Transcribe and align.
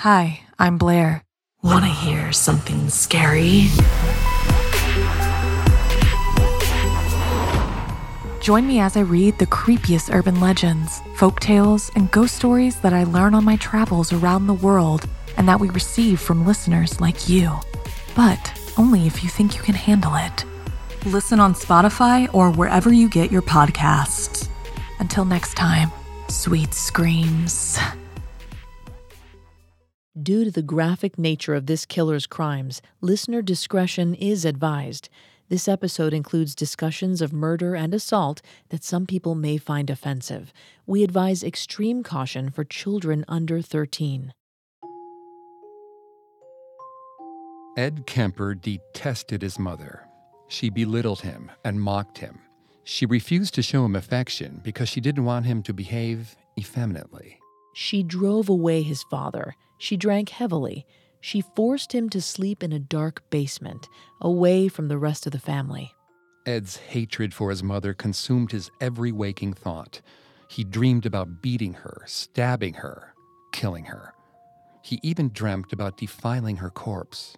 Hi, 0.00 0.40
I'm 0.58 0.76
Blair. 0.76 1.24
Want 1.62 1.86
to 1.86 1.90
hear 1.90 2.30
something 2.30 2.90
scary? 2.90 3.68
Join 8.42 8.66
me 8.66 8.78
as 8.78 8.98
I 8.98 9.00
read 9.00 9.38
the 9.38 9.46
creepiest 9.46 10.14
urban 10.14 10.38
legends, 10.38 11.00
folk 11.14 11.40
tales, 11.40 11.90
and 11.96 12.10
ghost 12.10 12.36
stories 12.36 12.76
that 12.82 12.92
I 12.92 13.04
learn 13.04 13.34
on 13.34 13.44
my 13.44 13.56
travels 13.56 14.12
around 14.12 14.46
the 14.46 14.54
world 14.54 15.08
and 15.38 15.48
that 15.48 15.60
we 15.60 15.70
receive 15.70 16.20
from 16.20 16.46
listeners 16.46 17.00
like 17.00 17.30
you. 17.30 17.50
But 18.14 18.52
only 18.76 19.06
if 19.06 19.24
you 19.24 19.30
think 19.30 19.56
you 19.56 19.62
can 19.62 19.74
handle 19.74 20.14
it. 20.14 20.44
Listen 21.06 21.40
on 21.40 21.54
Spotify 21.54 22.32
or 22.34 22.50
wherever 22.50 22.92
you 22.92 23.08
get 23.08 23.32
your 23.32 23.42
podcasts. 23.42 24.46
Until 24.98 25.24
next 25.24 25.54
time, 25.54 25.90
sweet 26.28 26.74
screams. 26.74 27.78
Due 30.22 30.46
to 30.46 30.50
the 30.50 30.62
graphic 30.62 31.18
nature 31.18 31.54
of 31.54 31.66
this 31.66 31.84
killer's 31.84 32.26
crimes, 32.26 32.80
listener 33.02 33.42
discretion 33.42 34.14
is 34.14 34.46
advised. 34.46 35.10
This 35.50 35.68
episode 35.68 36.14
includes 36.14 36.54
discussions 36.54 37.20
of 37.20 37.34
murder 37.34 37.74
and 37.74 37.92
assault 37.92 38.40
that 38.70 38.82
some 38.82 39.04
people 39.04 39.34
may 39.34 39.58
find 39.58 39.90
offensive. 39.90 40.54
We 40.86 41.04
advise 41.04 41.44
extreme 41.44 42.02
caution 42.02 42.48
for 42.48 42.64
children 42.64 43.26
under 43.28 43.60
13. 43.60 44.32
Ed 47.76 48.06
Kemper 48.06 48.54
detested 48.54 49.42
his 49.42 49.58
mother. 49.58 50.08
She 50.48 50.70
belittled 50.70 51.20
him 51.20 51.52
and 51.62 51.78
mocked 51.78 52.16
him. 52.16 52.38
She 52.84 53.04
refused 53.04 53.52
to 53.56 53.62
show 53.62 53.84
him 53.84 53.94
affection 53.94 54.62
because 54.64 54.88
she 54.88 55.02
didn't 55.02 55.26
want 55.26 55.44
him 55.44 55.62
to 55.64 55.74
behave 55.74 56.36
effeminately. 56.58 57.38
She 57.74 58.02
drove 58.02 58.48
away 58.48 58.80
his 58.80 59.02
father. 59.02 59.54
She 59.78 59.96
drank 59.96 60.30
heavily. 60.30 60.86
She 61.20 61.40
forced 61.40 61.92
him 61.92 62.08
to 62.10 62.22
sleep 62.22 62.62
in 62.62 62.72
a 62.72 62.78
dark 62.78 63.22
basement, 63.30 63.88
away 64.20 64.68
from 64.68 64.88
the 64.88 64.98
rest 64.98 65.26
of 65.26 65.32
the 65.32 65.38
family. 65.38 65.92
Ed's 66.46 66.76
hatred 66.76 67.34
for 67.34 67.50
his 67.50 67.62
mother 67.62 67.92
consumed 67.92 68.52
his 68.52 68.70
every 68.80 69.10
waking 69.10 69.54
thought. 69.54 70.00
He 70.48 70.62
dreamed 70.62 71.04
about 71.04 71.42
beating 71.42 71.74
her, 71.74 72.02
stabbing 72.06 72.74
her, 72.74 73.14
killing 73.52 73.86
her. 73.86 74.14
He 74.82 75.00
even 75.02 75.32
dreamt 75.32 75.72
about 75.72 75.98
defiling 75.98 76.56
her 76.56 76.70
corpse. 76.70 77.36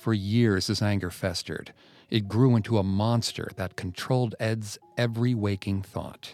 For 0.00 0.14
years, 0.14 0.68
his 0.68 0.80
anger 0.80 1.10
festered. 1.10 1.74
It 2.08 2.26
grew 2.26 2.56
into 2.56 2.78
a 2.78 2.82
monster 2.82 3.50
that 3.56 3.76
controlled 3.76 4.34
Ed's 4.40 4.78
every 4.96 5.34
waking 5.34 5.82
thought. 5.82 6.32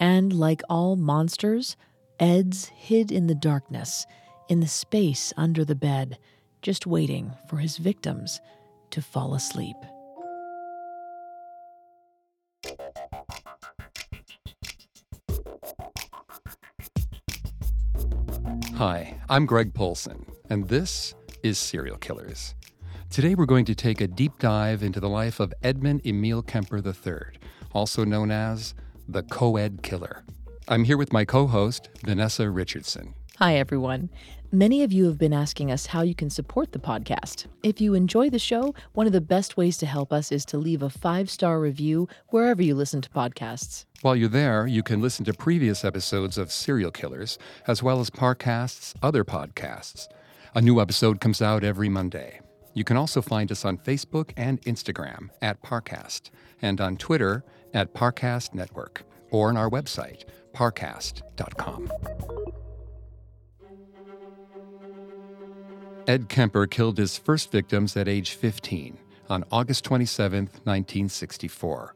And 0.00 0.32
like 0.32 0.62
all 0.68 0.96
monsters, 0.96 1.76
Ed's 2.18 2.66
hid 2.66 3.12
in 3.12 3.28
the 3.28 3.36
darkness 3.36 4.04
in 4.48 4.60
the 4.60 4.68
space 4.68 5.32
under 5.36 5.64
the 5.64 5.74
bed, 5.74 6.18
just 6.62 6.86
waiting 6.86 7.32
for 7.48 7.56
his 7.56 7.78
victims 7.78 8.40
to 8.90 9.00
fall 9.00 9.34
asleep. 9.34 9.76
Hi, 18.76 19.20
I'm 19.28 19.46
Greg 19.46 19.72
Polcyn, 19.72 20.26
and 20.50 20.68
this 20.68 21.14
is 21.42 21.58
Serial 21.58 21.96
Killers. 21.96 22.54
Today 23.08 23.34
we're 23.34 23.46
going 23.46 23.64
to 23.66 23.74
take 23.74 24.00
a 24.00 24.08
deep 24.08 24.38
dive 24.40 24.82
into 24.82 24.98
the 24.98 25.08
life 25.08 25.38
of 25.38 25.54
Edmund 25.62 26.04
Emil 26.04 26.42
Kemper 26.42 26.82
III, 26.84 27.38
also 27.72 28.04
known 28.04 28.30
as 28.30 28.74
the 29.08 29.22
Co-Ed 29.22 29.82
Killer. 29.82 30.24
I'm 30.66 30.84
here 30.84 30.96
with 30.96 31.12
my 31.12 31.24
co-host, 31.24 31.88
Vanessa 32.04 32.50
Richardson. 32.50 33.14
Hi, 33.38 33.56
everyone. 33.56 34.10
Many 34.52 34.84
of 34.84 34.92
you 34.92 35.06
have 35.06 35.18
been 35.18 35.32
asking 35.32 35.72
us 35.72 35.86
how 35.86 36.02
you 36.02 36.14
can 36.14 36.30
support 36.30 36.70
the 36.70 36.78
podcast. 36.78 37.46
If 37.64 37.80
you 37.80 37.92
enjoy 37.92 38.30
the 38.30 38.38
show, 38.38 38.76
one 38.92 39.08
of 39.08 39.12
the 39.12 39.20
best 39.20 39.56
ways 39.56 39.76
to 39.78 39.86
help 39.86 40.12
us 40.12 40.30
is 40.30 40.44
to 40.44 40.56
leave 40.56 40.82
a 40.82 40.88
five 40.88 41.28
star 41.28 41.58
review 41.58 42.06
wherever 42.28 42.62
you 42.62 42.76
listen 42.76 43.00
to 43.00 43.10
podcasts. 43.10 43.86
While 44.02 44.14
you're 44.14 44.28
there, 44.28 44.68
you 44.68 44.84
can 44.84 45.00
listen 45.00 45.24
to 45.24 45.34
previous 45.34 45.84
episodes 45.84 46.38
of 46.38 46.52
Serial 46.52 46.92
Killers, 46.92 47.36
as 47.66 47.82
well 47.82 47.98
as 47.98 48.08
Parcast's 48.08 48.94
other 49.02 49.24
podcasts. 49.24 50.06
A 50.54 50.60
new 50.60 50.80
episode 50.80 51.20
comes 51.20 51.42
out 51.42 51.64
every 51.64 51.88
Monday. 51.88 52.38
You 52.72 52.84
can 52.84 52.96
also 52.96 53.20
find 53.20 53.50
us 53.50 53.64
on 53.64 53.78
Facebook 53.78 54.30
and 54.36 54.62
Instagram 54.62 55.30
at 55.42 55.60
Parcast, 55.60 56.30
and 56.62 56.80
on 56.80 56.96
Twitter 56.96 57.44
at 57.72 57.94
Parcast 57.94 58.54
Network, 58.54 59.02
or 59.32 59.48
on 59.48 59.56
our 59.56 59.68
website, 59.68 60.22
parcast.com. 60.54 61.90
Ed 66.06 66.28
Kemper 66.28 66.66
killed 66.66 66.98
his 66.98 67.16
first 67.16 67.50
victims 67.50 67.96
at 67.96 68.08
age 68.08 68.32
15 68.32 68.98
on 69.30 69.44
August 69.50 69.84
27, 69.84 70.44
1964. 70.44 71.94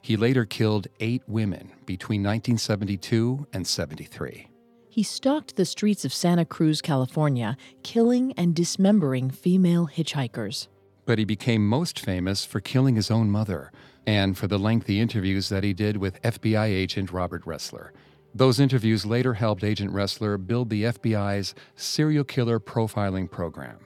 He 0.00 0.16
later 0.16 0.44
killed 0.44 0.86
eight 1.00 1.22
women 1.26 1.72
between 1.84 2.22
1972 2.22 3.48
and 3.52 3.66
73. 3.66 4.48
He 4.88 5.02
stalked 5.02 5.56
the 5.56 5.64
streets 5.64 6.04
of 6.04 6.14
Santa 6.14 6.44
Cruz, 6.44 6.80
California, 6.80 7.56
killing 7.82 8.32
and 8.36 8.54
dismembering 8.54 9.28
female 9.28 9.88
hitchhikers. 9.88 10.68
But 11.04 11.18
he 11.18 11.24
became 11.24 11.66
most 11.66 11.98
famous 11.98 12.44
for 12.44 12.60
killing 12.60 12.94
his 12.94 13.10
own 13.10 13.28
mother 13.28 13.72
and 14.06 14.38
for 14.38 14.46
the 14.46 14.58
lengthy 14.58 15.00
interviews 15.00 15.48
that 15.48 15.64
he 15.64 15.72
did 15.72 15.96
with 15.96 16.22
FBI 16.22 16.66
agent 16.66 17.10
Robert 17.10 17.44
Ressler. 17.44 17.90
Those 18.34 18.60
interviews 18.60 19.06
later 19.06 19.34
helped 19.34 19.64
Agent 19.64 19.92
Ressler 19.92 20.44
build 20.44 20.70
the 20.70 20.84
FBI's 20.84 21.54
serial 21.76 22.24
killer 22.24 22.60
profiling 22.60 23.30
program. 23.30 23.78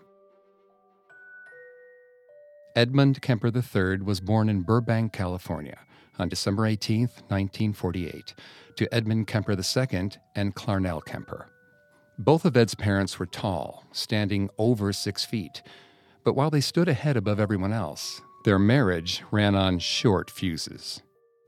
Edmund 2.74 3.20
Kemper 3.20 3.52
III 3.54 4.02
was 4.02 4.20
born 4.20 4.48
in 4.48 4.62
Burbank, 4.62 5.12
California 5.12 5.78
on 6.18 6.28
December 6.28 6.66
18, 6.66 7.00
1948, 7.00 8.34
to 8.76 8.94
Edmund 8.94 9.26
Kemper 9.26 9.52
II 9.52 10.10
and 10.34 10.54
Clarnell 10.54 11.04
Kemper. 11.04 11.48
Both 12.18 12.44
of 12.44 12.56
Ed's 12.56 12.74
parents 12.74 13.18
were 13.18 13.26
tall, 13.26 13.84
standing 13.92 14.50
over 14.58 14.92
six 14.92 15.24
feet. 15.24 15.62
But 16.24 16.34
while 16.34 16.50
they 16.50 16.60
stood 16.60 16.88
a 16.88 16.94
head 16.94 17.16
above 17.16 17.40
everyone 17.40 17.72
else, 17.72 18.20
their 18.44 18.58
marriage 18.58 19.22
ran 19.30 19.54
on 19.54 19.78
short 19.78 20.30
fuses. 20.30 21.02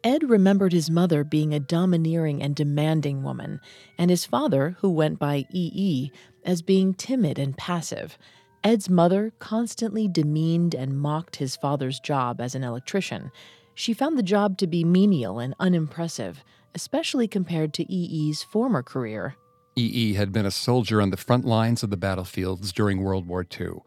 Ed 0.04 0.28
remembered 0.28 0.74
his 0.74 0.90
mother 0.90 1.24
being 1.24 1.54
a 1.54 1.58
domineering 1.58 2.42
and 2.42 2.54
demanding 2.54 3.22
woman, 3.22 3.58
and 3.96 4.10
his 4.10 4.26
father, 4.26 4.76
who 4.80 4.90
went 4.90 5.18
by 5.18 5.46
EE, 5.50 6.12
as 6.44 6.60
being 6.60 6.92
timid 6.92 7.38
and 7.38 7.56
passive. 7.56 8.18
Ed's 8.62 8.90
mother 8.90 9.32
constantly 9.38 10.06
demeaned 10.06 10.74
and 10.74 11.00
mocked 11.00 11.36
his 11.36 11.56
father's 11.56 11.98
job 12.00 12.38
as 12.38 12.54
an 12.54 12.62
electrician. 12.62 13.32
She 13.74 13.94
found 13.94 14.18
the 14.18 14.22
job 14.22 14.58
to 14.58 14.66
be 14.66 14.84
menial 14.84 15.38
and 15.38 15.54
unimpressive, 15.58 16.44
especially 16.74 17.26
compared 17.26 17.72
to 17.74 17.90
EE's 17.90 18.42
former 18.42 18.82
career. 18.82 19.36
EE 19.76 20.14
had 20.14 20.32
been 20.32 20.46
a 20.46 20.50
soldier 20.50 21.00
on 21.00 21.10
the 21.10 21.16
front 21.16 21.46
lines 21.46 21.82
of 21.82 21.88
the 21.88 21.96
battlefields 21.96 22.72
during 22.72 23.02
World 23.02 23.26
War 23.26 23.46
II. 23.58 23.78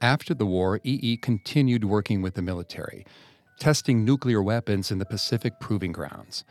After 0.00 0.32
the 0.32 0.46
war, 0.46 0.80
EE 0.82 1.18
continued 1.18 1.84
working 1.84 2.22
with 2.22 2.34
the 2.34 2.42
military, 2.42 3.04
testing 3.58 4.04
nuclear 4.04 4.42
weapons 4.42 4.90
in 4.90 4.98
the 4.98 5.04
Pacific 5.04 5.52
Proving 5.60 5.92
Grounds. 5.92 6.44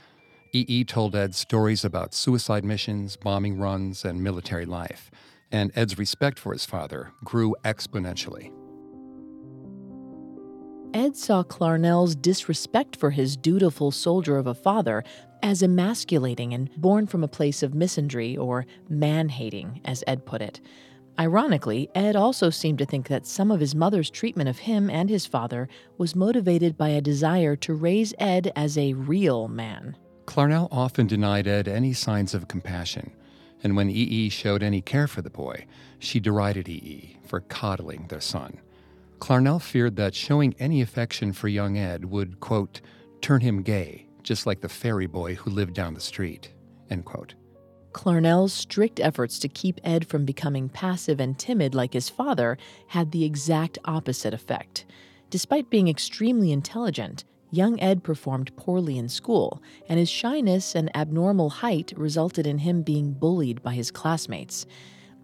EE 0.54 0.83
told 0.83 1.15
Ed 1.15 1.36
stories 1.36 1.86
about 1.86 2.13
suicide 2.13 2.63
missions, 2.63 3.18
bombing 3.18 3.57
runs, 3.57 4.04
and 4.06 4.24
military 4.24 4.65
life, 4.65 5.09
and 5.51 5.71
Ed's 5.75 5.98
respect 5.98 6.38
for 6.38 6.54
his 6.54 6.65
father 6.65 7.12
grew 7.24 7.56
exponentially. 7.63 8.51
Ed 10.94 11.15
saw 11.15 11.44
Clarnell's 11.44 12.15
disrespect 12.15 12.95
for 12.95 13.12
his 13.12 13.38
dutiful 13.38 13.92
soldier 13.92 14.38
of 14.38 14.48
a 14.48 14.53
father 14.53 15.03
as 15.44 15.62
emasculating 15.62 16.53
and 16.53 16.69
born 16.77 17.07
from 17.07 17.24
a 17.24 17.27
place 17.27 17.62
of 17.62 17.74
misandry 17.74 18.38
or 18.38 18.65
man 18.89 19.30
hating, 19.30 19.81
as 19.86 20.03
Ed 20.07 20.25
put 20.25 20.42
it. 20.42 20.60
Ironically, 21.19 21.90
Ed 21.96 22.16
also 22.16 22.52
seemed 22.52 22.78
to 22.78 22.86
think 22.86 23.08
that 23.08 23.25
some 23.25 23.50
of 23.50 23.60
his 23.60 23.74
mother's 23.74 24.12
treatment 24.12 24.50
of 24.50 24.60
him 24.60 24.90
and 24.90 25.10
his 25.10 25.25
father 25.25 25.68
was 25.98 26.16
motivated 26.16 26.78
by 26.78 26.90
a 26.90 27.02
desire 27.02 27.56
to 27.56 27.74
raise 27.74 28.14
Ed 28.19 28.52
as 28.56 28.78
a 28.78 28.94
real 28.94 29.48
man. 29.48 29.98
Clarnell 30.25 30.68
often 30.72 31.08
denied 31.08 31.48
Ed 31.48 31.68
any 31.68 31.94
signs 31.94 32.36
of 32.36 32.48
compassion, 32.48 33.12
and 33.64 33.75
when 33.75 33.90
EE 33.90 34.30
showed 34.30 34.62
any 34.62 34.81
care 34.81 35.08
for 35.08 35.24
the 35.24 35.30
boy, 35.30 35.66
she 35.98 36.19
derided 36.19 36.69
EE 36.69 37.18
for 37.25 37.42
coddling 37.42 38.06
their 38.08 38.22
son. 38.22 38.60
Clarnell 39.20 39.62
feared 39.62 39.96
that 39.96 40.13
showing 40.13 40.54
any 40.60 40.81
affection 40.81 41.34
for 41.34 41.48
young 41.48 41.78
Ed 41.78 42.06
would, 42.06 42.40
quote, 42.40 42.81
turn 43.22 43.42
him 43.42 43.63
gay, 43.63 44.06
just 44.22 44.46
like 44.46 44.62
the 44.62 44.70
fairy 44.70 45.08
boy 45.08 45.34
who 45.34 45.50
lived 45.50 45.74
down 45.74 45.96
the 45.96 46.00
street, 46.00 46.54
end 46.92 47.06
quote. 47.06 47.34
Clarnell's 47.98 48.54
strict 48.54 49.00
efforts 49.00 49.40
to 49.40 49.48
keep 49.48 49.82
Ed 49.84 50.06
from 50.06 50.24
becoming 50.24 50.70
passive 50.70 51.20
and 51.20 51.36
timid 51.36 51.74
like 51.74 51.94
his 51.94 52.10
father 52.10 52.56
had 52.90 53.12
the 53.12 53.26
exact 53.26 53.80
opposite 53.86 54.36
effect. 54.36 54.86
Despite 55.32 55.72
being 55.72 55.88
extremely 55.88 56.52
intelligent, 56.52 57.24
young 57.50 57.80
Ed 57.80 58.04
performed 58.04 58.56
poorly 58.56 59.00
in 59.00 59.10
school, 59.10 59.64
and 59.90 59.98
his 59.98 60.10
shyness 60.10 60.76
and 60.76 60.96
abnormal 60.96 61.50
height 61.50 61.92
resulted 61.98 62.46
in 62.46 62.60
him 62.60 62.84
being 62.84 63.14
bullied 63.14 63.64
by 63.64 63.74
his 63.74 63.90
classmates. 63.90 64.68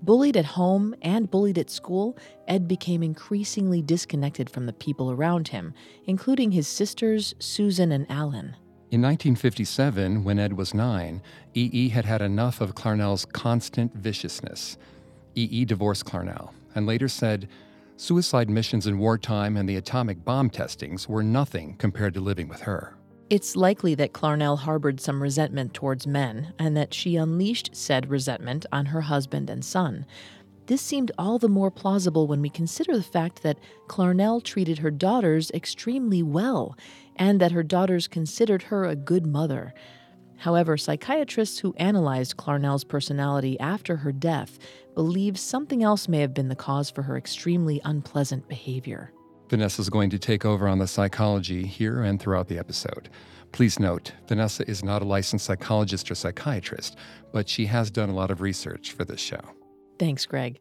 Bullied 0.02 0.36
at 0.36 0.46
home 0.46 0.96
and 1.04 1.30
bullied 1.30 1.60
at 1.60 1.70
school, 1.70 2.18
Ed 2.48 2.68
became 2.68 3.04
increasingly 3.04 3.84
disconnected 3.84 4.50
from 4.50 4.66
the 4.66 4.74
people 4.74 5.12
around 5.12 5.50
him, 5.50 5.76
including 6.08 6.50
his 6.50 6.68
sisters, 6.68 7.36
Susan 7.38 7.92
and 7.92 8.10
Allyn. 8.10 8.56
In 8.94 9.02
1957, 9.02 10.24
when 10.24 10.38
Ed 10.38 10.54
was 10.54 10.76
nine, 10.76 11.24
EE 11.56 11.90
had 11.90 12.06
had 12.06 12.22
enough 12.22 12.62
of 12.62 12.76
Clarnell's 12.76 13.26
constant 13.26 13.92
viciousness. 13.96 14.78
EE 15.34 15.66
divorced 15.66 16.06
Clarnell 16.06 16.52
and 16.76 16.86
later 16.86 17.08
said, 17.08 17.48
Suicide 17.98 18.52
missions 18.52 18.86
in 18.86 19.00
wartime 19.00 19.58
and 19.58 19.68
the 19.68 19.78
atomic 19.78 20.24
bomb 20.24 20.52
testings 20.52 21.10
were 21.10 21.24
nothing 21.24 21.76
compared 21.78 22.14
to 22.14 22.20
living 22.20 22.48
with 22.48 22.62
her. 22.62 22.96
It's 23.32 23.56
likely 23.56 23.96
that 23.96 24.14
Clarnell 24.14 24.60
harbored 24.60 25.02
some 25.02 25.24
resentment 25.24 25.74
towards 25.74 26.06
men 26.06 26.54
and 26.60 26.78
that 26.78 26.94
she 26.94 27.16
unleashed 27.16 27.72
said 27.76 28.12
resentment 28.12 28.68
on 28.72 28.86
her 28.86 29.02
husband 29.02 29.50
and 29.50 29.66
son. 29.66 30.06
This 30.66 30.82
seemed 30.82 31.12
all 31.18 31.40
the 31.40 31.50
more 31.50 31.70
plausible 31.70 32.26
when 32.26 32.42
we 32.42 32.50
consider 32.50 32.96
the 32.96 33.04
fact 33.04 33.44
that 33.44 33.60
Clarnell 33.88 34.42
treated 34.42 34.80
her 34.80 34.92
daughters 34.92 35.52
extremely 35.52 36.24
well 36.24 36.78
and 37.18 37.42
that 37.42 37.52
her 37.52 37.64
daughters 37.64 38.08
considered 38.08 38.64
her 38.64 38.86
a 38.86 38.96
good 38.96 39.26
mother. 39.26 39.74
However, 40.38 40.78
psychiatrists 40.78 41.60
who 41.60 41.74
analyzed 41.78 42.38
Clarnell's 42.38 42.84
personality 42.84 43.60
after 43.60 43.98
her 43.98 44.12
death 44.12 44.58
believe 44.96 45.38
something 45.38 45.84
else 45.84 46.08
may 46.08 46.20
have 46.20 46.34
been 46.34 46.50
the 46.50 46.56
cause 46.56 46.90
for 46.90 47.04
her 47.04 47.18
extremely 47.18 47.82
unpleasant 47.84 48.48
behavior. 48.48 49.12
Vanessa 49.50 49.82
is 49.82 49.90
going 49.90 50.10
to 50.10 50.20
take 50.20 50.46
over 50.46 50.68
on 50.68 50.80
the 50.80 50.88
psychology 50.88 51.66
here 51.66 52.02
and 52.02 52.20
throughout 52.20 52.48
the 52.48 52.58
episode. 52.58 53.10
Please 53.52 53.80
note, 53.80 54.14
Vanessa 54.28 54.68
is 54.70 54.84
not 54.84 55.02
a 55.02 55.06
licensed 55.06 55.46
psychologist 55.46 56.10
or 56.10 56.16
psychiatrist, 56.16 56.98
but 57.32 57.48
she 57.48 57.66
has 57.68 57.92
done 57.92 58.10
a 58.10 58.16
lot 58.16 58.32
of 58.32 58.42
research 58.42 58.94
for 58.94 59.06
this 59.06 59.20
show. 59.20 59.42
Thanks, 60.00 60.26
Greg. 60.26 60.60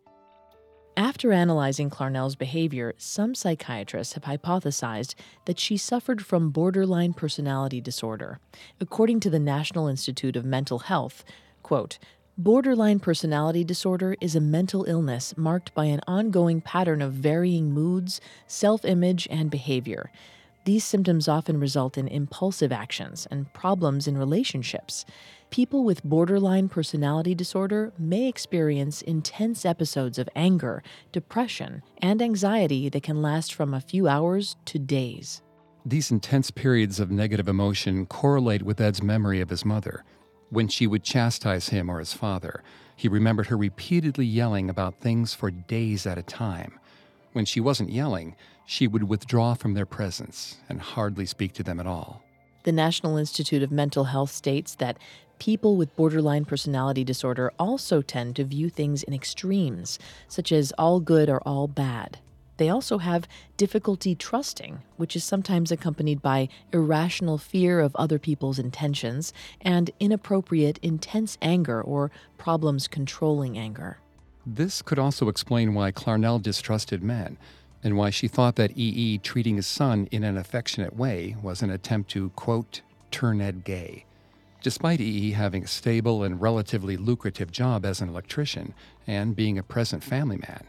After 0.97 1.33
analyzing 1.33 1.89
Clarnell's 1.89 2.37
behavior, 2.37 2.93
some 2.99 3.35
psychiatrists 3.35 4.13
have 4.13 4.25
hypothesized 4.25 5.15
that 5.47 5.59
she 5.59 5.79
suffered 5.79 6.25
from 6.25 6.51
borderline 6.51 7.15
personality 7.15 7.81
disorder. 7.81 8.39
According 8.79 9.21
to 9.21 9.31
the 9.31 9.39
National 9.39 9.89
Institute 9.89 10.37
of 10.37 10.45
Mental 10.45 10.81
Health, 10.81 11.25
quote, 11.63 11.99
Borderline 12.37 12.99
personality 12.99 13.63
disorder 13.63 14.17
is 14.21 14.35
a 14.35 14.41
mental 14.41 14.85
illness 14.85 15.35
marked 15.37 15.75
by 15.75 15.87
an 15.87 16.01
ongoing 16.07 16.61
pattern 16.61 17.01
of 17.01 17.13
varying 17.13 17.73
moods, 17.73 18.21
self 18.47 18.85
image, 18.85 19.29
and 19.31 19.51
behavior. 19.51 20.11
These 20.65 20.85
symptoms 20.85 21.27
often 21.27 21.59
result 21.59 21.99
in 21.99 22.07
impulsive 22.07 22.73
actions 22.73 23.27
and 23.31 23.53
problems 23.53 24.07
in 24.07 24.17
relationships. 24.17 25.05
People 25.53 25.85
with 25.85 26.03
borderline 26.03 26.71
personality 26.71 27.35
disorder 27.35 27.93
may 27.99 28.27
experience 28.27 29.03
intense 29.03 29.67
episodes 29.67 30.19
of 30.19 30.27
anger, 30.35 30.83
depression, 31.13 31.83
and 31.99 32.23
anxiety 32.23 32.89
that 32.89 33.03
can 33.03 33.21
last 33.21 33.53
from 33.53 33.75
a 33.75 33.81
few 33.83 34.09
hours 34.09 34.57
to 34.65 34.79
days. 34.79 35.43
These 35.85 36.11
intense 36.11 36.51
periods 36.51 36.99
of 36.99 37.11
negative 37.11 37.49
emotion 37.49 38.07
correlate 38.07 38.63
with 38.63 38.81
Ed's 38.81 39.03
memory 39.03 39.43
of 39.43 39.51
his 39.51 39.63
mother. 39.63 40.05
When 40.49 40.69
she 40.69 40.87
would 40.87 41.03
chastise 41.03 41.69
him 41.69 41.91
or 41.91 41.99
his 41.99 42.15
father, 42.15 42.63
he 42.97 43.09
remembered 43.09 43.49
her 43.49 43.57
repeatedly 43.59 44.25
yelling 44.25 44.71
about 44.71 45.03
things 45.03 45.35
for 45.35 45.51
days 45.51 46.07
at 46.07 46.17
a 46.17 46.23
time. 46.23 46.81
When 47.35 47.45
she 47.45 47.61
wasn't 47.61 47.93
yelling, 47.93 48.37
she 48.65 48.89
would 48.89 49.05
withdraw 49.05 49.53
from 49.53 49.75
their 49.75 49.85
presence 49.85 50.57
and 50.71 50.81
hardly 50.81 51.27
speak 51.27 51.53
to 51.55 51.63
them 51.63 51.79
at 51.79 51.87
all. 51.87 52.23
The 52.65 52.73
National 52.73 53.17
Institute 53.17 53.65
of 53.65 53.73
Mental 53.73 54.05
Health 54.05 54.31
states 54.31 54.77
that 54.77 54.97
people 55.43 55.75
with 55.75 55.97
borderline 55.97 56.45
personality 56.45 57.03
disorder 57.03 57.51
also 57.59 58.01
tend 58.01 58.37
to 58.37 58.45
view 58.45 58.71
things 58.71 59.03
in 59.03 59.13
extremes, 59.13 59.99
such 60.29 60.53
as 60.53 60.73
all 60.79 61.01
good 61.01 61.29
or 61.29 61.41
all 61.41 61.67
bad. 61.67 62.17
They 62.59 62.69
also 62.69 62.99
have 62.99 63.27
difficulty 63.57 64.15
trusting, 64.15 64.83
which 64.99 65.17
is 65.17 65.25
sometimes 65.25 65.73
accompanied 65.73 66.23
by 66.23 66.49
irrational 66.73 67.39
fear 67.39 67.81
of 67.81 67.97
other 67.97 68.21
people's 68.21 68.61
intentions 68.61 69.33
and 69.61 69.91
inappropriate, 69.99 70.79
intense 70.81 71.37
anger 71.43 71.83
or 71.83 72.13
problems 72.39 72.87
controlling 72.87 73.59
anger. 73.59 73.99
This 74.47 74.81
could 74.81 75.01
also 75.01 75.27
explain 75.27 75.75
why 75.75 75.91
Clarnell 75.91 76.41
distrusted 76.41 77.03
men 77.03 77.37
and 77.83 77.97
why 77.97 78.11
she 78.11 78.29
thought 78.29 78.55
that 78.55 78.79
EE 78.79 79.19
treating 79.19 79.57
his 79.57 79.67
son 79.67 80.07
in 80.13 80.23
an 80.23 80.37
affectionate 80.37 80.95
way 80.95 81.35
was 81.43 81.63
an 81.63 81.71
attempt 81.71 82.13
to, 82.13 82.31
quote, 82.37 82.83
turn 83.11 83.41
Ed 83.41 83.65
gay. 83.65 84.05
Despite 84.63 85.01
EE 85.01 85.33
having 85.33 85.65
a 85.65 85.69
stable 85.69 86.23
and 86.23 86.41
relatively 86.41 86.97
lucrative 86.97 87.51
job 87.51 87.85
as 87.85 88.01
an 88.01 88.09
electrician 88.09 88.75
and 89.09 89.35
being 89.35 89.59
a 89.59 89.63
present 89.63 90.05
family 90.05 90.37
man, 90.37 90.65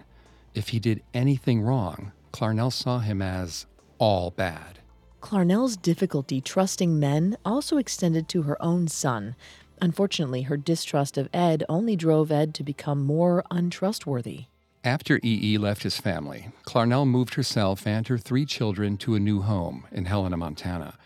if 0.56 0.70
he 0.70 0.80
did 0.80 1.04
anything 1.14 1.62
wrong, 1.62 2.12
Clarnell 2.32 2.74
saw 2.74 3.00
him 3.00 3.22
as 3.22 3.68
all 4.00 4.32
bad. 4.32 4.80
Clarnell's 5.22 5.78
difficulty 5.78 6.42
trusting 6.42 7.00
men 7.00 7.38
also 7.46 7.78
extended 7.78 8.28
to 8.30 8.42
her 8.42 8.60
own 8.62 8.88
son. 8.88 9.36
Unfortunately, 9.80 10.42
her 10.44 10.58
distrust 10.58 11.18
of 11.18 11.30
Ed 11.32 11.64
only 11.70 11.96
drove 11.96 12.32
Ed 12.32 12.56
to 12.56 12.64
become 12.64 13.06
more 13.06 13.44
untrustworthy. 13.52 14.46
After 14.84 15.20
EE 15.24 15.58
left 15.60 15.84
his 15.84 16.00
family, 16.00 16.50
Clarnell 16.66 17.08
moved 17.08 17.36
herself 17.36 17.86
and 17.86 18.08
her 18.08 18.18
three 18.18 18.46
children 18.46 18.98
to 18.98 19.16
a 19.16 19.20
new 19.20 19.42
home 19.42 19.86
in 19.92 20.06
Helena, 20.06 20.36
Montana. 20.36 20.98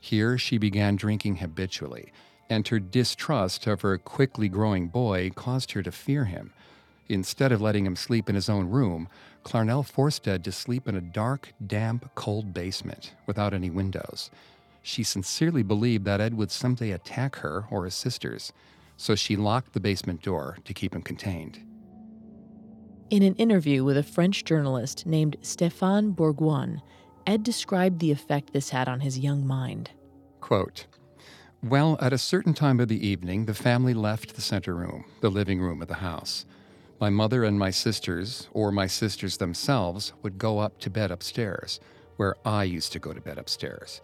Here, 0.00 0.36
she 0.36 0.58
began 0.58 0.96
drinking 0.96 1.36
habitually, 1.36 2.12
and 2.52 2.68
her 2.68 2.78
distrust 2.78 3.66
of 3.66 3.80
her 3.80 3.96
quickly 3.96 4.46
growing 4.46 4.86
boy 4.86 5.30
caused 5.34 5.72
her 5.72 5.82
to 5.82 5.90
fear 5.90 6.26
him. 6.26 6.52
Instead 7.08 7.50
of 7.50 7.62
letting 7.62 7.86
him 7.86 7.96
sleep 7.96 8.28
in 8.28 8.34
his 8.34 8.48
own 8.48 8.68
room, 8.68 9.08
Clarnell 9.42 9.84
forced 9.84 10.28
Ed 10.28 10.44
to 10.44 10.52
sleep 10.52 10.86
in 10.86 10.94
a 10.94 11.00
dark, 11.00 11.54
damp, 11.66 12.10
cold 12.14 12.52
basement 12.52 13.14
without 13.26 13.54
any 13.54 13.70
windows. 13.70 14.30
She 14.82 15.02
sincerely 15.02 15.62
believed 15.62 16.04
that 16.04 16.20
Ed 16.20 16.34
would 16.34 16.50
someday 16.50 16.90
attack 16.90 17.36
her 17.36 17.64
or 17.70 17.86
his 17.86 17.94
sisters, 17.94 18.52
so 18.98 19.14
she 19.14 19.34
locked 19.34 19.72
the 19.72 19.80
basement 19.80 20.22
door 20.22 20.58
to 20.64 20.74
keep 20.74 20.94
him 20.94 21.02
contained. 21.02 21.58
In 23.08 23.22
an 23.22 23.34
interview 23.36 23.82
with 23.82 23.96
a 23.96 24.02
French 24.02 24.44
journalist 24.44 25.06
named 25.06 25.38
Stéphane 25.40 26.14
Bourgoin, 26.14 26.82
Ed 27.26 27.42
described 27.42 28.00
the 28.00 28.10
effect 28.10 28.52
this 28.52 28.70
had 28.70 28.88
on 28.88 29.00
his 29.00 29.18
young 29.18 29.46
mind. 29.46 29.90
Quote, 30.40 30.86
well, 31.62 31.96
at 32.00 32.12
a 32.12 32.18
certain 32.18 32.54
time 32.54 32.80
of 32.80 32.88
the 32.88 33.06
evening, 33.06 33.44
the 33.44 33.54
family 33.54 33.94
left 33.94 34.34
the 34.34 34.40
center 34.40 34.74
room, 34.74 35.04
the 35.20 35.30
living 35.30 35.60
room 35.60 35.80
of 35.80 35.86
the 35.86 35.94
house. 35.94 36.44
My 37.00 37.08
mother 37.08 37.44
and 37.44 37.58
my 37.58 37.70
sisters, 37.70 38.48
or 38.52 38.72
my 38.72 38.88
sisters 38.88 39.36
themselves, 39.36 40.12
would 40.22 40.38
go 40.38 40.58
up 40.58 40.78
to 40.80 40.90
bed 40.90 41.12
upstairs, 41.12 41.78
where 42.16 42.36
I 42.44 42.64
used 42.64 42.92
to 42.92 42.98
go 42.98 43.12
to 43.12 43.20
bed 43.20 43.38
upstairs. 43.38 44.00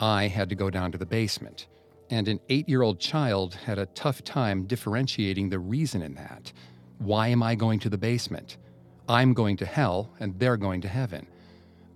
I 0.00 0.28
had 0.28 0.48
to 0.48 0.54
go 0.54 0.70
down 0.70 0.92
to 0.92 0.98
the 0.98 1.06
basement, 1.06 1.66
and 2.08 2.26
an 2.26 2.40
eight 2.48 2.68
year 2.68 2.82
old 2.82 3.00
child 3.00 3.54
had 3.54 3.78
a 3.78 3.86
tough 3.86 4.24
time 4.24 4.64
differentiating 4.64 5.50
the 5.50 5.58
reason 5.58 6.00
in 6.00 6.14
that. 6.14 6.52
Why 6.98 7.28
am 7.28 7.42
I 7.42 7.54
going 7.54 7.80
to 7.80 7.90
the 7.90 7.98
basement? 7.98 8.56
I'm 9.08 9.34
going 9.34 9.58
to 9.58 9.66
hell, 9.66 10.10
and 10.20 10.38
they're 10.38 10.56
going 10.56 10.80
to 10.82 10.88
heaven. 10.88 11.26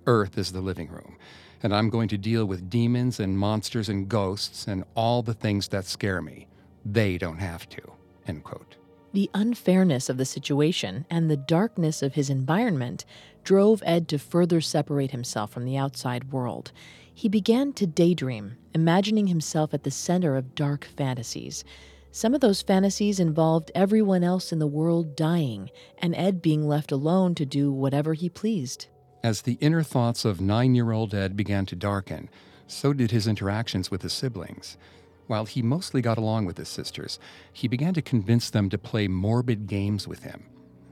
Earth 0.07 0.37
is 0.37 0.53
the 0.53 0.61
living 0.61 0.89
room, 0.89 1.17
and 1.63 1.75
I'm 1.75 1.91
going 1.91 2.09
to 2.09 2.19
deal 2.19 2.45
with 2.45 2.71
demons 2.71 3.21
and 3.21 3.39
monsters 3.39 3.89
and 3.89 4.09
ghosts 4.09 4.67
and 4.67 4.85
all 4.95 5.23
the 5.23 5.35
things 5.35 5.69
that 5.69 5.85
scare 5.85 6.23
me. 6.23 6.47
They 6.85 7.19
don't 7.19 7.39
have 7.39 7.69
to. 7.71 7.83
End 8.27 8.45
quote. 8.45 8.77
The 9.13 9.31
unfairness 9.35 10.09
of 10.09 10.19
the 10.19 10.25
situation 10.25 11.07
and 11.09 11.31
the 11.31 11.37
darkness 11.37 12.03
of 12.03 12.15
his 12.15 12.29
environment 12.29 13.05
drove 13.43 13.83
Ed 13.87 14.07
to 14.09 14.19
further 14.19 14.61
separate 14.61 15.13
himself 15.13 15.51
from 15.51 15.65
the 15.65 15.79
outside 15.79 16.33
world. 16.33 16.73
He 17.15 17.29
began 17.29 17.73
to 17.73 17.87
daydream, 17.87 18.59
imagining 18.75 19.27
himself 19.27 19.73
at 19.73 19.83
the 19.83 19.91
center 19.91 20.37
of 20.37 20.55
dark 20.55 20.85
fantasies. 20.85 21.65
Some 22.11 22.35
of 22.35 22.41
those 22.41 22.63
fantasies 22.63 23.19
involved 23.19 23.73
everyone 23.75 24.23
else 24.23 24.53
in 24.53 24.59
the 24.59 24.67
world 24.67 25.17
dying 25.17 25.71
and 25.99 26.15
Ed 26.15 26.43
being 26.43 26.69
left 26.69 26.93
alone 26.93 27.35
to 27.37 27.47
do 27.47 27.73
whatever 27.73 28.15
he 28.15 28.29
pleased. 28.29 28.87
As 29.23 29.43
the 29.43 29.59
inner 29.61 29.83
thoughts 29.83 30.25
of 30.25 30.41
nine 30.41 30.75
year 30.75 30.93
old 30.93 31.15
Ed 31.15 31.37
began 31.37 31.67
to 31.67 31.77
darken, 31.77 32.29
so 32.67 32.93
did 32.93 33.11
his 33.11 33.27
interactions 33.27 33.91
with 33.91 34.03
his 34.03 34.13
siblings. 34.13 34.77
While 35.27 35.45
he 35.45 35.61
mostly 35.61 36.01
got 36.01 36.19
along 36.19 36.47
with 36.47 36.57
his 36.57 36.69
sisters, 36.69 37.19
he 37.53 37.69
began 37.69 37.95
to 37.95 38.03
convince 38.03 38.49
them 38.49 38.71
to 38.71 38.79
play 38.79 39.09
morbid 39.09 39.67
games 39.67 40.07
with 40.07 40.23
him. 40.23 40.47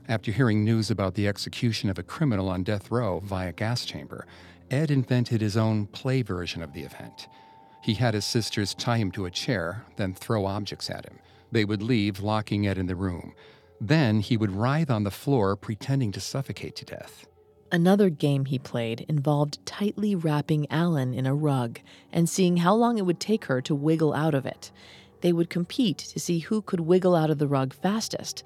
After 0.09 0.33
hearing 0.33 0.65
news 0.65 0.91
about 0.91 1.15
the 1.15 1.29
execution 1.29 1.89
of 1.89 1.99
a 1.99 2.03
criminal 2.03 2.49
on 2.49 2.63
death 2.63 2.91
row 2.91 3.21
via 3.21 3.53
gas 3.53 3.85
chamber, 3.85 4.27
Ed 4.71 4.91
invented 4.91 5.41
his 5.41 5.57
own 5.57 5.87
play 5.87 6.23
version 6.23 6.63
of 6.63 6.73
the 6.73 6.83
event. 6.83 7.29
He 7.83 7.95
had 7.95 8.15
his 8.15 8.25
sisters 8.25 8.75
tie 8.75 8.99
him 8.99 9.13
to 9.13 9.27
a 9.27 9.31
chair, 9.31 9.85
then 9.97 10.15
throw 10.15 10.47
objects 10.47 10.91
at 10.91 11.07
him. 11.07 11.21
They 11.53 11.65
would 11.65 11.83
leave, 11.83 12.21
locking 12.21 12.67
Ed 12.67 12.79
in 12.79 12.87
the 12.87 12.97
room. 12.97 13.35
Then 13.81 14.21
he 14.21 14.37
would 14.37 14.51
writhe 14.51 14.91
on 14.91 15.05
the 15.05 15.11
floor, 15.11 15.55
pretending 15.55 16.11
to 16.13 16.21
suffocate 16.21 16.75
to 16.77 16.85
death. 16.85 17.27
Another 17.73 18.11
game 18.11 18.45
he 18.45 18.59
played 18.59 19.05
involved 19.09 19.65
tightly 19.67 20.15
wrapping 20.15 20.71
Allyn 20.71 21.13
in 21.13 21.27
a 21.27 21.35
rug 21.35 21.81
and 22.13 22.29
seeing 22.29 22.59
how 22.59 22.75
long 22.75 22.99
it 22.99 23.07
would 23.07 23.19
take 23.19 23.47
her 23.47 23.61
to 23.63 23.75
wiggle 23.75 24.15
out 24.15 24.35
of 24.35 24.47
it. 24.47 24.71
They 25.21 25.33
would 25.33 25.51
compete 25.51 25.99
to 25.99 26.21
see 26.21 26.39
who 26.39 26.63
could 26.63 26.81
wiggle 26.81 27.17
out 27.17 27.31
of 27.31 27.39
the 27.39 27.49
rug 27.49 27.75
fastest. 27.75 28.45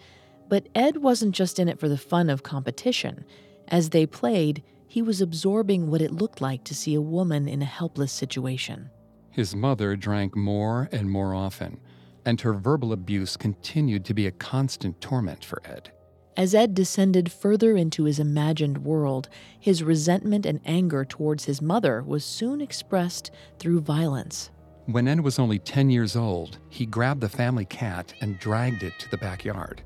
But 0.48 0.68
Ed 0.74 0.96
wasn't 0.96 1.34
just 1.34 1.58
in 1.58 1.68
it 1.68 1.78
for 1.78 1.88
the 1.88 1.98
fun 1.98 2.30
of 2.30 2.42
competition. 2.42 3.24
As 3.68 3.90
they 3.90 4.06
played, 4.06 4.62
he 4.86 5.02
was 5.02 5.20
absorbing 5.20 5.90
what 5.90 6.02
it 6.02 6.10
looked 6.10 6.40
like 6.40 6.64
to 6.64 6.74
see 6.74 6.94
a 6.94 7.00
woman 7.00 7.46
in 7.46 7.62
a 7.62 7.66
helpless 7.66 8.12
situation. 8.12 8.90
His 9.30 9.54
mother 9.54 9.94
drank 9.94 10.34
more 10.34 10.88
and 10.90 11.08
more 11.08 11.34
often, 11.34 11.78
and 12.24 12.40
her 12.40 12.54
verbal 12.54 12.92
abuse 12.92 13.36
continued 13.36 14.04
to 14.06 14.14
be 14.14 14.26
a 14.26 14.32
constant 14.32 15.00
torment 15.00 15.44
for 15.44 15.62
Ed. 15.64 15.92
As 16.36 16.54
Ed 16.54 16.74
descended 16.74 17.30
further 17.30 17.76
into 17.76 18.04
his 18.04 18.18
imagined 18.18 18.78
world, 18.78 19.28
his 19.58 19.82
resentment 19.82 20.46
and 20.46 20.60
anger 20.64 21.04
towards 21.04 21.44
his 21.44 21.60
mother 21.60 22.02
was 22.02 22.24
soon 22.24 22.60
expressed 22.60 23.30
through 23.58 23.80
violence. 23.80 24.50
When 24.86 25.06
Ed 25.06 25.20
was 25.20 25.38
only 25.38 25.58
10 25.58 25.90
years 25.90 26.16
old, 26.16 26.58
he 26.68 26.86
grabbed 26.86 27.20
the 27.20 27.28
family 27.28 27.64
cat 27.64 28.14
and 28.20 28.38
dragged 28.38 28.82
it 28.82 28.98
to 29.00 29.10
the 29.10 29.18
backyard. 29.18 29.82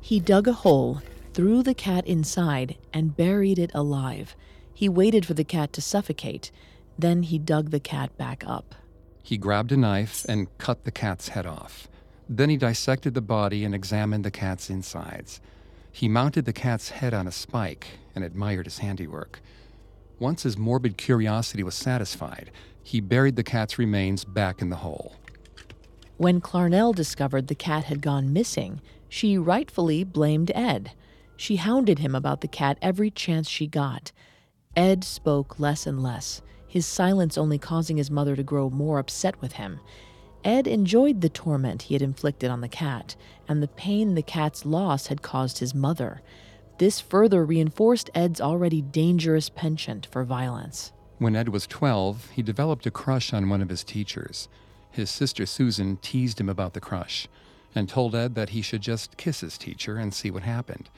He 0.00 0.20
dug 0.20 0.48
a 0.48 0.52
hole, 0.52 1.02
threw 1.34 1.62
the 1.62 1.74
cat 1.74 2.06
inside, 2.06 2.76
and 2.94 3.16
buried 3.16 3.58
it 3.58 3.70
alive. 3.74 4.34
He 4.72 4.88
waited 4.88 5.26
for 5.26 5.34
the 5.34 5.44
cat 5.44 5.72
to 5.74 5.82
suffocate 5.82 6.50
then 6.98 7.22
he 7.22 7.38
dug 7.38 7.70
the 7.70 7.80
cat 7.80 8.16
back 8.18 8.42
up. 8.46 8.74
He 9.22 9.38
grabbed 9.38 9.72
a 9.72 9.76
knife 9.76 10.26
and 10.28 10.48
cut 10.58 10.84
the 10.84 10.90
cat's 10.90 11.28
head 11.28 11.46
off. 11.46 11.88
Then 12.28 12.50
he 12.50 12.56
dissected 12.56 13.14
the 13.14 13.20
body 13.20 13.64
and 13.64 13.74
examined 13.74 14.24
the 14.24 14.30
cat's 14.30 14.68
insides. 14.68 15.40
He 15.90 16.08
mounted 16.08 16.44
the 16.44 16.52
cat's 16.52 16.90
head 16.90 17.14
on 17.14 17.26
a 17.26 17.32
spike 17.32 17.86
and 18.14 18.22
admired 18.22 18.66
his 18.66 18.78
handiwork. 18.78 19.40
Once 20.18 20.42
his 20.42 20.58
morbid 20.58 20.96
curiosity 20.98 21.62
was 21.62 21.74
satisfied, 21.74 22.50
he 22.82 23.00
buried 23.00 23.36
the 23.36 23.42
cat's 23.42 23.78
remains 23.78 24.24
back 24.24 24.60
in 24.60 24.68
the 24.68 24.76
hole. 24.76 25.14
When 26.16 26.40
Clarnell 26.40 26.94
discovered 26.94 27.46
the 27.46 27.54
cat 27.54 27.84
had 27.84 28.02
gone 28.02 28.32
missing, 28.32 28.80
she 29.08 29.38
rightfully 29.38 30.04
blamed 30.04 30.50
Ed. 30.54 30.92
She 31.36 31.56
hounded 31.56 32.00
him 32.00 32.14
about 32.14 32.40
the 32.40 32.48
cat 32.48 32.78
every 32.82 33.10
chance 33.10 33.48
she 33.48 33.66
got. 33.66 34.12
Ed 34.76 35.04
spoke 35.04 35.58
less 35.58 35.86
and 35.86 36.02
less 36.02 36.42
his 36.68 36.86
silence 36.86 37.38
only 37.38 37.58
causing 37.58 37.96
his 37.96 38.10
mother 38.10 38.36
to 38.36 38.42
grow 38.42 38.68
more 38.68 38.98
upset 38.98 39.40
with 39.40 39.52
him. 39.52 39.80
Ed 40.44 40.66
enjoyed 40.66 41.20
the 41.20 41.28
torment 41.28 41.82
he 41.82 41.94
had 41.94 42.02
inflicted 42.02 42.50
on 42.50 42.60
the 42.60 42.68
cat 42.68 43.16
and 43.48 43.62
the 43.62 43.68
pain 43.68 44.14
the 44.14 44.22
cat's 44.22 44.64
loss 44.64 45.08
had 45.08 45.22
caused 45.22 45.58
his 45.58 45.74
mother. 45.74 46.22
This 46.78 47.00
further 47.00 47.44
reinforced 47.44 48.10
Ed's 48.14 48.40
already 48.40 48.80
dangerous 48.80 49.48
penchant 49.48 50.06
for 50.06 50.24
violence. 50.24 50.92
When 51.18 51.34
Ed 51.34 51.48
was 51.48 51.66
12, 51.66 52.30
he 52.30 52.42
developed 52.42 52.86
a 52.86 52.92
crush 52.92 53.32
on 53.32 53.48
one 53.48 53.60
of 53.60 53.68
his 53.68 53.82
teachers. 53.82 54.48
His 54.90 55.10
sister 55.10 55.44
Susan 55.44 55.96
teased 55.96 56.40
him 56.40 56.48
about 56.48 56.74
the 56.74 56.80
crush 56.80 57.26
and 57.74 57.88
told 57.88 58.14
Ed 58.14 58.36
that 58.36 58.50
he 58.50 58.62
should 58.62 58.82
just 58.82 59.16
kiss 59.16 59.40
his 59.40 59.58
teacher 59.58 59.96
and 59.96 60.14
see 60.14 60.30
what 60.30 60.44
happened. 60.44 60.88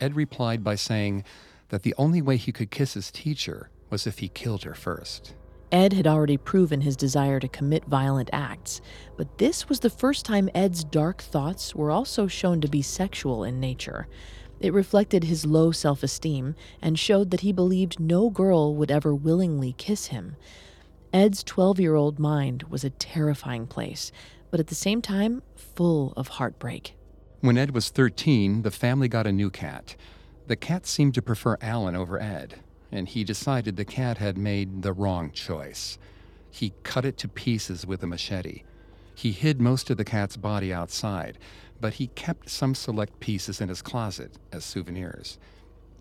Ed 0.00 0.16
replied 0.16 0.64
by 0.64 0.74
saying 0.74 1.24
that 1.68 1.82
the 1.82 1.94
only 1.98 2.22
way 2.22 2.36
he 2.36 2.52
could 2.52 2.70
kiss 2.70 2.94
his 2.94 3.10
teacher 3.10 3.68
was 3.90 4.06
if 4.06 4.20
he 4.20 4.28
killed 4.28 4.64
her 4.64 4.74
first. 4.74 5.34
Ed 5.70 5.92
had 5.92 6.06
already 6.06 6.38
proven 6.38 6.80
his 6.80 6.96
desire 6.96 7.38
to 7.40 7.48
commit 7.48 7.84
violent 7.84 8.30
acts, 8.32 8.80
but 9.16 9.38
this 9.38 9.68
was 9.68 9.80
the 9.80 9.90
first 9.90 10.24
time 10.24 10.48
Ed's 10.54 10.82
dark 10.82 11.20
thoughts 11.20 11.74
were 11.74 11.90
also 11.90 12.26
shown 12.26 12.60
to 12.62 12.68
be 12.68 12.80
sexual 12.80 13.44
in 13.44 13.60
nature. 13.60 14.08
It 14.60 14.72
reflected 14.72 15.24
his 15.24 15.44
low 15.44 15.70
self 15.70 16.02
esteem 16.02 16.54
and 16.80 16.98
showed 16.98 17.30
that 17.30 17.40
he 17.40 17.52
believed 17.52 18.00
no 18.00 18.30
girl 18.30 18.74
would 18.74 18.90
ever 18.90 19.14
willingly 19.14 19.74
kiss 19.74 20.06
him. 20.06 20.36
Ed's 21.12 21.44
12 21.44 21.80
year 21.80 21.94
old 21.94 22.18
mind 22.18 22.64
was 22.64 22.82
a 22.82 22.90
terrifying 22.90 23.66
place, 23.66 24.10
but 24.50 24.60
at 24.60 24.68
the 24.68 24.74
same 24.74 25.02
time, 25.02 25.42
full 25.54 26.12
of 26.16 26.28
heartbreak. 26.28 26.94
When 27.40 27.58
Ed 27.58 27.72
was 27.72 27.90
13, 27.90 28.62
the 28.62 28.70
family 28.70 29.08
got 29.08 29.26
a 29.26 29.32
new 29.32 29.50
cat. 29.50 29.96
The 30.46 30.56
cat 30.56 30.86
seemed 30.86 31.14
to 31.14 31.22
prefer 31.22 31.58
Allyn 31.60 31.94
over 31.94 32.20
Ed, 32.20 32.60
and 32.90 33.08
he 33.08 33.24
decided 33.24 33.76
the 33.76 33.84
cat 33.84 34.18
had 34.18 34.38
made 34.38 34.82
the 34.82 34.92
wrong 34.92 35.30
choice. 35.30 35.98
He 36.50 36.72
cut 36.82 37.04
it 37.04 37.16
to 37.18 37.28
pieces 37.28 37.86
with 37.86 38.02
a 38.02 38.06
machete. 38.06 38.62
He 39.14 39.32
hid 39.32 39.60
most 39.60 39.90
of 39.90 39.96
the 39.96 40.04
cat's 40.04 40.36
body 40.36 40.72
outside, 40.72 41.38
but 41.80 41.94
he 41.94 42.08
kept 42.08 42.48
some 42.48 42.74
select 42.74 43.20
pieces 43.20 43.60
in 43.60 43.68
his 43.68 43.82
closet 43.82 44.38
as 44.52 44.64
souvenirs. 44.64 45.38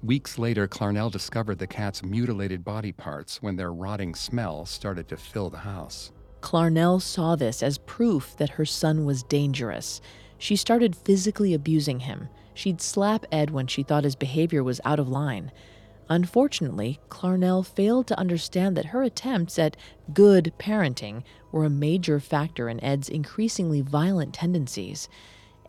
Weeks 0.03 0.37
later, 0.37 0.67
Clarnell 0.67 1.11
discovered 1.11 1.57
the 1.57 1.67
cat's 1.67 2.03
mutilated 2.03 2.63
body 2.63 2.91
parts 2.91 3.41
when 3.41 3.55
their 3.55 3.73
rotting 3.73 4.13
smell 4.13 4.65
started 4.65 5.07
to 5.07 5.17
fill 5.17 5.49
the 5.49 5.57
house. 5.57 6.11
Clarnell 6.41 7.01
saw 7.01 7.35
this 7.35 7.63
as 7.63 7.79
proof 7.79 8.35
that 8.37 8.51
her 8.51 8.65
son 8.65 9.05
was 9.05 9.23
dangerous. 9.23 9.99
She 10.37 10.55
started 10.55 10.95
physically 10.95 11.55
abusing 11.55 12.01
him. 12.01 12.29
She'd 12.53 12.79
slap 12.79 13.25
Ed 13.31 13.49
when 13.49 13.65
she 13.65 13.81
thought 13.81 14.03
his 14.03 14.15
behavior 14.15 14.63
was 14.63 14.79
out 14.85 14.99
of 14.99 15.09
line. 15.09 15.51
Unfortunately, 16.09 16.99
Clarnell 17.09 17.65
failed 17.65 18.07
to 18.07 18.19
understand 18.19 18.77
that 18.77 18.87
her 18.87 19.03
attempts 19.03 19.59
at 19.59 19.75
good 20.13 20.53
parenting 20.57 21.23
were 21.51 21.65
a 21.65 21.69
major 21.69 22.19
factor 22.19 22.69
in 22.69 22.83
Ed's 22.83 23.09
increasingly 23.09 23.81
violent 23.81 24.33
tendencies. 24.33 25.09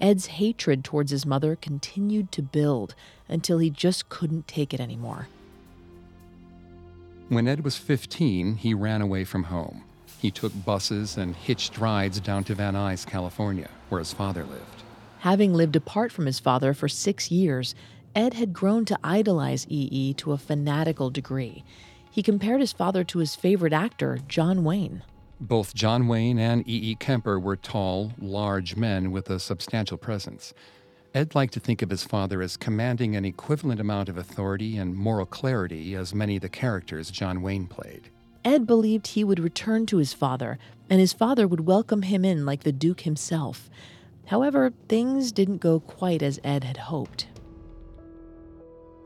Ed's 0.00 0.26
hatred 0.26 0.84
towards 0.84 1.10
his 1.10 1.26
mother 1.26 1.56
continued 1.56 2.30
to 2.32 2.42
build 2.42 2.94
until 3.28 3.58
he 3.58 3.68
just 3.68 4.08
couldn't 4.08 4.46
take 4.46 4.72
it 4.72 4.80
anymore. 4.80 5.28
When 7.28 7.48
Ed 7.48 7.64
was 7.64 7.76
15, 7.76 8.56
he 8.56 8.74
ran 8.74 9.02
away 9.02 9.24
from 9.24 9.44
home. 9.44 9.82
He 10.20 10.30
took 10.30 10.52
buses 10.64 11.16
and 11.16 11.36
hitched 11.36 11.78
rides 11.78 12.20
down 12.20 12.44
to 12.44 12.54
Van 12.54 12.74
Nuys, 12.74 13.06
California, 13.06 13.68
where 13.88 13.98
his 13.98 14.12
father 14.12 14.44
lived. 14.44 14.82
Having 15.20 15.54
lived 15.54 15.76
apart 15.76 16.12
from 16.12 16.26
his 16.26 16.38
father 16.38 16.72
for 16.72 16.88
six 16.88 17.30
years, 17.30 17.74
Ed 18.14 18.34
had 18.34 18.52
grown 18.52 18.84
to 18.86 18.98
idolize 19.04 19.66
E.E. 19.68 20.14
to 20.14 20.32
a 20.32 20.38
fanatical 20.38 21.10
degree. 21.10 21.64
He 22.10 22.22
compared 22.22 22.60
his 22.60 22.72
father 22.72 23.04
to 23.04 23.18
his 23.18 23.36
favorite 23.36 23.72
actor, 23.72 24.18
John 24.28 24.64
Wayne. 24.64 25.02
Both 25.40 25.74
John 25.74 26.08
Wayne 26.08 26.38
and 26.38 26.68
E.E. 26.68 26.96
Kemper 26.96 27.38
were 27.38 27.56
tall, 27.56 28.12
large 28.18 28.74
men 28.74 29.12
with 29.12 29.30
a 29.30 29.38
substantial 29.38 29.96
presence. 29.96 30.52
Ed 31.14 31.34
liked 31.34 31.54
to 31.54 31.60
think 31.60 31.80
of 31.80 31.90
his 31.90 32.02
father 32.02 32.42
as 32.42 32.56
commanding 32.56 33.14
an 33.14 33.24
equivalent 33.24 33.80
amount 33.80 34.08
of 34.08 34.18
authority 34.18 34.76
and 34.76 34.96
moral 34.96 35.26
clarity 35.26 35.94
as 35.94 36.14
many 36.14 36.36
of 36.36 36.42
the 36.42 36.48
characters 36.48 37.10
John 37.10 37.40
Wayne 37.40 37.66
played. 37.66 38.10
Ed 38.44 38.66
believed 38.66 39.08
he 39.08 39.24
would 39.24 39.38
return 39.38 39.86
to 39.86 39.98
his 39.98 40.12
father, 40.12 40.58
and 40.90 41.00
his 41.00 41.12
father 41.12 41.46
would 41.46 41.66
welcome 41.66 42.02
him 42.02 42.24
in 42.24 42.44
like 42.44 42.64
the 42.64 42.72
Duke 42.72 43.02
himself. 43.02 43.70
However, 44.26 44.72
things 44.88 45.32
didn't 45.32 45.58
go 45.58 45.80
quite 45.80 46.22
as 46.22 46.40
Ed 46.44 46.64
had 46.64 46.76
hoped. 46.76 47.26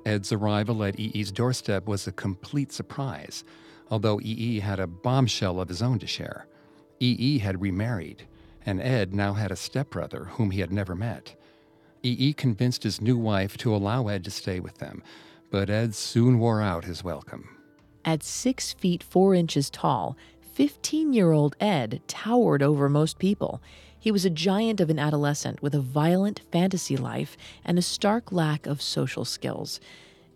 Ed's 0.04 0.32
arrival 0.32 0.82
at 0.84 0.98
EE's 0.98 1.30
doorstep 1.30 1.86
was 1.86 2.06
a 2.06 2.12
complete 2.12 2.72
surprise, 2.72 3.44
although 3.90 4.20
EE 4.20 4.60
had 4.60 4.80
a 4.80 4.86
bombshell 4.86 5.60
of 5.60 5.68
his 5.68 5.82
own 5.82 5.98
to 6.00 6.06
share. 6.06 6.46
EE 7.00 7.38
had 7.38 7.60
remarried, 7.60 8.26
and 8.64 8.80
Ed 8.80 9.14
now 9.14 9.34
had 9.34 9.50
a 9.50 9.56
stepbrother 9.56 10.24
whom 10.24 10.50
he 10.50 10.60
had 10.60 10.72
never 10.72 10.94
met. 10.94 11.34
EE 12.02 12.32
convinced 12.32 12.82
his 12.82 13.00
new 13.00 13.16
wife 13.16 13.56
to 13.58 13.74
allow 13.74 14.08
Ed 14.08 14.24
to 14.24 14.30
stay 14.30 14.60
with 14.60 14.78
them, 14.78 15.02
but 15.50 15.70
Ed 15.70 15.94
soon 15.94 16.38
wore 16.38 16.60
out 16.60 16.84
his 16.84 17.04
welcome. 17.04 17.56
At 18.04 18.22
six 18.22 18.72
feet 18.72 19.02
four 19.02 19.34
inches 19.34 19.70
tall, 19.70 20.16
15 20.40 21.12
year 21.12 21.32
old 21.32 21.56
Ed 21.60 22.02
towered 22.08 22.62
over 22.62 22.88
most 22.88 23.18
people. 23.18 23.62
He 24.02 24.10
was 24.10 24.24
a 24.24 24.30
giant 24.30 24.80
of 24.80 24.90
an 24.90 24.98
adolescent 24.98 25.62
with 25.62 25.76
a 25.76 25.80
violent 25.80 26.40
fantasy 26.50 26.96
life 26.96 27.36
and 27.64 27.78
a 27.78 27.82
stark 27.82 28.32
lack 28.32 28.66
of 28.66 28.82
social 28.82 29.24
skills. 29.24 29.78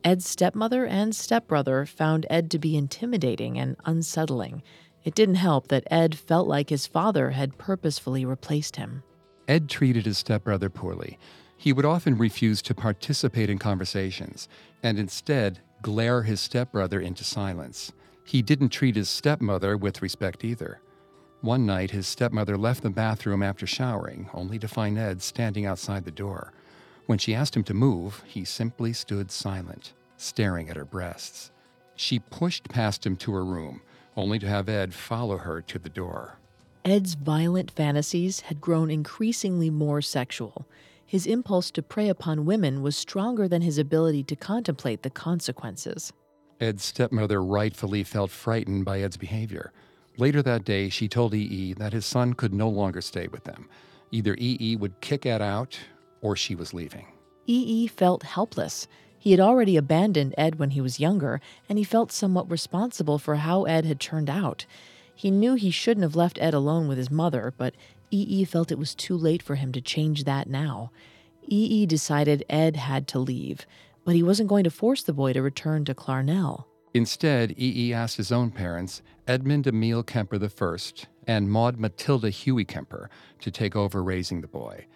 Ed's 0.04 0.24
stepmother 0.24 0.86
and 0.86 1.16
stepbrother 1.16 1.84
found 1.84 2.26
Ed 2.30 2.48
to 2.52 2.60
be 2.60 2.76
intimidating 2.76 3.58
and 3.58 3.74
unsettling. 3.84 4.62
It 5.02 5.16
didn't 5.16 5.34
help 5.34 5.66
that 5.66 5.82
Ed 5.90 6.14
felt 6.14 6.46
like 6.46 6.70
his 6.70 6.86
father 6.86 7.30
had 7.30 7.58
purposefully 7.58 8.24
replaced 8.24 8.76
him. 8.76 9.02
Ed 9.48 9.68
treated 9.68 10.06
his 10.06 10.18
stepbrother 10.18 10.70
poorly. 10.70 11.18
He 11.56 11.72
would 11.72 11.84
often 11.84 12.16
refuse 12.16 12.62
to 12.62 12.74
participate 12.74 13.50
in 13.50 13.58
conversations 13.58 14.48
and 14.84 14.96
instead 14.96 15.58
glare 15.82 16.22
his 16.22 16.40
stepbrother 16.40 17.00
into 17.00 17.24
silence. 17.24 17.92
He 18.22 18.42
didn't 18.42 18.68
treat 18.68 18.94
his 18.94 19.08
stepmother 19.08 19.76
with 19.76 20.02
respect 20.02 20.44
either. 20.44 20.80
One 21.42 21.66
night, 21.66 21.90
his 21.90 22.06
stepmother 22.06 22.56
left 22.56 22.82
the 22.82 22.90
bathroom 22.90 23.42
after 23.42 23.66
showering, 23.66 24.28
only 24.32 24.58
to 24.58 24.68
find 24.68 24.98
Ed 24.98 25.22
standing 25.22 25.66
outside 25.66 26.04
the 26.04 26.10
door. 26.10 26.52
When 27.06 27.18
she 27.18 27.34
asked 27.34 27.56
him 27.56 27.64
to 27.64 27.74
move, 27.74 28.22
he 28.26 28.44
simply 28.44 28.92
stood 28.92 29.30
silent, 29.30 29.92
staring 30.16 30.68
at 30.68 30.76
her 30.76 30.84
breasts. 30.84 31.52
She 31.94 32.18
pushed 32.18 32.68
past 32.68 33.06
him 33.06 33.16
to 33.16 33.32
her 33.34 33.44
room, 33.44 33.80
only 34.16 34.38
to 34.38 34.48
have 34.48 34.68
Ed 34.68 34.92
follow 34.92 35.38
her 35.38 35.62
to 35.62 35.78
the 35.78 35.88
door. 35.88 36.38
Ed's 36.84 37.14
violent 37.14 37.70
fantasies 37.70 38.40
had 38.40 38.60
grown 38.60 38.90
increasingly 38.90 39.70
more 39.70 40.00
sexual. 40.00 40.66
His 41.04 41.26
impulse 41.26 41.70
to 41.72 41.82
prey 41.82 42.08
upon 42.08 42.44
women 42.44 42.82
was 42.82 42.96
stronger 42.96 43.46
than 43.46 43.62
his 43.62 43.78
ability 43.78 44.24
to 44.24 44.36
contemplate 44.36 45.02
the 45.02 45.10
consequences. 45.10 46.12
Ed's 46.60 46.84
stepmother 46.84 47.42
rightfully 47.42 48.02
felt 48.02 48.30
frightened 48.30 48.84
by 48.84 49.00
Ed's 49.00 49.16
behavior. 49.16 49.72
Later 50.18 50.42
that 50.42 50.64
day, 50.64 50.88
she 50.88 51.08
told 51.08 51.34
EE 51.34 51.74
that 51.74 51.92
his 51.92 52.06
son 52.06 52.32
could 52.32 52.54
no 52.54 52.68
longer 52.68 53.00
stay 53.00 53.28
with 53.28 53.44
them. 53.44 53.68
Either 54.10 54.34
EE 54.38 54.76
would 54.76 55.00
kick 55.00 55.26
Ed 55.26 55.42
out 55.42 55.78
or 56.22 56.36
she 56.36 56.54
was 56.54 56.72
leaving. 56.72 57.06
EE 57.46 57.86
felt 57.86 58.22
helpless. 58.22 58.88
He 59.18 59.32
had 59.32 59.40
already 59.40 59.76
abandoned 59.76 60.34
Ed 60.38 60.58
when 60.58 60.70
he 60.70 60.80
was 60.80 61.00
younger, 61.00 61.40
and 61.68 61.78
he 61.78 61.84
felt 61.84 62.12
somewhat 62.12 62.50
responsible 62.50 63.18
for 63.18 63.36
how 63.36 63.64
Ed 63.64 63.84
had 63.84 64.00
turned 64.00 64.30
out. 64.30 64.64
He 65.14 65.30
knew 65.30 65.54
he 65.54 65.70
shouldn't 65.70 66.02
have 66.02 66.16
left 66.16 66.38
Ed 66.40 66.54
alone 66.54 66.88
with 66.88 66.98
his 66.98 67.10
mother, 67.10 67.52
but 67.56 67.74
EE 68.10 68.44
felt 68.44 68.70
it 68.70 68.78
was 68.78 68.94
too 68.94 69.16
late 69.16 69.42
for 69.42 69.56
him 69.56 69.72
to 69.72 69.80
change 69.80 70.24
that 70.24 70.48
now. 70.48 70.90
EE 71.48 71.86
decided 71.86 72.44
Ed 72.48 72.76
had 72.76 73.06
to 73.08 73.18
leave, 73.18 73.66
but 74.04 74.14
he 74.14 74.22
wasn't 74.22 74.48
going 74.48 74.64
to 74.64 74.70
force 74.70 75.02
the 75.02 75.12
boy 75.12 75.32
to 75.32 75.42
return 75.42 75.84
to 75.84 75.94
Clarnell. 75.94 76.64
Instead, 76.96 77.50
E.E. 77.58 77.92
asked 77.92 78.16
his 78.16 78.32
own 78.32 78.50
parents, 78.50 79.02
Edmund 79.28 79.66
Emil 79.66 80.02
Kemper 80.02 80.38
I 80.42 80.76
and 81.26 81.50
Maud 81.50 81.78
Matilda 81.78 82.30
Huey 82.30 82.64
Kemper, 82.64 83.10
to 83.40 83.50
take 83.50 83.76
over 83.76 84.02
raising 84.02 84.40
the 84.40 84.48
boy. 84.48 84.86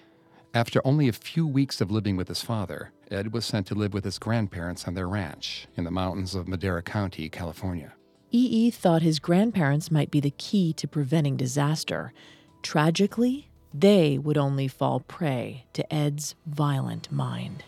After 0.55 0.81
only 0.83 1.09
a 1.09 1.13
few 1.13 1.47
weeks 1.47 1.79
of 1.83 1.91
living 1.91 2.17
with 2.17 2.29
his 2.29 2.41
father, 2.41 2.93
Ed 3.11 3.35
was 3.35 3.45
sent 3.45 3.67
to 3.67 3.75
live 3.75 3.93
with 3.93 4.05
his 4.05 4.19
grandparents 4.19 4.89
on 4.89 4.95
their 4.95 5.09
ranch 5.09 5.69
in 5.77 5.85
the 5.85 5.91
mountains 5.91 6.35
of 6.35 6.49
Madera 6.49 6.83
County, 6.83 7.29
California. 7.29 7.93
E.E. 8.33 8.71
thought 8.71 9.03
his 9.03 9.19
grandparents 9.19 9.91
might 9.91 10.11
be 10.11 10.21
the 10.21 10.31
key 10.31 10.73
to 10.73 10.89
preventing 10.89 11.37
disaster. 11.37 12.15
Tragically, 12.63 13.51
they 13.75 14.17
would 14.17 14.39
only 14.39 14.69
fall 14.69 15.01
prey 15.01 15.67
to 15.75 15.93
Ed's 15.93 16.35
violent 16.47 17.13
mind. 17.13 17.63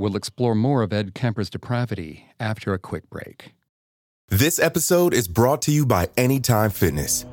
We'll 0.00 0.16
explore 0.16 0.54
more 0.54 0.82
of 0.82 0.94
Ed 0.94 1.14
Kemper's 1.14 1.50
depravity 1.50 2.24
after 2.40 2.72
a 2.72 2.78
quick 2.78 3.10
break. 3.10 3.52
This 4.28 4.58
episode 4.58 5.12
is 5.12 5.28
brought 5.28 5.60
to 5.62 5.72
you 5.72 5.84
by 5.84 6.08
Anytime 6.16 6.70
Fitness. 6.70 7.26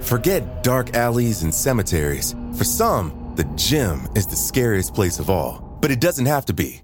Forget 0.00 0.62
dark 0.62 0.94
alleys 0.94 1.44
and 1.44 1.54
cemeteries. 1.54 2.36
For 2.58 2.64
some, 2.64 3.32
the 3.36 3.44
gym 3.56 4.06
is 4.14 4.26
the 4.26 4.36
scariest 4.36 4.92
place 4.92 5.18
of 5.18 5.30
all, 5.30 5.78
but 5.80 5.90
it 5.90 6.02
doesn't 6.02 6.26
have 6.26 6.44
to 6.44 6.52
be. 6.52 6.83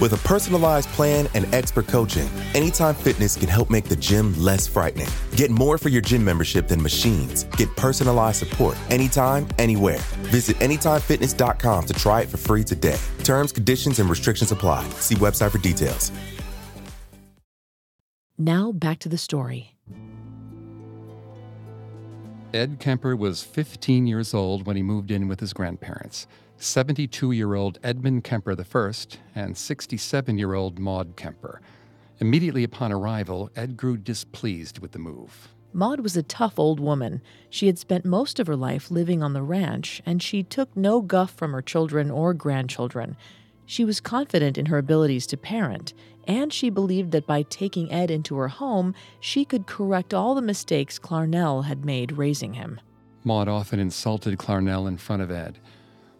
With 0.00 0.12
a 0.12 0.28
personalized 0.28 0.90
plan 0.90 1.26
and 1.32 1.52
expert 1.54 1.86
coaching, 1.86 2.28
Anytime 2.54 2.94
Fitness 2.94 3.36
can 3.36 3.48
help 3.48 3.70
make 3.70 3.84
the 3.84 3.96
gym 3.96 4.34
less 4.38 4.66
frightening. 4.66 5.08
Get 5.36 5.50
more 5.50 5.78
for 5.78 5.88
your 5.88 6.02
gym 6.02 6.22
membership 6.22 6.68
than 6.68 6.82
machines. 6.82 7.44
Get 7.56 7.74
personalized 7.76 8.38
support 8.38 8.76
anytime, 8.90 9.48
anywhere. 9.58 10.00
Visit 10.32 10.56
AnytimeFitness.com 10.58 11.86
to 11.86 11.94
try 11.94 12.22
it 12.22 12.28
for 12.28 12.36
free 12.36 12.62
today. 12.62 12.98
Terms, 13.24 13.52
conditions, 13.52 13.98
and 13.98 14.10
restrictions 14.10 14.52
apply. 14.52 14.86
See 15.00 15.14
website 15.14 15.50
for 15.50 15.58
details. 15.58 16.12
Now 18.36 18.72
back 18.72 18.98
to 18.98 19.08
the 19.08 19.18
story. 19.18 19.76
Ed 22.52 22.78
Kemper 22.80 23.16
was 23.16 23.42
15 23.42 24.06
years 24.06 24.34
old 24.34 24.66
when 24.66 24.76
he 24.76 24.82
moved 24.82 25.10
in 25.10 25.26
with 25.26 25.40
his 25.40 25.52
grandparents. 25.52 26.26
72 26.58 27.32
year 27.32 27.54
old 27.54 27.78
Edmund 27.82 28.24
Kemper 28.24 28.56
I 28.58 28.92
and 29.34 29.56
67 29.56 30.38
year 30.38 30.54
old 30.54 30.78
Maud 30.78 31.16
Kemper. 31.16 31.60
Immediately 32.18 32.64
upon 32.64 32.92
arrival, 32.92 33.50
Ed 33.54 33.76
grew 33.76 33.96
displeased 33.96 34.78
with 34.78 34.92
the 34.92 34.98
move. 34.98 35.48
Maud 35.74 36.00
was 36.00 36.16
a 36.16 36.22
tough 36.22 36.58
old 36.58 36.80
woman. 36.80 37.20
She 37.50 37.66
had 37.66 37.78
spent 37.78 38.06
most 38.06 38.40
of 38.40 38.46
her 38.46 38.56
life 38.56 38.90
living 38.90 39.22
on 39.22 39.34
the 39.34 39.42
ranch, 39.42 40.00
and 40.06 40.22
she 40.22 40.42
took 40.42 40.74
no 40.74 41.02
guff 41.02 41.30
from 41.32 41.52
her 41.52 41.60
children 41.60 42.10
or 42.10 42.32
grandchildren. 42.32 43.16
She 43.66 43.84
was 43.84 44.00
confident 44.00 44.56
in 44.56 44.66
her 44.66 44.78
abilities 44.78 45.26
to 45.26 45.36
parent, 45.36 45.92
and 46.26 46.50
she 46.52 46.70
believed 46.70 47.10
that 47.10 47.26
by 47.26 47.42
taking 47.42 47.92
Ed 47.92 48.10
into 48.10 48.36
her 48.36 48.48
home, 48.48 48.94
she 49.20 49.44
could 49.44 49.66
correct 49.66 50.14
all 50.14 50.34
the 50.34 50.40
mistakes 50.40 50.98
Clarnell 50.98 51.64
had 51.64 51.84
made 51.84 52.12
raising 52.12 52.54
him. 52.54 52.80
Maud 53.24 53.48
often 53.48 53.78
insulted 53.78 54.38
Clarnell 54.38 54.88
in 54.88 54.96
front 54.96 55.20
of 55.20 55.30
Ed. 55.30 55.58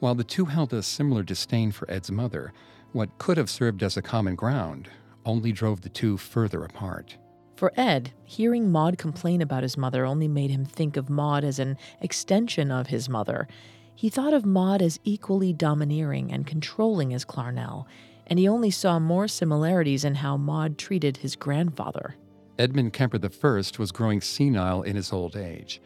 While 0.07 0.14
the 0.14 0.23
two 0.23 0.45
held 0.45 0.73
a 0.73 0.85
similar 0.85 1.25
disdain 1.25 1.73
for 1.73 1.90
Ed's 1.90 2.12
mother, 2.12 2.53
what 2.92 3.19
could 3.19 3.37
have 3.38 3.51
served 3.51 3.83
as 3.83 3.97
a 3.97 4.03
common 4.03 4.37
ground 4.37 4.88
only 5.25 5.51
drove 5.51 5.81
the 5.81 5.88
two 5.88 6.16
further 6.16 6.62
apart. 6.62 7.16
For 7.57 7.73
Ed, 7.77 8.12
hearing 8.23 8.71
Maud 8.71 8.99
complain 8.99 9.42
about 9.42 9.64
his 9.64 9.77
mother 9.77 10.07
only 10.07 10.29
made 10.29 10.53
him 10.53 10.64
think 10.64 10.97
of 10.97 11.11
Maud 11.11 11.42
as 11.42 11.59
an 11.59 11.77
extension 12.01 12.71
of 12.71 12.87
his 12.87 13.09
mother. 13.09 13.49
He 13.97 14.09
thought 14.09 14.33
of 14.33 14.47
Maud 14.47 14.81
as 14.81 15.01
equally 15.03 15.53
domineering 15.53 16.31
and 16.31 16.47
controlling 16.47 17.12
as 17.12 17.25
Clarnell, 17.25 17.87
and 18.29 18.38
he 18.38 18.47
only 18.47 18.71
saw 18.71 19.01
more 19.01 19.27
similarities 19.27 20.05
in 20.05 20.14
how 20.14 20.37
Maud 20.37 20.79
treated 20.79 21.16
his 21.16 21.35
grandfather. 21.35 22.14
Edmund 22.61 22.92
Kemper 22.92 23.19
I 23.21 23.59
was 23.77 23.90
growing 23.90 24.21
senile 24.21 24.83
in 24.83 24.95
his 24.95 25.12
old 25.12 25.35
age. 25.35 25.81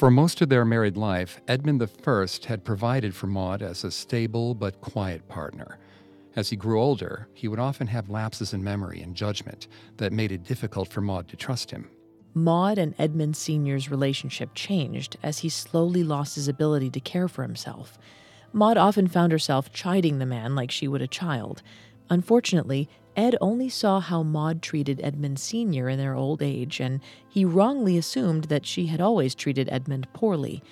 For 0.00 0.10
most 0.10 0.40
of 0.40 0.48
their 0.48 0.64
married 0.64 0.96
life, 0.96 1.42
Edmund 1.46 1.82
I 1.82 2.26
had 2.46 2.64
provided 2.64 3.14
for 3.14 3.26
Maud 3.26 3.60
as 3.60 3.84
a 3.84 3.90
stable 3.90 4.54
but 4.54 4.80
quiet 4.80 5.28
partner. 5.28 5.78
As 6.34 6.48
he 6.48 6.56
grew 6.56 6.80
older, 6.80 7.28
he 7.34 7.48
would 7.48 7.58
often 7.58 7.86
have 7.88 8.08
lapses 8.08 8.54
in 8.54 8.64
memory 8.64 9.02
and 9.02 9.14
judgment 9.14 9.68
that 9.98 10.10
made 10.10 10.32
it 10.32 10.42
difficult 10.42 10.88
for 10.88 11.02
Maud 11.02 11.28
to 11.28 11.36
trust 11.36 11.70
him. 11.70 11.90
Maud 12.32 12.78
and 12.78 12.94
Edmund 12.98 13.36
Sr.'s 13.36 13.90
relationship 13.90 14.54
changed 14.54 15.18
as 15.22 15.40
he 15.40 15.50
slowly 15.50 16.02
lost 16.02 16.34
his 16.34 16.48
ability 16.48 16.88
to 16.88 17.00
care 17.00 17.28
for 17.28 17.42
himself. 17.42 17.98
Maud 18.54 18.78
often 18.78 19.06
found 19.06 19.32
herself 19.32 19.70
chiding 19.70 20.18
the 20.18 20.24
man 20.24 20.54
like 20.54 20.70
she 20.70 20.88
would 20.88 21.02
a 21.02 21.06
child. 21.06 21.60
Unfortunately, 22.08 22.88
Ed 23.20 23.36
only 23.42 23.68
saw 23.68 24.00
how 24.00 24.22
Maud 24.22 24.62
treated 24.62 24.98
Edmund 25.04 25.38
Sr. 25.38 25.90
in 25.90 25.98
their 25.98 26.14
old 26.14 26.40
age, 26.40 26.80
and 26.80 27.02
he 27.28 27.44
wrongly 27.44 27.98
assumed 27.98 28.44
that 28.44 28.64
she 28.64 28.86
had 28.86 28.98
always 28.98 29.34
treated 29.34 29.68
Edmund 29.70 30.10
poorly. 30.14 30.62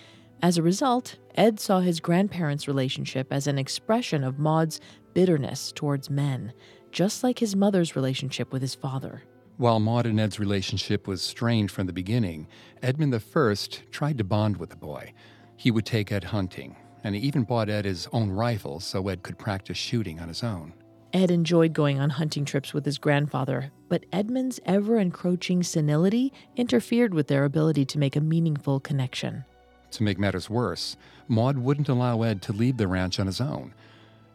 As 0.40 0.56
a 0.56 0.62
result, 0.62 1.18
Ed 1.34 1.60
saw 1.60 1.80
his 1.80 2.00
grandparents' 2.00 2.66
relationship 2.66 3.30
as 3.30 3.46
an 3.46 3.58
expression 3.58 4.24
of 4.24 4.38
Maud's 4.38 4.80
bitterness 5.12 5.72
towards 5.72 6.08
men, 6.08 6.54
just 6.90 7.22
like 7.22 7.38
his 7.38 7.54
mother's 7.54 7.94
relationship 7.94 8.50
with 8.50 8.62
his 8.62 8.74
father. 8.74 9.24
While 9.58 9.78
Maud 9.78 10.06
and 10.06 10.18
Ed's 10.18 10.40
relationship 10.40 11.06
was 11.06 11.20
strained 11.20 11.70
from 11.70 11.86
the 11.86 11.92
beginning, 11.92 12.48
Edmund 12.80 13.14
I 13.14 13.54
tried 13.90 14.16
to 14.16 14.24
bond 14.24 14.56
with 14.56 14.70
the 14.70 14.76
boy. 14.76 15.12
He 15.58 15.70
would 15.70 15.84
take 15.84 16.10
Ed 16.10 16.24
hunting, 16.24 16.76
and 17.04 17.14
he 17.14 17.20
even 17.20 17.44
bought 17.44 17.68
Ed 17.68 17.84
his 17.84 18.08
own 18.10 18.30
rifle 18.30 18.80
so 18.80 19.06
Ed 19.08 19.22
could 19.22 19.36
practice 19.36 19.76
shooting 19.76 20.18
on 20.18 20.28
his 20.28 20.42
own. 20.42 20.72
Ed 21.12 21.30
enjoyed 21.30 21.72
going 21.72 21.98
on 21.98 22.10
hunting 22.10 22.44
trips 22.44 22.74
with 22.74 22.84
his 22.84 22.98
grandfather, 22.98 23.72
but 23.88 24.04
Edmund's 24.12 24.60
ever 24.66 24.98
encroaching 24.98 25.62
senility 25.62 26.32
interfered 26.56 27.14
with 27.14 27.28
their 27.28 27.44
ability 27.44 27.84
to 27.86 27.98
make 27.98 28.14
a 28.14 28.20
meaningful 28.20 28.78
connection. 28.78 29.44
To 29.92 30.02
make 30.02 30.18
matters 30.18 30.50
worse, 30.50 30.96
Maud 31.26 31.58
wouldn't 31.58 31.88
allow 31.88 32.22
Ed 32.22 32.42
to 32.42 32.52
leave 32.52 32.76
the 32.76 32.86
ranch 32.86 33.18
on 33.18 33.26
his 33.26 33.40
own. 33.40 33.72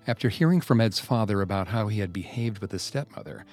After 0.08 0.30
hearing 0.30 0.62
from 0.62 0.82
Ed's 0.82 1.00
father 1.00 1.42
about 1.42 1.68
how 1.68 1.88
he 1.88 2.00
had 2.00 2.12
behaved 2.12 2.60
with 2.60 2.72
his 2.72 2.82
stepmother, 2.82 3.46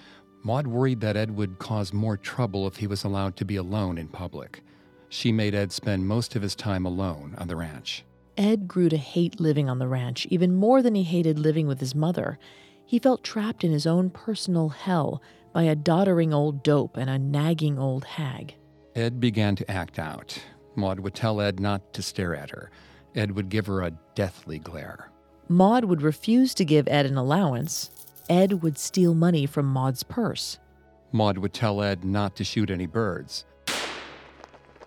Maud 0.42 0.66
worried 0.66 1.00
that 1.00 1.16
Ed 1.16 1.36
would 1.36 1.58
cause 1.58 1.92
more 1.92 2.16
trouble 2.16 2.66
if 2.66 2.76
he 2.76 2.86
was 2.86 3.04
allowed 3.04 3.36
to 3.36 3.44
be 3.44 3.56
alone 3.56 3.98
in 3.98 4.08
public. 4.08 4.62
She 5.10 5.30
made 5.30 5.54
Ed 5.54 5.72
spend 5.72 6.06
most 6.06 6.34
of 6.34 6.42
his 6.42 6.54
time 6.54 6.86
alone 6.86 7.34
on 7.36 7.48
the 7.48 7.56
ranch. 7.56 8.04
Ed 8.38 8.66
grew 8.66 8.88
to 8.88 8.96
hate 8.96 9.38
living 9.38 9.68
on 9.68 9.78
the 9.78 9.88
ranch 9.88 10.26
even 10.30 10.54
more 10.54 10.80
than 10.80 10.94
he 10.94 11.02
hated 11.02 11.38
living 11.38 11.66
with 11.66 11.80
his 11.80 11.94
mother. 11.94 12.38
He 12.90 12.98
felt 12.98 13.22
trapped 13.22 13.62
in 13.62 13.70
his 13.70 13.86
own 13.86 14.10
personal 14.10 14.70
hell 14.70 15.22
by 15.52 15.62
a 15.62 15.76
doddering 15.76 16.34
old 16.34 16.64
dope 16.64 16.96
and 16.96 17.08
a 17.08 17.20
nagging 17.20 17.78
old 17.78 18.04
hag. 18.04 18.56
Ed 18.96 19.20
began 19.20 19.54
to 19.54 19.70
act 19.70 20.00
out. 20.00 20.36
Maud 20.74 20.98
would 20.98 21.14
tell 21.14 21.40
Ed 21.40 21.60
not 21.60 21.92
to 21.92 22.02
stare 22.02 22.34
at 22.34 22.50
her. 22.50 22.72
Ed 23.14 23.30
would 23.30 23.48
give 23.48 23.66
her 23.66 23.82
a 23.82 23.92
deathly 24.16 24.58
glare. 24.58 25.12
Maud 25.48 25.84
would 25.84 26.02
refuse 26.02 26.52
to 26.54 26.64
give 26.64 26.88
Ed 26.88 27.06
an 27.06 27.16
allowance. 27.16 27.90
Ed 28.28 28.60
would 28.60 28.76
steal 28.76 29.14
money 29.14 29.46
from 29.46 29.66
Maud's 29.66 30.02
purse. 30.02 30.58
Maud 31.12 31.38
would 31.38 31.52
tell 31.52 31.84
Ed 31.84 32.02
not 32.04 32.34
to 32.34 32.42
shoot 32.42 32.72
any 32.72 32.86
birds. 32.86 33.44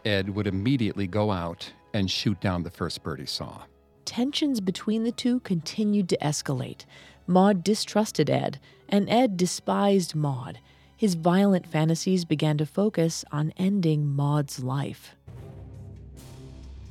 Ed 0.03 0.27
would 0.27 0.47
immediately 0.47 1.07
go 1.07 1.31
out 1.31 1.71
and 1.93 2.11
shoot 2.11 2.41
down 2.41 2.63
the 2.63 2.69
first 2.69 3.01
bird 3.01 3.21
he 3.21 3.25
saw. 3.25 3.61
Tensions 4.03 4.59
between 4.59 5.05
the 5.05 5.13
two 5.13 5.39
continued 5.39 6.09
to 6.09 6.17
escalate. 6.17 6.83
Maud 7.27 7.63
distrusted 7.63 8.29
Ed, 8.29 8.59
and 8.89 9.09
Ed 9.09 9.37
despised 9.37 10.15
Maud. 10.15 10.59
His 10.95 11.15
violent 11.15 11.67
fantasies 11.67 12.25
began 12.25 12.57
to 12.57 12.65
focus 12.65 13.25
on 13.31 13.53
ending 13.57 14.05
Maud's 14.07 14.63
life. 14.63 15.15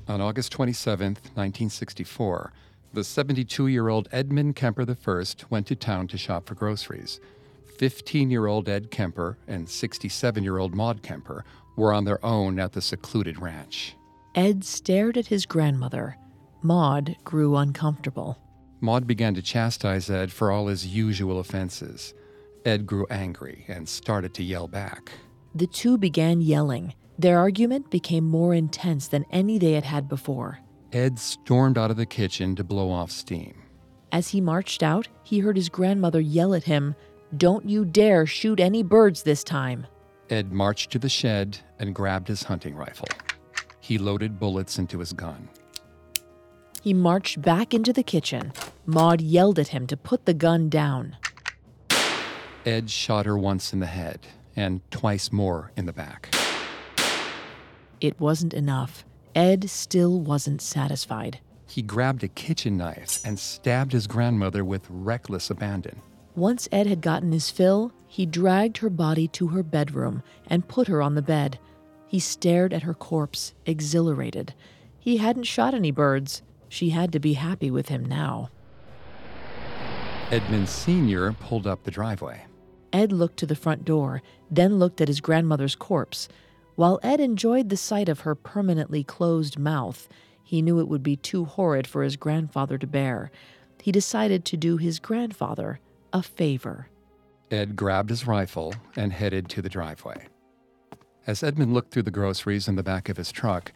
On 0.09 0.21
August 0.21 0.53
27, 0.53 1.15
1964, 1.35 2.53
the 2.93 3.05
72 3.05 3.69
year 3.69 3.89
old 3.89 4.09
Edmund 4.13 4.57
Kemper 4.57 4.85
I 4.85 5.25
went 5.49 5.67
to 5.69 5.77
town 5.77 6.09
to 6.09 6.19
shop 6.19 6.47
for 6.47 6.55
groceries. 6.55 7.21
15 7.79 8.31
year 8.31 8.47
old 8.47 8.69
Ed 8.69 8.91
Kemper 8.91 9.39
and 9.49 9.69
67 9.69 10.45
year 10.45 10.59
old 10.59 10.75
Maud 10.75 11.03
Kemper 11.03 11.45
were 11.77 11.93
on 11.93 12.05
their 12.05 12.25
own 12.25 12.59
at 12.59 12.73
the 12.73 12.83
secluded 12.83 13.41
ranch. 13.41 13.97
Ed 14.35 14.65
stared 14.65 15.17
at 15.17 15.27
his 15.27 15.47
grandmother. 15.47 16.17
Maud 16.63 17.17
grew 17.25 17.57
uncomfortable. 17.57 18.39
Maud 18.83 19.07
began 19.07 19.33
to 19.35 19.43
chastise 19.43 20.11
Ed 20.11 20.33
for 20.33 20.51
all 20.51 20.67
his 20.67 20.85
usual 20.85 21.39
offenses. 21.39 22.15
Ed 22.65 22.85
grew 22.85 23.07
angry 23.11 23.65
and 23.69 23.89
started 23.89 24.35
to 24.35 24.43
yell 24.43 24.67
back. 24.67 25.13
The 25.55 25.69
two 25.69 25.97
began 25.97 26.41
yelling. 26.41 26.95
Their 27.17 27.39
argument 27.39 27.91
became 27.91 28.25
more 28.25 28.55
intense 28.55 29.07
than 29.07 29.25
any 29.31 29.57
they 29.57 29.73
had 29.73 29.85
had 29.85 30.09
before. 30.09 30.59
Ed 30.93 31.21
stormed 31.21 31.79
out 31.79 31.93
of 31.93 31.97
the 31.97 32.07
kitchen 32.07 32.57
to 32.57 32.65
blow 32.65 32.91
off 32.91 33.13
steam. 33.13 33.55
As 34.11 34.29
he 34.29 34.41
marched 34.41 34.83
out, 34.83 35.07
he 35.23 35.39
heard 35.39 35.57
his 35.57 35.69
grandmother 35.69 36.21
yell 36.21 36.53
at 36.53 36.65
him, 36.65 36.97
Don't 37.37 37.69
you 37.69 37.85
dare 37.85 38.27
shoot 38.27 38.59
any 38.59 38.83
birds 38.83 39.23
this 39.23 39.45
time. 39.45 39.87
Ed 40.29 40.53
marched 40.53 40.91
to 40.91 40.99
the 40.99 41.09
shed 41.09 41.59
and 41.79 41.95
grabbed 41.95 42.27
his 42.27 42.43
hunting 42.43 42.75
rifle. 42.75 43.09
He 43.79 43.97
loaded 43.97 44.41
bullets 44.41 44.79
into 44.79 44.99
his 44.99 45.13
gun. 45.13 45.49
He 46.83 46.93
marched 46.93 47.41
back 47.41 47.73
into 47.73 47.93
the 47.93 48.03
kitchen. 48.03 48.53
Maud 48.87 49.21
yelled 49.21 49.61
at 49.61 49.69
him 49.69 49.87
to 49.87 49.97
put 49.97 50.27
the 50.27 50.35
gun 50.35 50.69
down. 50.69 51.17
Ed 52.67 52.91
shot 52.91 53.25
her 53.25 53.39
once 53.39 53.73
in 53.73 53.79
the 53.79 53.87
head 53.87 54.19
and 54.57 54.81
twice 54.91 55.31
more 55.31 55.71
in 55.77 55.87
the 55.87 55.93
back. 55.93 56.35
It 58.01 58.19
wasn't 58.19 58.53
enough. 58.53 59.05
Ed 59.35 59.71
still 59.71 60.21
wasn't 60.21 60.61
satisfied. 60.61 61.39
He 61.69 61.83
grabbed 61.83 62.25
a 62.25 62.29
kitchen 62.29 62.77
knife 62.77 63.21
and 63.25 63.39
stabbed 63.39 63.93
his 63.93 64.09
grandmother 64.09 64.65
with 64.65 64.87
reckless 64.91 65.51
abandon. 65.51 66.03
Once 66.35 66.69
Ed 66.73 66.89
had 66.89 67.01
gotten 67.01 67.31
his 67.31 67.49
fill, 67.49 67.93
he 68.09 68.27
dragged 68.27 68.79
her 68.79 68.91
body 68.91 69.29
to 69.29 69.49
her 69.49 69.63
bedroom 69.63 70.23
and 70.49 70.67
put 70.67 70.89
her 70.89 71.01
on 71.01 71.15
the 71.15 71.23
bed. 71.23 71.61
He 72.09 72.19
stared 72.19 72.73
at 72.73 72.83
her 72.83 72.95
corpse, 72.95 73.55
exhilarated. 73.67 74.53
He 74.99 75.19
hadn't 75.19 75.45
shot 75.45 75.75
any 75.75 75.93
birds. 75.93 76.43
She 76.73 76.89
had 76.89 77.13
to 77.13 77.21
be 77.21 77.35
happy 77.35 77.71
with 77.71 77.91
him 77.91 78.03
now. 78.03 78.49
Edmund 80.31 80.71
Sr. 80.71 81.33
pulled 81.33 81.67
up 81.67 81.83
the 81.83 81.91
driveway. 81.91 82.47
Ed 82.95 83.13
looked 83.13 83.37
to 83.41 83.47
the 83.47 83.55
front 83.55 83.85
door, 83.85 84.23
then 84.51 84.79
looked 84.79 85.03
at 85.03 85.09
his 85.09 85.21
grandmother's 85.21 85.75
corpse. 85.75 86.31
While 86.75 86.99
Ed 87.03 87.21
enjoyed 87.21 87.69
the 87.69 87.77
sight 87.77 88.09
of 88.09 88.21
her 88.21 88.35
permanently 88.35 89.05
closed 89.05 89.59
mouth, 89.59 90.09
he 90.43 90.63
knew 90.63 90.81
it 90.81 90.89
would 90.89 91.03
be 91.03 91.15
too 91.15 91.45
horrid 91.45 91.87
for 91.87 92.03
his 92.03 92.17
grandfather 92.17 92.79
to 92.79 92.87
bear. 92.87 93.31
He 93.83 93.93
decided 93.93 94.47
to 94.47 94.57
do 94.57 94.79
his 94.79 94.99
grandfather 94.99 95.79
a 96.11 96.23
favor. 96.23 96.89
Ed 97.51 97.77
grabbed 97.77 98.09
his 98.09 98.27
rifle 98.27 98.75
and 98.97 99.13
headed 99.13 99.51
to 99.51 99.61
the 99.61 99.69
driveway. 99.69 100.27
As 101.27 101.43
Edmund 101.43 101.75
looked 101.75 101.93
through 101.93 102.05
the 102.05 102.11
groceries 102.11 102.67
in 102.67 102.77
the 102.77 102.83
back 102.83 103.11
of 103.11 103.19
his 103.19 103.31
truck, 103.31 103.73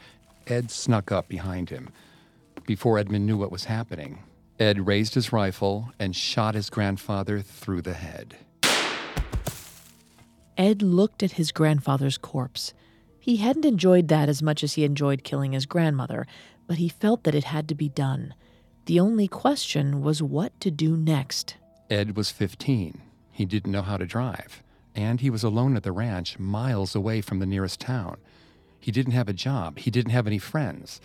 Ed 0.47 0.71
snuck 0.71 1.13
up 1.13 1.29
behind 1.29 1.69
him. 1.69 1.91
Before 2.67 2.99
Edmund 2.99 3.27
knew 3.27 3.37
what 3.37 3.53
was 3.53 3.65
happening, 3.65 4.23
Ed 4.59 4.87
raised 4.87 5.15
his 5.15 5.33
rifle 5.33 5.93
and 5.99 6.15
shot 6.15 6.55
his 6.55 6.71
grandfather 6.71 7.41
through 7.41 7.83
the 7.83 7.95
head. 7.95 8.37
Ed 10.57 10.83
looked 10.83 11.23
at 11.23 11.33
his 11.33 11.53
grandfather's 11.53 12.19
corpse. 12.19 12.73
He 13.21 13.37
hadn't 13.37 13.65
enjoyed 13.65 14.09
that 14.09 14.29
as 14.29 14.43
much 14.43 14.65
as 14.65 14.75
he 14.75 14.85
enjoyed 14.85 15.25
killing 15.25 15.53
his 15.53 15.67
grandmother, 15.67 16.27
but 16.67 16.79
he 16.79 16.89
felt 16.89 17.25
that 17.25 17.35
it 17.35 17.45
had 17.45 17.69
to 17.69 17.75
be 17.75 17.89
done. 17.89 18.35
The 18.87 19.01
only 19.01 19.29
question 19.29 20.03
was 20.03 20.23
what 20.23 20.59
to 20.61 20.71
do 20.71 20.97
next. 20.97 21.57
Ed 21.91 22.17
was 22.17 22.31
15. 22.31 23.01
He 23.31 23.45
didn't 23.45 23.73
know 23.73 23.83
how 23.83 23.97
to 23.97 24.07
drive 24.07 24.63
and 24.97 25.21
he 25.21 25.31
was 25.31 25.45
alone 25.45 25.77
at 25.77 25.83
the 25.83 25.93
ranch, 25.93 26.39
miles 26.39 26.95
away 26.95 27.21
from 27.21 27.39
the 27.39 27.47
nearest 27.47 27.79
town. 27.79 28.17
He 28.81 28.91
didn't 28.91 29.13
have 29.13 29.29
a 29.29 29.35
job, 29.35 29.79
he 29.79 29.91
didn't 29.91 30.13
have 30.13 30.27
any 30.27 30.39
friends. 30.39 31.01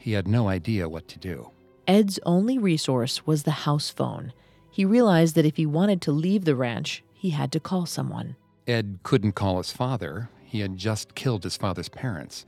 He 0.00 0.12
had 0.12 0.26
no 0.26 0.48
idea 0.48 0.88
what 0.88 1.06
to 1.08 1.18
do. 1.18 1.50
Ed's 1.86 2.18
only 2.24 2.58
resource 2.58 3.26
was 3.26 3.44
the 3.44 3.62
house 3.66 3.90
phone. 3.90 4.32
He 4.70 4.84
realized 4.84 5.34
that 5.36 5.46
if 5.46 5.56
he 5.56 5.66
wanted 5.66 6.00
to 6.02 6.12
leave 6.12 6.44
the 6.44 6.56
ranch, 6.56 7.04
he 7.12 7.30
had 7.30 7.52
to 7.52 7.60
call 7.60 7.86
someone. 7.86 8.34
Ed 8.66 9.00
couldn't 9.02 9.32
call 9.32 9.58
his 9.58 9.70
father. 9.70 10.30
He 10.42 10.60
had 10.60 10.76
just 10.76 11.14
killed 11.14 11.44
his 11.44 11.56
father's 11.56 11.88
parents. 11.88 12.46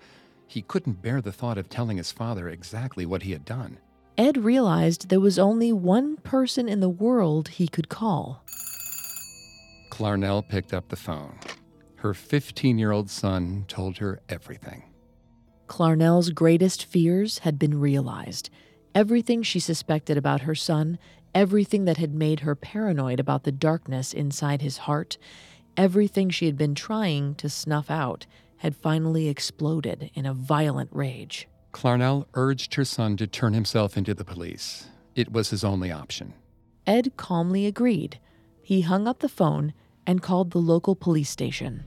He 0.49 0.63
couldn't 0.63 1.03
bear 1.03 1.21
the 1.21 1.31
thought 1.31 1.59
of 1.59 1.69
telling 1.69 1.99
his 1.99 2.11
father 2.11 2.49
exactly 2.49 3.07
what 3.07 3.23
he 3.23 3.33
had 3.33 3.45
done. 3.45 3.79
Ed 4.19 4.39
realized 4.39 5.09
there 5.09 5.21
was 5.21 5.39
only 5.39 5.73
one 5.73 6.17
person 6.17 6.69
in 6.69 6.81
the 6.81 6.89
world 6.89 7.49
he 7.49 7.69
could 7.69 7.89
call 7.89 8.43
Clarnell 9.93 10.49
picked 10.49 10.73
up 10.73 10.89
the 10.89 10.97
phone. 10.97 11.39
Her 11.97 12.15
15 12.15 12.79
year 12.79 12.93
old 12.93 13.11
son 13.11 13.67
told 13.69 13.99
her 13.99 14.21
everything. 14.27 14.85
Clarnell's 15.73 16.29
greatest 16.29 16.85
fears 16.85 17.39
had 17.39 17.59
been 17.59 17.81
realized. 17.81 18.51
Everything 18.95 19.43
she 19.43 19.59
suspected 19.59 20.19
about 20.19 20.43
her 20.43 20.55
son, 20.55 20.99
everything 21.35 21.87
that 21.87 21.97
had 21.97 22.13
made 22.13 22.41
her 22.41 22.55
paranoid 22.55 23.19
about 23.19 23.45
the 23.45 23.53
darkness 23.53 24.13
inside 24.13 24.61
his 24.61 24.77
heart, 24.77 25.17
everything 25.75 26.29
she 26.29 26.45
had 26.45 26.59
been 26.59 26.75
trying 26.75 27.35
to 27.37 27.49
snuff 27.49 27.91
out, 27.91 28.27
had 28.59 28.77
finally 28.77 29.29
exploded 29.29 30.11
in 30.13 30.27
a 30.27 30.35
violent 30.35 30.91
rage. 30.93 31.49
Clarnell 31.73 32.27
urged 32.35 32.75
her 32.75 32.85
son 32.85 33.17
to 33.17 33.27
turn 33.27 33.55
himself 33.55 33.97
into 33.97 34.13
the 34.13 34.27
police. 34.27 34.91
It 35.15 35.33
was 35.33 35.49
his 35.49 35.65
only 35.65 35.91
option. 35.91 36.35
Ed 36.87 37.17
calmly 37.17 37.65
agreed. 37.65 38.19
He 38.61 38.83
hung 38.83 39.09
up 39.09 39.21
the 39.21 39.27
phone 39.27 39.73
and 40.07 40.21
called 40.21 40.51
the 40.51 40.59
local 40.59 40.95
police 40.95 41.31
station. 41.31 41.85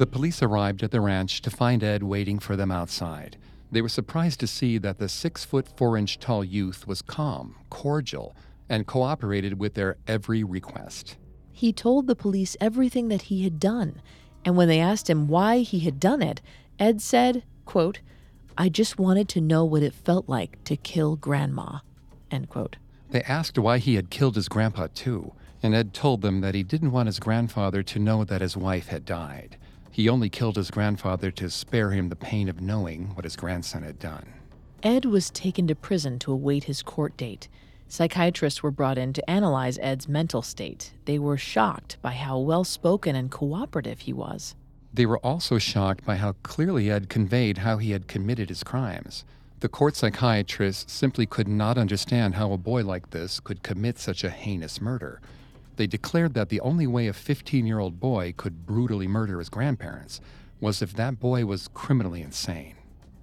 The 0.00 0.06
police 0.06 0.42
arrived 0.42 0.82
at 0.82 0.92
the 0.92 1.00
ranch 1.02 1.42
to 1.42 1.50
find 1.50 1.84
Ed 1.84 2.02
waiting 2.02 2.38
for 2.38 2.56
them 2.56 2.70
outside. 2.70 3.36
They 3.70 3.82
were 3.82 3.90
surprised 3.90 4.40
to 4.40 4.46
see 4.46 4.78
that 4.78 4.96
the 4.96 5.10
six 5.10 5.44
foot 5.44 5.68
four 5.76 5.98
inch 5.98 6.18
tall 6.18 6.42
youth 6.42 6.86
was 6.86 7.02
calm, 7.02 7.56
cordial, 7.68 8.34
and 8.70 8.86
cooperated 8.86 9.58
with 9.58 9.74
their 9.74 9.98
every 10.06 10.42
request. 10.42 11.18
He 11.52 11.70
told 11.70 12.06
the 12.06 12.16
police 12.16 12.56
everything 12.62 13.08
that 13.08 13.28
he 13.28 13.44
had 13.44 13.60
done, 13.60 14.00
and 14.42 14.56
when 14.56 14.68
they 14.68 14.80
asked 14.80 15.10
him 15.10 15.28
why 15.28 15.58
he 15.58 15.80
had 15.80 16.00
done 16.00 16.22
it, 16.22 16.40
Ed 16.78 17.02
said, 17.02 17.44
quote, 17.66 18.00
I 18.56 18.70
just 18.70 18.98
wanted 18.98 19.28
to 19.28 19.42
know 19.42 19.66
what 19.66 19.82
it 19.82 19.92
felt 19.92 20.30
like 20.30 20.64
to 20.64 20.78
kill 20.78 21.16
grandma. 21.16 21.80
End 22.30 22.48
quote. 22.48 22.76
They 23.10 23.20
asked 23.24 23.58
why 23.58 23.76
he 23.76 23.96
had 23.96 24.08
killed 24.08 24.36
his 24.36 24.48
grandpa, 24.48 24.88
too 24.94 25.34
and 25.62 25.74
Ed 25.74 25.92
told 25.92 26.22
them 26.22 26.40
that 26.40 26.54
he 26.54 26.62
didn't 26.62 26.92
want 26.92 27.06
his 27.06 27.18
grandfather 27.18 27.82
to 27.82 27.98
know 27.98 28.24
that 28.24 28.40
his 28.40 28.56
wife 28.56 28.88
had 28.88 29.04
died. 29.04 29.56
He 30.00 30.08
only 30.08 30.30
killed 30.30 30.56
his 30.56 30.70
grandfather 30.70 31.30
to 31.32 31.50
spare 31.50 31.90
him 31.90 32.08
the 32.08 32.16
pain 32.16 32.48
of 32.48 32.62
knowing 32.62 33.14
what 33.14 33.26
his 33.26 33.36
grandson 33.36 33.82
had 33.82 33.98
done. 33.98 34.32
Ed 34.82 35.04
was 35.04 35.28
taken 35.28 35.66
to 35.66 35.74
prison 35.74 36.18
to 36.20 36.32
await 36.32 36.64
his 36.64 36.82
court 36.82 37.18
date. 37.18 37.48
Psychiatrists 37.86 38.62
were 38.62 38.70
brought 38.70 38.96
in 38.96 39.12
to 39.12 39.30
analyze 39.30 39.78
Ed's 39.82 40.08
mental 40.08 40.40
state. 40.40 40.94
They 41.04 41.18
were 41.18 41.36
shocked 41.36 41.98
by 42.00 42.12
how 42.12 42.38
well 42.38 42.64
spoken 42.64 43.14
and 43.14 43.30
cooperative 43.30 44.00
he 44.00 44.14
was. 44.14 44.54
They 44.90 45.04
were 45.04 45.18
also 45.18 45.58
shocked 45.58 46.06
by 46.06 46.16
how 46.16 46.32
clearly 46.42 46.90
Ed 46.90 47.10
conveyed 47.10 47.58
how 47.58 47.76
he 47.76 47.90
had 47.90 48.08
committed 48.08 48.48
his 48.48 48.64
crimes. 48.64 49.26
The 49.58 49.68
court 49.68 49.96
psychiatrists 49.96 50.90
simply 50.90 51.26
could 51.26 51.46
not 51.46 51.76
understand 51.76 52.36
how 52.36 52.52
a 52.52 52.56
boy 52.56 52.84
like 52.84 53.10
this 53.10 53.38
could 53.38 53.62
commit 53.62 53.98
such 53.98 54.24
a 54.24 54.30
heinous 54.30 54.80
murder. 54.80 55.20
They 55.76 55.86
declared 55.86 56.34
that 56.34 56.48
the 56.48 56.60
only 56.60 56.86
way 56.86 57.06
a 57.06 57.12
15 57.12 57.66
year 57.66 57.78
old 57.78 58.00
boy 58.00 58.34
could 58.36 58.66
brutally 58.66 59.08
murder 59.08 59.38
his 59.38 59.48
grandparents 59.48 60.20
was 60.60 60.82
if 60.82 60.92
that 60.94 61.18
boy 61.18 61.46
was 61.46 61.68
criminally 61.68 62.22
insane. 62.22 62.74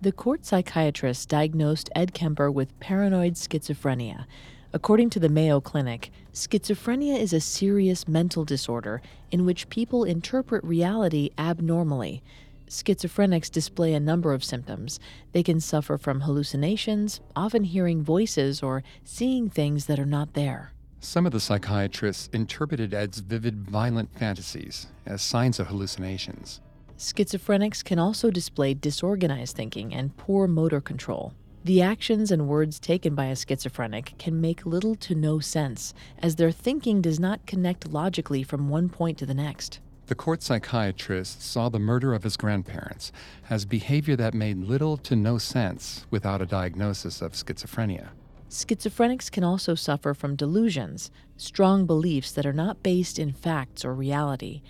The 0.02 0.12
court 0.12 0.46
psychiatrist 0.46 1.30
diagnosed 1.30 1.90
Ed 1.96 2.14
Kemper 2.14 2.52
with 2.52 2.80
paranoid 2.80 3.34
schizophrenia. 3.34 4.26
According 4.74 5.10
to 5.12 5.20
the 5.20 5.30
Mayo 5.30 5.60
Clinic, 5.60 6.12
schizophrenia 6.34 7.18
is 7.20 7.34
a 7.34 7.40
serious 7.40 8.08
mental 8.08 8.44
disorder 8.44 9.02
in 9.32 9.46
which 9.46 9.70
people 9.70 10.04
interpret 10.04 10.64
reality 10.64 11.32
abnormally. 11.38 12.22
Schizophrenics 12.68 13.50
display 13.50 13.94
a 13.94 14.00
number 14.00 14.34
of 14.34 14.44
symptoms. 14.44 15.00
They 15.32 15.42
can 15.42 15.60
suffer 15.60 15.98
from 15.98 16.22
hallucinations, 16.22 17.22
often 17.36 17.64
hearing 17.64 18.04
voices 18.04 18.62
or 18.62 18.84
seeing 19.04 19.50
things 19.50 19.86
that 19.86 20.00
are 20.00 20.06
not 20.06 20.34
there. 20.34 20.74
Some 21.00 21.26
of 21.26 21.32
the 21.32 21.40
psychiatrists 21.40 22.28
interpreted 22.34 22.94
Ed's 22.94 23.20
vivid, 23.20 23.70
violent 23.70 24.14
fantasies 24.18 24.88
as 25.06 25.22
signs 25.22 25.60
of 25.60 25.68
hallucinations. 25.68 26.60
Schizophrenics 26.98 27.84
can 27.84 28.00
also 28.00 28.32
display 28.32 28.74
disorganized 28.74 29.56
thinking 29.56 29.94
and 29.94 30.18
poor 30.18 30.48
motor 30.48 30.82
control. 30.82 31.34
The 31.64 31.82
actions 31.82 32.32
and 32.32 32.48
words 32.48 32.80
taken 32.80 33.14
by 33.14 33.26
a 33.26 33.36
schizophrenic 33.36 34.18
can 34.18 34.42
make 34.42 34.66
little 34.66 34.96
to 34.96 35.14
no 35.14 35.40
sense, 35.40 35.94
as 36.18 36.36
their 36.36 36.52
thinking 36.52 37.02
does 37.02 37.20
not 37.20 37.46
connect 37.46 37.88
logically 37.88 38.42
from 38.42 38.70
one 38.70 38.90
point 38.90 39.18
to 39.20 39.26
the 39.26 39.34
next. 39.34 39.80
The 40.08 40.16
court 40.16 40.42
psychiatrist 40.42 41.44
saw 41.44 41.70
the 41.70 41.80
murder 41.80 42.14
of 42.14 42.24
his 42.24 42.38
grandparents 42.38 43.12
as 43.50 43.66
behavior 43.66 44.16
that 44.16 44.34
made 44.34 44.58
little 44.58 44.98
to 44.98 45.16
no 45.16 45.38
sense 45.38 46.08
without 46.10 46.42
a 46.42 46.46
diagnosis 46.46 47.22
of 47.22 47.34
schizophrenia. 47.34 48.10
Schizophrenics 48.50 49.30
can 49.30 49.44
also 49.44 49.76
suffer 49.76 50.14
from 50.14 50.38
delusions, 50.38 51.12
strong 51.36 51.86
beliefs 51.86 52.32
that 52.32 52.46
are 52.46 52.54
not 52.54 52.82
based 52.82 53.20
in 53.20 53.34
facts 53.34 53.84
or 53.84 53.94
reality. 53.94 54.62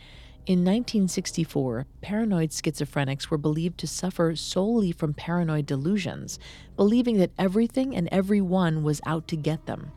In 0.47 0.59
1964, 0.59 1.85
paranoid 2.01 2.49
schizophrenics 2.49 3.29
were 3.29 3.37
believed 3.37 3.77
to 3.79 3.87
suffer 3.87 4.35
solely 4.35 4.91
from 4.91 5.13
paranoid 5.13 5.67
delusions, 5.67 6.39
believing 6.75 7.17
that 7.17 7.33
everything 7.37 7.95
and 7.95 8.09
everyone 8.11 8.81
was 8.81 9.01
out 9.05 9.27
to 9.27 9.35
get 9.35 9.67
them. 9.67 9.91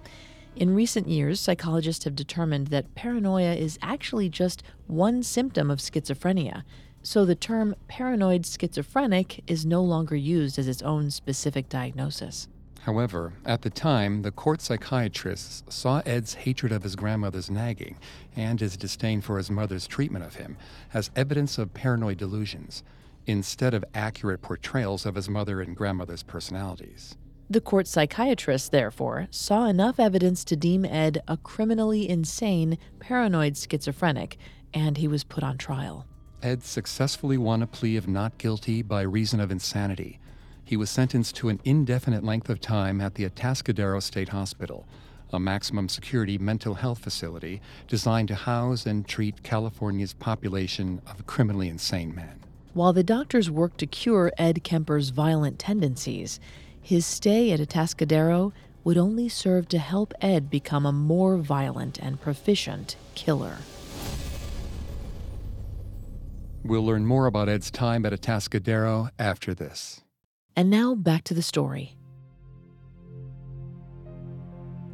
In 0.56 0.74
recent 0.74 1.08
years, 1.08 1.40
psychologists 1.40 2.04
have 2.04 2.16
determined 2.16 2.66
that 2.66 2.94
paranoia 2.94 3.54
is 3.54 3.78
actually 3.80 4.28
just 4.28 4.62
one 4.88 5.22
symptom 5.22 5.70
of 5.70 5.78
schizophrenia, 5.78 6.64
so 7.02 7.24
the 7.24 7.34
term 7.34 7.74
paranoid 7.88 8.44
schizophrenic 8.44 9.42
is 9.46 9.64
no 9.64 9.82
longer 9.82 10.16
used 10.16 10.58
as 10.58 10.68
its 10.68 10.82
own 10.82 11.10
specific 11.10 11.70
diagnosis. 11.70 12.46
However, 12.84 13.34
at 13.44 13.62
the 13.62 13.70
time, 13.70 14.22
the 14.22 14.30
court 14.30 14.62
psychiatrists 14.62 15.62
saw 15.74 16.00
Ed's 16.06 16.34
hatred 16.34 16.72
of 16.72 16.82
his 16.82 16.96
grandmother's 16.96 17.50
nagging 17.50 17.98
and 18.34 18.58
his 18.58 18.76
disdain 18.76 19.20
for 19.20 19.36
his 19.36 19.50
mother's 19.50 19.86
treatment 19.86 20.24
of 20.24 20.36
him 20.36 20.56
as 20.94 21.10
evidence 21.14 21.58
of 21.58 21.74
paranoid 21.74 22.16
delusions, 22.16 22.82
instead 23.26 23.74
of 23.74 23.84
accurate 23.94 24.40
portrayals 24.40 25.04
of 25.04 25.14
his 25.14 25.28
mother 25.28 25.60
and 25.60 25.76
grandmother's 25.76 26.22
personalities. 26.22 27.16
The 27.50 27.60
court 27.60 27.86
psychiatrists, 27.86 28.68
therefore, 28.68 29.26
saw 29.30 29.66
enough 29.66 30.00
evidence 30.00 30.44
to 30.44 30.56
deem 30.56 30.84
Ed 30.84 31.22
a 31.28 31.36
criminally 31.36 32.08
insane, 32.08 32.78
paranoid 32.98 33.56
schizophrenic, 33.56 34.38
and 34.72 34.96
he 34.96 35.08
was 35.08 35.24
put 35.24 35.42
on 35.42 35.58
trial. 35.58 36.06
Ed 36.42 36.62
successfully 36.62 37.36
won 37.36 37.60
a 37.60 37.66
plea 37.66 37.96
of 37.96 38.08
not 38.08 38.38
guilty 38.38 38.80
by 38.82 39.02
reason 39.02 39.40
of 39.40 39.50
insanity. 39.50 40.18
He 40.70 40.76
was 40.76 40.88
sentenced 40.88 41.34
to 41.34 41.48
an 41.48 41.58
indefinite 41.64 42.22
length 42.22 42.48
of 42.48 42.60
time 42.60 43.00
at 43.00 43.16
the 43.16 43.28
Atascadero 43.28 44.00
State 44.00 44.28
Hospital, 44.28 44.86
a 45.32 45.40
maximum 45.40 45.88
security 45.88 46.38
mental 46.38 46.74
health 46.74 47.00
facility 47.00 47.60
designed 47.88 48.28
to 48.28 48.36
house 48.36 48.86
and 48.86 49.04
treat 49.04 49.42
California's 49.42 50.12
population 50.12 51.02
of 51.08 51.26
criminally 51.26 51.68
insane 51.68 52.14
men. 52.14 52.44
While 52.72 52.92
the 52.92 53.02
doctors 53.02 53.50
worked 53.50 53.78
to 53.78 53.86
cure 53.88 54.30
Ed 54.38 54.62
Kemper's 54.62 55.08
violent 55.08 55.58
tendencies, 55.58 56.38
his 56.80 57.04
stay 57.04 57.50
at 57.50 57.58
Atascadero 57.58 58.52
would 58.84 58.96
only 58.96 59.28
serve 59.28 59.66
to 59.70 59.78
help 59.80 60.14
Ed 60.20 60.50
become 60.50 60.86
a 60.86 60.92
more 60.92 61.36
violent 61.38 61.98
and 61.98 62.20
proficient 62.20 62.94
killer. 63.16 63.56
We'll 66.62 66.86
learn 66.86 67.06
more 67.06 67.26
about 67.26 67.48
Ed's 67.48 67.72
time 67.72 68.06
at 68.06 68.12
Atascadero 68.12 69.10
after 69.18 69.52
this. 69.52 70.02
And 70.56 70.70
now 70.70 70.94
back 70.94 71.24
to 71.24 71.34
the 71.34 71.42
story. 71.42 71.96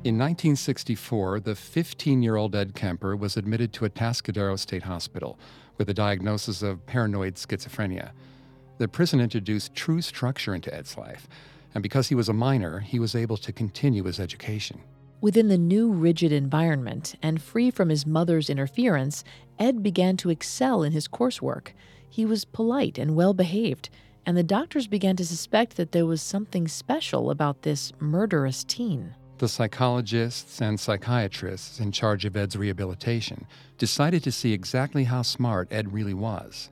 In 0.04 0.18
1964, 0.18 1.40
the 1.40 1.56
15 1.56 2.22
year 2.22 2.36
old 2.36 2.54
Ed 2.54 2.74
Kemper 2.74 3.16
was 3.16 3.36
admitted 3.36 3.72
to 3.72 3.84
Atascadero 3.84 4.56
State 4.56 4.84
Hospital 4.84 5.36
with 5.78 5.88
a 5.90 5.94
diagnosis 5.94 6.62
of 6.62 6.86
paranoid 6.86 7.34
schizophrenia. 7.34 8.12
The 8.78 8.86
prison 8.86 9.20
introduced 9.20 9.74
true 9.74 10.00
structure 10.00 10.54
into 10.54 10.72
Ed's 10.72 10.96
life, 10.96 11.26
and 11.74 11.82
because 11.82 12.08
he 12.08 12.14
was 12.14 12.28
a 12.28 12.32
minor, 12.32 12.80
he 12.80 12.98
was 12.98 13.14
able 13.14 13.36
to 13.38 13.52
continue 13.52 14.04
his 14.04 14.20
education. 14.20 14.80
Within 15.20 15.48
the 15.48 15.58
new 15.58 15.90
rigid 15.90 16.30
environment 16.30 17.16
and 17.22 17.42
free 17.42 17.70
from 17.70 17.88
his 17.88 18.06
mother's 18.06 18.48
interference, 18.48 19.24
Ed 19.58 19.82
began 19.82 20.16
to 20.18 20.30
excel 20.30 20.82
in 20.82 20.92
his 20.92 21.08
coursework. 21.08 21.68
He 22.08 22.24
was 22.24 22.44
polite 22.44 22.96
and 22.96 23.16
well 23.16 23.34
behaved, 23.34 23.88
and 24.26 24.36
the 24.36 24.42
doctors 24.42 24.88
began 24.88 25.14
to 25.16 25.24
suspect 25.24 25.76
that 25.76 25.92
there 25.92 26.04
was 26.04 26.20
something 26.20 26.66
special 26.66 27.30
about 27.30 27.62
this 27.62 27.92
murderous 28.00 28.64
teen. 28.64 29.14
The 29.38 29.48
psychologists 29.48 30.60
and 30.60 30.80
psychiatrists 30.80 31.78
in 31.78 31.92
charge 31.92 32.24
of 32.24 32.36
Ed's 32.36 32.56
rehabilitation 32.56 33.46
decided 33.78 34.24
to 34.24 34.32
see 34.32 34.52
exactly 34.52 35.04
how 35.04 35.22
smart 35.22 35.68
Ed 35.70 35.92
really 35.92 36.14
was. 36.14 36.70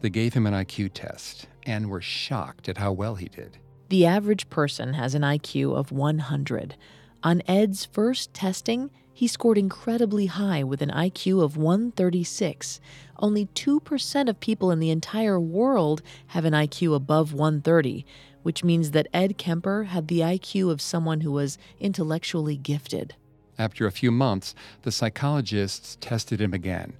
They 0.00 0.10
gave 0.10 0.34
him 0.34 0.46
an 0.46 0.54
IQ 0.54 0.90
test 0.94 1.46
and 1.64 1.88
were 1.88 2.00
shocked 2.00 2.68
at 2.68 2.78
how 2.78 2.92
well 2.92 3.14
he 3.14 3.28
did. 3.28 3.58
The 3.88 4.06
average 4.06 4.50
person 4.50 4.94
has 4.94 5.14
an 5.14 5.22
IQ 5.22 5.76
of 5.76 5.92
100. 5.92 6.74
On 7.22 7.42
Ed's 7.46 7.84
first 7.84 8.34
testing, 8.34 8.90
he 9.12 9.26
scored 9.26 9.56
incredibly 9.56 10.26
high 10.26 10.62
with 10.64 10.82
an 10.82 10.90
IQ 10.90 11.42
of 11.42 11.56
136. 11.56 12.80
Only 13.18 13.46
2% 13.46 14.28
of 14.28 14.40
people 14.40 14.70
in 14.70 14.78
the 14.78 14.90
entire 14.90 15.40
world 15.40 16.02
have 16.28 16.44
an 16.44 16.52
IQ 16.52 16.94
above 16.94 17.32
130, 17.32 18.04
which 18.42 18.62
means 18.62 18.90
that 18.92 19.08
Ed 19.12 19.38
Kemper 19.38 19.84
had 19.84 20.08
the 20.08 20.20
IQ 20.20 20.70
of 20.70 20.80
someone 20.80 21.22
who 21.22 21.32
was 21.32 21.58
intellectually 21.80 22.56
gifted. 22.56 23.14
After 23.58 23.86
a 23.86 23.92
few 23.92 24.10
months, 24.10 24.54
the 24.82 24.92
psychologists 24.92 25.96
tested 26.00 26.40
him 26.40 26.52
again, 26.52 26.92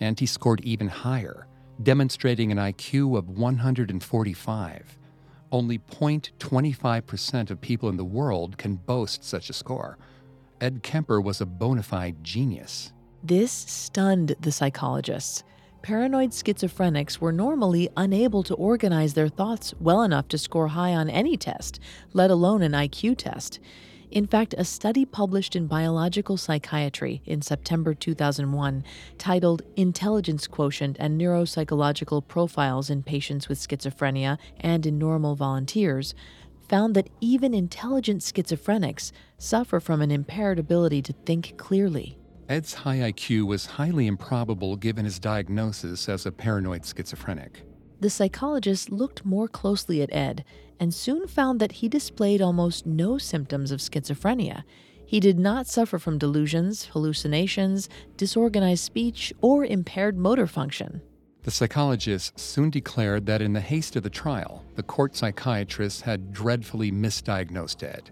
and 0.00 0.18
he 0.18 0.26
scored 0.26 0.60
even 0.60 0.88
higher, 0.88 1.46
demonstrating 1.82 2.52
an 2.52 2.58
IQ 2.58 3.18
of 3.18 3.28
145. 3.28 4.98
Only 5.50 5.78
0.25% 5.78 7.50
of 7.50 7.60
people 7.60 7.88
in 7.88 7.96
the 7.96 8.04
world 8.04 8.58
can 8.58 8.76
boast 8.76 9.24
such 9.24 9.50
a 9.50 9.52
score. 9.52 9.98
Ed 10.60 10.82
Kemper 10.82 11.20
was 11.20 11.40
a 11.40 11.46
bona 11.46 11.82
fide 11.82 12.22
genius. 12.22 12.92
This 13.22 13.52
stunned 13.52 14.36
the 14.40 14.52
psychologists. 14.52 15.42
Paranoid 15.84 16.30
schizophrenics 16.30 17.18
were 17.18 17.30
normally 17.30 17.90
unable 17.94 18.42
to 18.44 18.54
organize 18.54 19.12
their 19.12 19.28
thoughts 19.28 19.74
well 19.78 20.00
enough 20.00 20.26
to 20.28 20.38
score 20.38 20.68
high 20.68 20.94
on 20.94 21.10
any 21.10 21.36
test, 21.36 21.78
let 22.14 22.30
alone 22.30 22.62
an 22.62 22.72
IQ 22.72 23.18
test. 23.18 23.60
In 24.10 24.26
fact, 24.26 24.54
a 24.56 24.64
study 24.64 25.04
published 25.04 25.54
in 25.54 25.66
Biological 25.66 26.38
Psychiatry 26.38 27.20
in 27.26 27.42
September 27.42 27.92
2001, 27.92 28.82
titled 29.18 29.60
Intelligence 29.76 30.46
Quotient 30.46 30.96
and 30.98 31.20
Neuropsychological 31.20 32.26
Profiles 32.26 32.88
in 32.88 33.02
Patients 33.02 33.50
with 33.50 33.58
Schizophrenia 33.58 34.38
and 34.58 34.86
in 34.86 34.98
Normal 34.98 35.34
Volunteers, 35.34 36.14
found 36.66 36.94
that 36.94 37.10
even 37.20 37.52
intelligent 37.52 38.22
schizophrenics 38.22 39.12
suffer 39.36 39.78
from 39.80 40.00
an 40.00 40.10
impaired 40.10 40.58
ability 40.58 41.02
to 41.02 41.12
think 41.26 41.58
clearly. 41.58 42.16
Ed's 42.48 42.74
high 42.74 42.98
IQ 42.98 43.46
was 43.46 43.64
highly 43.64 44.06
improbable 44.06 44.76
given 44.76 45.06
his 45.06 45.18
diagnosis 45.18 46.08
as 46.10 46.26
a 46.26 46.32
paranoid 46.32 46.84
schizophrenic. 46.84 47.62
The 48.00 48.10
psychologist 48.10 48.90
looked 48.90 49.24
more 49.24 49.48
closely 49.48 50.02
at 50.02 50.12
Ed 50.12 50.44
and 50.78 50.92
soon 50.92 51.26
found 51.26 51.58
that 51.60 51.72
he 51.72 51.88
displayed 51.88 52.42
almost 52.42 52.84
no 52.84 53.16
symptoms 53.16 53.70
of 53.70 53.80
schizophrenia. 53.80 54.64
He 55.06 55.20
did 55.20 55.38
not 55.38 55.66
suffer 55.66 55.98
from 55.98 56.18
delusions, 56.18 56.86
hallucinations, 56.86 57.88
disorganized 58.18 58.84
speech, 58.84 59.32
or 59.40 59.64
impaired 59.64 60.18
motor 60.18 60.46
function. 60.46 61.00
The 61.44 61.50
psychologist 61.50 62.38
soon 62.38 62.68
declared 62.68 63.24
that 63.26 63.42
in 63.42 63.54
the 63.54 63.60
haste 63.60 63.96
of 63.96 64.02
the 64.02 64.10
trial, 64.10 64.64
the 64.74 64.82
court 64.82 65.16
psychiatrists 65.16 66.02
had 66.02 66.32
dreadfully 66.32 66.90
misdiagnosed 66.90 67.82
Ed. 67.82 68.10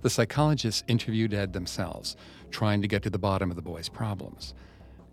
The 0.00 0.10
psychologists 0.10 0.84
interviewed 0.86 1.34
Ed 1.34 1.52
themselves, 1.52 2.16
trying 2.50 2.82
to 2.82 2.88
get 2.88 3.02
to 3.02 3.10
the 3.10 3.18
bottom 3.18 3.50
of 3.50 3.56
the 3.56 3.62
boy's 3.62 3.88
problems. 3.88 4.54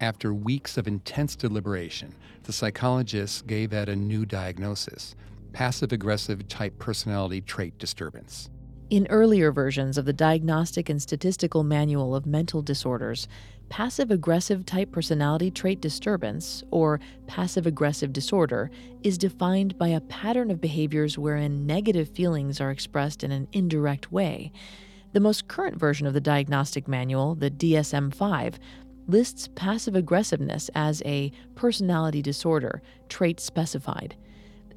After 0.02 0.34
weeks 0.34 0.78
of 0.78 0.88
intense 0.88 1.36
deliberation, 1.36 2.14
the 2.44 2.54
psychologists 2.54 3.42
gave 3.42 3.74
Ed 3.74 3.90
a 3.90 3.96
new 3.96 4.26
diagnosis 4.26 5.16
passive 5.54 5.94
aggressive 5.94 6.46
type 6.50 6.78
personality 6.80 7.40
trait 7.40 7.78
disturbance. 7.80 8.50
In 8.90 9.08
earlier 9.10 9.54
versions 9.54 9.98
of 9.98 10.04
the 10.04 10.12
Diagnostic 10.12 10.90
and 10.90 11.02
Statistical 11.02 11.64
Manual 11.64 12.14
of 12.14 12.26
Mental 12.26 12.62
Disorders, 12.62 13.30
passive 13.70 14.12
aggressive 14.12 14.66
type 14.66 14.92
personality 14.92 15.50
trait 15.50 15.80
disturbance, 15.80 16.62
or 16.72 17.00
passive 17.26 17.66
aggressive 17.66 18.12
disorder, 18.12 18.70
is 19.02 19.18
defined 19.18 19.78
by 19.78 19.88
a 19.88 20.02
pattern 20.02 20.52
of 20.52 20.60
behaviors 20.60 21.18
wherein 21.18 21.66
negative 21.66 22.10
feelings 22.10 22.60
are 22.60 22.70
expressed 22.70 23.24
in 23.24 23.32
an 23.32 23.48
indirect 23.54 24.12
way. 24.12 24.52
The 25.16 25.22
most 25.22 25.48
current 25.48 25.80
version 25.80 26.06
of 26.08 26.14
the 26.14 26.20
diagnostic 26.20 26.90
manual, 26.90 27.36
the 27.36 27.50
DSM 27.50 28.14
5, 28.14 28.60
lists 29.08 29.48
passive 29.56 29.96
aggressiveness 29.96 30.70
as 30.76 31.02
a 31.06 31.32
personality 31.56 32.22
disorder, 32.22 32.82
trait 33.08 33.40
specified 33.40 34.18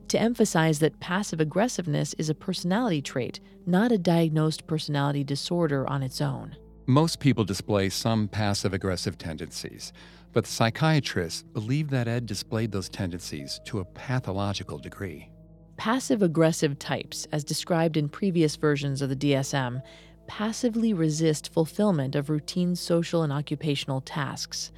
to 0.07 0.21
emphasize 0.21 0.79
that 0.79 1.01
passive 1.01 1.41
aggressiveness 1.41 2.15
is 2.19 2.31
a 2.31 2.37
personality 2.37 3.03
trait, 3.03 3.41
not 3.67 3.91
a 3.91 3.99
diagnosed 3.99 4.65
personality 4.69 5.25
disorder 5.25 5.85
on 5.91 6.05
its 6.05 6.21
own. 6.21 6.55
Most 6.87 7.19
people 7.19 7.45
display 7.45 7.89
some 7.89 8.29
passive 8.29 8.73
aggressive 8.73 9.19
tendencies, 9.19 9.93
but 10.33 10.45
the 10.45 10.53
psychiatrists 10.53 11.43
believe 11.43 11.91
that 11.91 12.07
Ed 12.07 12.27
displayed 12.27 12.71
those 12.71 12.89
tendencies 12.89 13.61
to 13.65 13.81
a 13.81 13.85
pathological 13.85 14.79
degree. 14.79 15.31
Passive 15.77 16.23
aggressive 16.23 16.79
types, 16.79 17.27
as 17.33 17.45
described 17.45 17.97
in 17.97 18.09
previous 18.09 18.57
versions 18.57 19.03
of 19.03 19.11
the 19.11 19.17
DSM, 19.17 19.83
passively 20.29 20.93
resist 20.93 21.53
fulfillment 21.53 22.15
of 22.15 22.31
routine 22.31 22.77
social 22.77 23.25
and 23.25 23.33
occupational 23.33 24.01
tasks. 24.01 24.71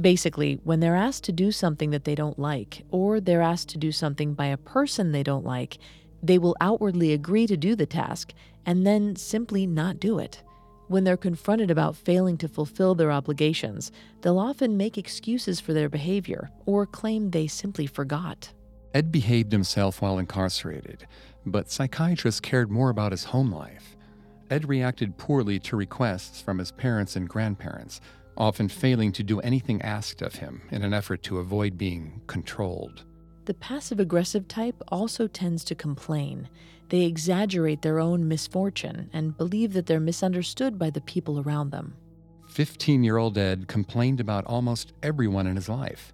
Basically, 0.00 0.58
when 0.64 0.80
they're 0.80 0.96
asked 0.96 1.22
to 1.24 1.32
do 1.32 1.52
something 1.52 1.90
that 1.90 2.04
they 2.04 2.16
don't 2.16 2.38
like, 2.38 2.82
or 2.90 3.20
they're 3.20 3.42
asked 3.42 3.68
to 3.70 3.78
do 3.78 3.92
something 3.92 4.34
by 4.34 4.46
a 4.46 4.56
person 4.56 5.12
they 5.12 5.22
don't 5.22 5.44
like, 5.44 5.78
they 6.22 6.38
will 6.38 6.56
outwardly 6.60 7.12
agree 7.12 7.46
to 7.46 7.56
do 7.56 7.76
the 7.76 7.86
task 7.86 8.32
and 8.64 8.86
then 8.86 9.14
simply 9.14 9.66
not 9.66 10.00
do 10.00 10.18
it. 10.18 10.42
When 10.88 11.04
they're 11.04 11.16
confronted 11.16 11.70
about 11.70 11.96
failing 11.96 12.36
to 12.38 12.48
fulfill 12.48 12.94
their 12.94 13.10
obligations, 13.10 13.90
they'll 14.20 14.38
often 14.38 14.76
make 14.76 14.98
excuses 14.98 15.60
for 15.60 15.72
their 15.72 15.88
behavior 15.88 16.50
or 16.64 16.86
claim 16.86 17.30
they 17.30 17.46
simply 17.46 17.86
forgot. 17.86 18.52
Ed 18.94 19.12
behaved 19.12 19.52
himself 19.52 20.00
while 20.00 20.18
incarcerated, 20.18 21.06
but 21.44 21.70
psychiatrists 21.70 22.40
cared 22.40 22.70
more 22.70 22.90
about 22.90 23.12
his 23.12 23.24
home 23.24 23.52
life. 23.52 23.95
Ed 24.50 24.68
reacted 24.68 25.18
poorly 25.18 25.58
to 25.60 25.76
requests 25.76 26.40
from 26.40 26.58
his 26.58 26.72
parents 26.72 27.16
and 27.16 27.28
grandparents, 27.28 28.00
often 28.36 28.68
failing 28.68 29.12
to 29.12 29.22
do 29.22 29.40
anything 29.40 29.82
asked 29.82 30.22
of 30.22 30.36
him 30.36 30.62
in 30.70 30.82
an 30.82 30.94
effort 30.94 31.22
to 31.24 31.38
avoid 31.38 31.78
being 31.78 32.20
controlled. 32.26 33.04
The 33.46 33.54
passive 33.54 34.00
aggressive 34.00 34.48
type 34.48 34.82
also 34.88 35.26
tends 35.26 35.64
to 35.64 35.74
complain. 35.74 36.48
They 36.88 37.02
exaggerate 37.02 37.82
their 37.82 37.98
own 37.98 38.28
misfortune 38.28 39.10
and 39.12 39.36
believe 39.36 39.72
that 39.72 39.86
they're 39.86 40.00
misunderstood 40.00 40.78
by 40.78 40.90
the 40.90 41.00
people 41.00 41.40
around 41.40 41.70
them. 41.70 41.94
15 42.48 43.04
year 43.04 43.16
old 43.16 43.36
Ed 43.36 43.68
complained 43.68 44.20
about 44.20 44.46
almost 44.46 44.92
everyone 45.02 45.46
in 45.46 45.56
his 45.56 45.68
life, 45.68 46.12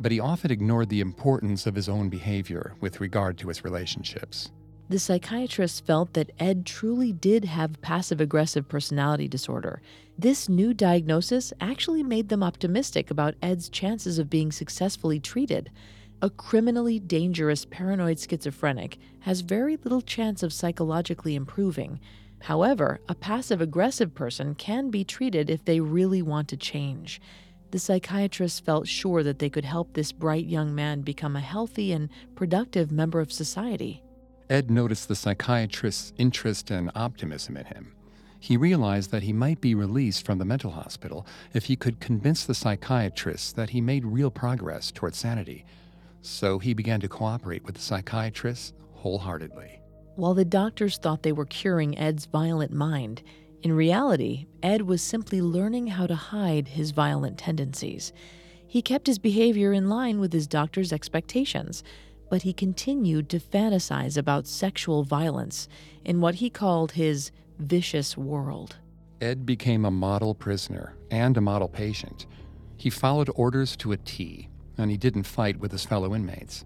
but 0.00 0.12
he 0.12 0.20
often 0.20 0.50
ignored 0.50 0.88
the 0.88 1.00
importance 1.00 1.66
of 1.66 1.74
his 1.74 1.88
own 1.88 2.08
behavior 2.08 2.74
with 2.80 3.00
regard 3.00 3.38
to 3.38 3.48
his 3.48 3.64
relationships. 3.64 4.50
The 4.90 4.98
psychiatrist 4.98 5.84
felt 5.84 6.14
that 6.14 6.30
Ed 6.38 6.64
truly 6.64 7.12
did 7.12 7.44
have 7.44 7.82
passive 7.82 8.22
aggressive 8.22 8.66
personality 8.68 9.28
disorder. 9.28 9.82
This 10.18 10.48
new 10.48 10.72
diagnosis 10.72 11.52
actually 11.60 12.02
made 12.02 12.30
them 12.30 12.42
optimistic 12.42 13.10
about 13.10 13.34
Ed's 13.42 13.68
chances 13.68 14.18
of 14.18 14.30
being 14.30 14.50
successfully 14.50 15.20
treated. 15.20 15.70
A 16.22 16.30
criminally 16.30 16.98
dangerous 16.98 17.66
paranoid 17.66 18.18
schizophrenic 18.18 18.96
has 19.20 19.42
very 19.42 19.76
little 19.76 20.00
chance 20.00 20.42
of 20.42 20.54
psychologically 20.54 21.34
improving. 21.34 22.00
However, 22.40 23.00
a 23.10 23.14
passive 23.14 23.60
aggressive 23.60 24.14
person 24.14 24.54
can 24.54 24.90
be 24.90 25.04
treated 25.04 25.50
if 25.50 25.66
they 25.66 25.80
really 25.80 26.22
want 26.22 26.48
to 26.48 26.56
change. 26.56 27.20
The 27.72 27.78
psychiatrist 27.78 28.64
felt 28.64 28.88
sure 28.88 29.22
that 29.22 29.38
they 29.38 29.50
could 29.50 29.66
help 29.66 29.92
this 29.92 30.12
bright 30.12 30.46
young 30.46 30.74
man 30.74 31.02
become 31.02 31.36
a 31.36 31.40
healthy 31.40 31.92
and 31.92 32.08
productive 32.34 32.90
member 32.90 33.20
of 33.20 33.30
society. 33.30 34.02
Ed 34.50 34.70
noticed 34.70 35.08
the 35.08 35.16
psychiatrist's 35.16 36.12
interest 36.16 36.70
and 36.70 36.90
optimism 36.94 37.56
in 37.56 37.66
him. 37.66 37.92
He 38.40 38.56
realized 38.56 39.10
that 39.10 39.24
he 39.24 39.32
might 39.32 39.60
be 39.60 39.74
released 39.74 40.24
from 40.24 40.38
the 40.38 40.44
mental 40.44 40.70
hospital 40.70 41.26
if 41.52 41.64
he 41.64 41.76
could 41.76 42.00
convince 42.00 42.44
the 42.44 42.54
psychiatrist 42.54 43.56
that 43.56 43.70
he 43.70 43.80
made 43.80 44.04
real 44.04 44.30
progress 44.30 44.90
toward 44.90 45.14
sanity. 45.14 45.64
So 46.22 46.58
he 46.58 46.72
began 46.72 47.00
to 47.00 47.08
cooperate 47.08 47.64
with 47.64 47.74
the 47.74 47.80
psychiatrist 47.80 48.74
wholeheartedly. 48.94 49.80
While 50.16 50.34
the 50.34 50.44
doctors 50.44 50.98
thought 50.98 51.22
they 51.22 51.32
were 51.32 51.46
curing 51.46 51.98
Ed's 51.98 52.26
violent 52.26 52.72
mind, 52.72 53.22
in 53.62 53.72
reality, 53.72 54.46
Ed 54.62 54.82
was 54.82 55.02
simply 55.02 55.40
learning 55.40 55.88
how 55.88 56.06
to 56.06 56.14
hide 56.14 56.68
his 56.68 56.92
violent 56.92 57.38
tendencies. 57.38 58.12
He 58.66 58.82
kept 58.82 59.06
his 59.06 59.18
behavior 59.18 59.72
in 59.72 59.88
line 59.88 60.20
with 60.20 60.32
his 60.32 60.46
doctor's 60.46 60.92
expectations 60.92 61.82
but 62.30 62.42
he 62.42 62.52
continued 62.52 63.28
to 63.28 63.38
fantasize 63.40 64.16
about 64.16 64.46
sexual 64.46 65.04
violence 65.04 65.68
in 66.04 66.20
what 66.20 66.36
he 66.36 66.50
called 66.50 66.92
his 66.92 67.30
vicious 67.58 68.16
world. 68.16 68.76
Ed 69.20 69.44
became 69.44 69.84
a 69.84 69.90
model 69.90 70.34
prisoner 70.34 70.94
and 71.10 71.36
a 71.36 71.40
model 71.40 71.68
patient. 71.68 72.26
He 72.76 72.90
followed 72.90 73.30
orders 73.34 73.76
to 73.78 73.92
a 73.92 73.96
T, 73.96 74.48
and 74.76 74.90
he 74.90 74.96
didn't 74.96 75.24
fight 75.24 75.58
with 75.58 75.72
his 75.72 75.84
fellow 75.84 76.14
inmates. 76.14 76.64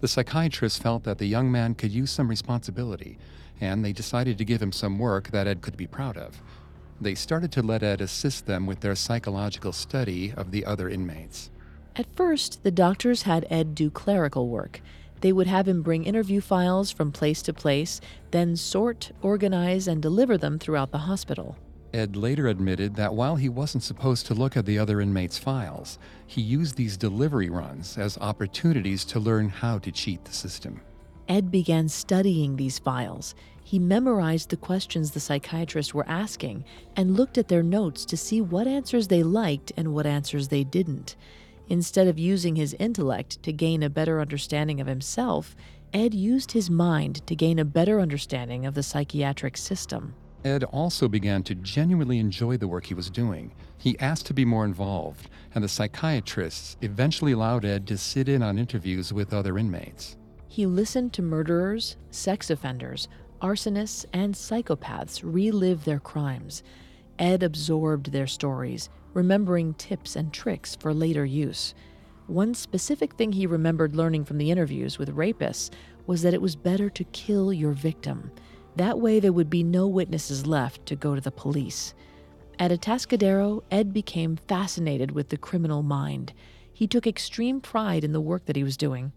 The 0.00 0.08
psychiatrist 0.08 0.82
felt 0.82 1.04
that 1.04 1.18
the 1.18 1.26
young 1.26 1.52
man 1.52 1.74
could 1.74 1.92
use 1.92 2.10
some 2.10 2.28
responsibility, 2.28 3.16
and 3.60 3.84
they 3.84 3.92
decided 3.92 4.38
to 4.38 4.44
give 4.44 4.60
him 4.60 4.72
some 4.72 4.98
work 4.98 5.30
that 5.30 5.46
Ed 5.46 5.62
could 5.62 5.76
be 5.76 5.86
proud 5.86 6.16
of. 6.16 6.42
They 7.00 7.14
started 7.14 7.52
to 7.52 7.62
let 7.62 7.82
Ed 7.82 8.00
assist 8.00 8.46
them 8.46 8.66
with 8.66 8.80
their 8.80 8.94
psychological 8.94 9.72
study 9.72 10.32
of 10.36 10.50
the 10.50 10.64
other 10.64 10.88
inmates. 10.88 11.50
At 11.96 12.14
first, 12.16 12.64
the 12.64 12.72
doctors 12.72 13.22
had 13.22 13.46
Ed 13.50 13.74
do 13.74 13.88
clerical 13.88 14.48
work. 14.48 14.80
They 15.20 15.32
would 15.32 15.46
have 15.46 15.68
him 15.68 15.82
bring 15.82 16.04
interview 16.04 16.40
files 16.40 16.90
from 16.90 17.12
place 17.12 17.40
to 17.42 17.52
place, 17.52 18.00
then 18.32 18.56
sort, 18.56 19.12
organize, 19.22 19.86
and 19.86 20.02
deliver 20.02 20.36
them 20.36 20.58
throughout 20.58 20.90
the 20.90 20.98
hospital. 20.98 21.56
Ed 21.92 22.16
later 22.16 22.48
admitted 22.48 22.96
that 22.96 23.14
while 23.14 23.36
he 23.36 23.48
wasn't 23.48 23.84
supposed 23.84 24.26
to 24.26 24.34
look 24.34 24.56
at 24.56 24.66
the 24.66 24.76
other 24.76 25.00
inmates' 25.00 25.38
files, 25.38 25.98
he 26.26 26.42
used 26.42 26.76
these 26.76 26.96
delivery 26.96 27.48
runs 27.48 27.96
as 27.96 28.18
opportunities 28.18 29.04
to 29.04 29.20
learn 29.20 29.48
how 29.48 29.78
to 29.78 29.92
cheat 29.92 30.24
the 30.24 30.32
system. 30.32 30.80
Ed 31.28 31.52
began 31.52 31.88
studying 31.88 32.56
these 32.56 32.80
files. 32.80 33.36
He 33.62 33.78
memorized 33.78 34.50
the 34.50 34.56
questions 34.56 35.12
the 35.12 35.20
psychiatrists 35.20 35.94
were 35.94 36.08
asking 36.08 36.64
and 36.96 37.16
looked 37.16 37.38
at 37.38 37.46
their 37.46 37.62
notes 37.62 38.04
to 38.06 38.16
see 38.16 38.40
what 38.40 38.66
answers 38.66 39.06
they 39.06 39.22
liked 39.22 39.72
and 39.76 39.94
what 39.94 40.04
answers 40.04 40.48
they 40.48 40.64
didn't. 40.64 41.14
Instead 41.68 42.06
of 42.06 42.18
using 42.18 42.56
his 42.56 42.76
intellect 42.78 43.42
to 43.42 43.52
gain 43.52 43.82
a 43.82 43.90
better 43.90 44.20
understanding 44.20 44.80
of 44.80 44.86
himself, 44.86 45.56
Ed 45.92 46.12
used 46.12 46.52
his 46.52 46.68
mind 46.68 47.26
to 47.26 47.36
gain 47.36 47.58
a 47.58 47.64
better 47.64 48.00
understanding 48.00 48.66
of 48.66 48.74
the 48.74 48.82
psychiatric 48.82 49.56
system. 49.56 50.14
Ed 50.44 50.64
also 50.64 51.08
began 51.08 51.42
to 51.44 51.54
genuinely 51.54 52.18
enjoy 52.18 52.58
the 52.58 52.68
work 52.68 52.84
he 52.84 52.94
was 52.94 53.08
doing. 53.08 53.54
He 53.78 53.98
asked 53.98 54.26
to 54.26 54.34
be 54.34 54.44
more 54.44 54.66
involved, 54.66 55.30
and 55.54 55.64
the 55.64 55.68
psychiatrists 55.68 56.76
eventually 56.82 57.32
allowed 57.32 57.64
Ed 57.64 57.86
to 57.86 57.96
sit 57.96 58.28
in 58.28 58.42
on 58.42 58.58
interviews 58.58 59.12
with 59.12 59.32
other 59.32 59.56
inmates. 59.56 60.18
He 60.48 60.66
listened 60.66 61.14
to 61.14 61.22
murderers, 61.22 61.96
sex 62.10 62.50
offenders, 62.50 63.08
arsonists, 63.40 64.04
and 64.12 64.34
psychopaths 64.34 65.22
relive 65.24 65.84
their 65.84 66.00
crimes. 66.00 66.62
Ed 67.18 67.42
absorbed 67.42 68.12
their 68.12 68.26
stories, 68.26 68.90
remembering 69.14 69.74
tips 69.74 70.16
and 70.16 70.32
tricks 70.32 70.76
for 70.76 70.92
later 70.92 71.24
use. 71.24 71.74
One 72.26 72.54
specific 72.54 73.14
thing 73.14 73.32
he 73.32 73.46
remembered 73.46 73.96
learning 73.96 74.24
from 74.24 74.38
the 74.38 74.50
interviews 74.50 74.98
with 74.98 75.14
rapists 75.14 75.70
was 76.06 76.22
that 76.22 76.34
it 76.34 76.42
was 76.42 76.56
better 76.56 76.90
to 76.90 77.04
kill 77.04 77.52
your 77.52 77.72
victim. 77.72 78.30
That 78.76 78.98
way, 78.98 79.20
there 79.20 79.32
would 79.32 79.50
be 79.50 79.62
no 79.62 79.86
witnesses 79.86 80.46
left 80.46 80.84
to 80.86 80.96
go 80.96 81.14
to 81.14 81.20
the 81.20 81.30
police. 81.30 81.94
At 82.58 82.70
Atascadero, 82.70 83.62
Ed 83.70 83.92
became 83.92 84.36
fascinated 84.36 85.10
with 85.10 85.28
the 85.28 85.36
criminal 85.36 85.82
mind. 85.82 86.32
He 86.72 86.86
took 86.86 87.06
extreme 87.06 87.60
pride 87.60 88.04
in 88.04 88.12
the 88.12 88.20
work 88.20 88.46
that 88.46 88.56
he 88.56 88.64
was 88.64 88.76
doing. 88.76 89.12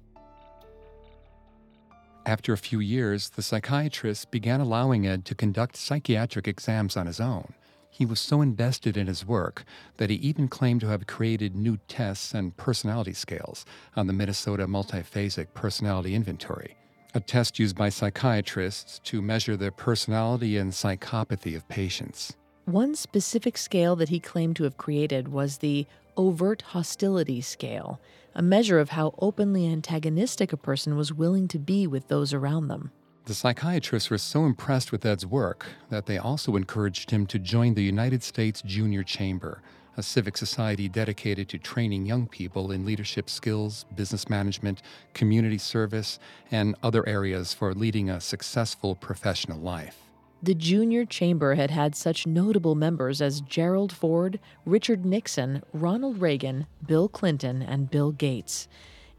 After 2.26 2.52
a 2.52 2.58
few 2.58 2.80
years, 2.80 3.30
the 3.30 3.42
psychiatrist 3.42 4.32
began 4.32 4.60
allowing 4.60 5.08
Ed 5.08 5.24
to 5.26 5.36
conduct 5.36 5.78
psychiatric 5.78 6.48
exams 6.48 6.98
on 6.98 7.08
his 7.08 7.22
own. 7.22 7.54
He 7.90 8.06
was 8.06 8.20
so 8.20 8.42
invested 8.42 8.96
in 8.96 9.08
his 9.08 9.26
work 9.26 9.64
that 9.98 10.10
he 10.10 10.18
even 10.18 10.48
claimed 10.48 10.82
to 10.82 10.88
have 10.88 11.08
created 11.08 11.56
new 11.56 11.78
tests 11.88 12.34
and 12.34 12.56
personality 12.56 13.14
scales 13.14 13.66
on 13.96 14.08
the 14.08 14.14
Minnesota 14.14 14.68
Multiphasic 14.68 15.54
Personality 15.54 16.14
Inventory, 16.14 16.78
a 17.16 17.20
test 17.20 17.58
used 17.58 17.76
by 17.76 17.90
psychiatrists 17.90 19.00
to 19.06 19.22
measure 19.22 19.58
the 19.58 19.72
personality 19.72 20.58
and 20.58 20.72
psychopathy 20.72 21.56
of 21.56 21.68
patients. 21.70 22.36
One 22.66 22.96
specific 22.96 23.58
scale 23.58 23.96
that 23.96 24.10
he 24.10 24.20
claimed 24.20 24.58
to 24.58 24.64
have 24.66 24.78
created 24.78 25.30
was 25.30 25.58
the 25.58 25.88
overt 26.18 26.62
hostility 26.64 27.42
scale, 27.42 28.00
a 28.36 28.42
measure 28.42 28.80
of 28.80 28.90
how 28.90 29.16
openly 29.20 29.66
antagonistic 29.66 30.52
a 30.52 30.58
person 30.58 30.98
was 30.98 31.14
willing 31.14 31.48
to 31.48 31.60
be 31.60 31.88
with 31.88 32.10
those 32.10 32.34
around 32.34 32.68
them. 32.68 32.92
The 33.28 33.34
psychiatrists 33.34 34.10
were 34.10 34.18
so 34.18 34.46
impressed 34.46 34.94
with 34.94 35.06
Ed's 35.06 35.26
work 35.26 35.66
that 35.90 36.06
they 36.06 36.18
also 36.18 36.56
encouraged 36.56 37.12
him 37.12 37.26
to 37.26 37.38
join 37.38 37.74
the 37.74 37.84
United 37.84 38.24
States 38.24 38.62
Junior 38.66 39.04
Chamber, 39.04 39.62
a 39.98 40.02
civic 40.02 40.38
society 40.38 40.88
dedicated 40.88 41.50
to 41.50 41.58
training 41.58 42.06
young 42.06 42.28
people 42.28 42.72
in 42.72 42.86
leadership 42.86 43.30
skills, 43.30 43.86
business 43.94 44.30
management, 44.30 44.82
community 45.14 45.58
service, 45.58 46.20
and 46.52 46.78
other 46.82 47.06
areas 47.06 47.54
for 47.54 47.74
leading 47.74 48.10
a 48.10 48.22
successful 48.22 48.96
professional 48.96 49.60
life. 49.60 49.98
The 50.42 50.56
Junior 50.56 51.04
Chamber 51.04 51.56
had 51.56 51.70
had 51.70 51.96
such 51.96 52.26
notable 52.26 52.76
members 52.76 53.22
as 53.22 53.42
Gerald 53.42 53.92
Ford, 53.92 54.40
Richard 54.66 55.04
Nixon, 55.06 55.64
Ronald 55.74 56.22
Reagan, 56.22 56.66
Bill 56.88 57.10
Clinton, 57.10 57.62
and 57.62 57.92
Bill 57.92 58.14
Gates. 58.14 58.70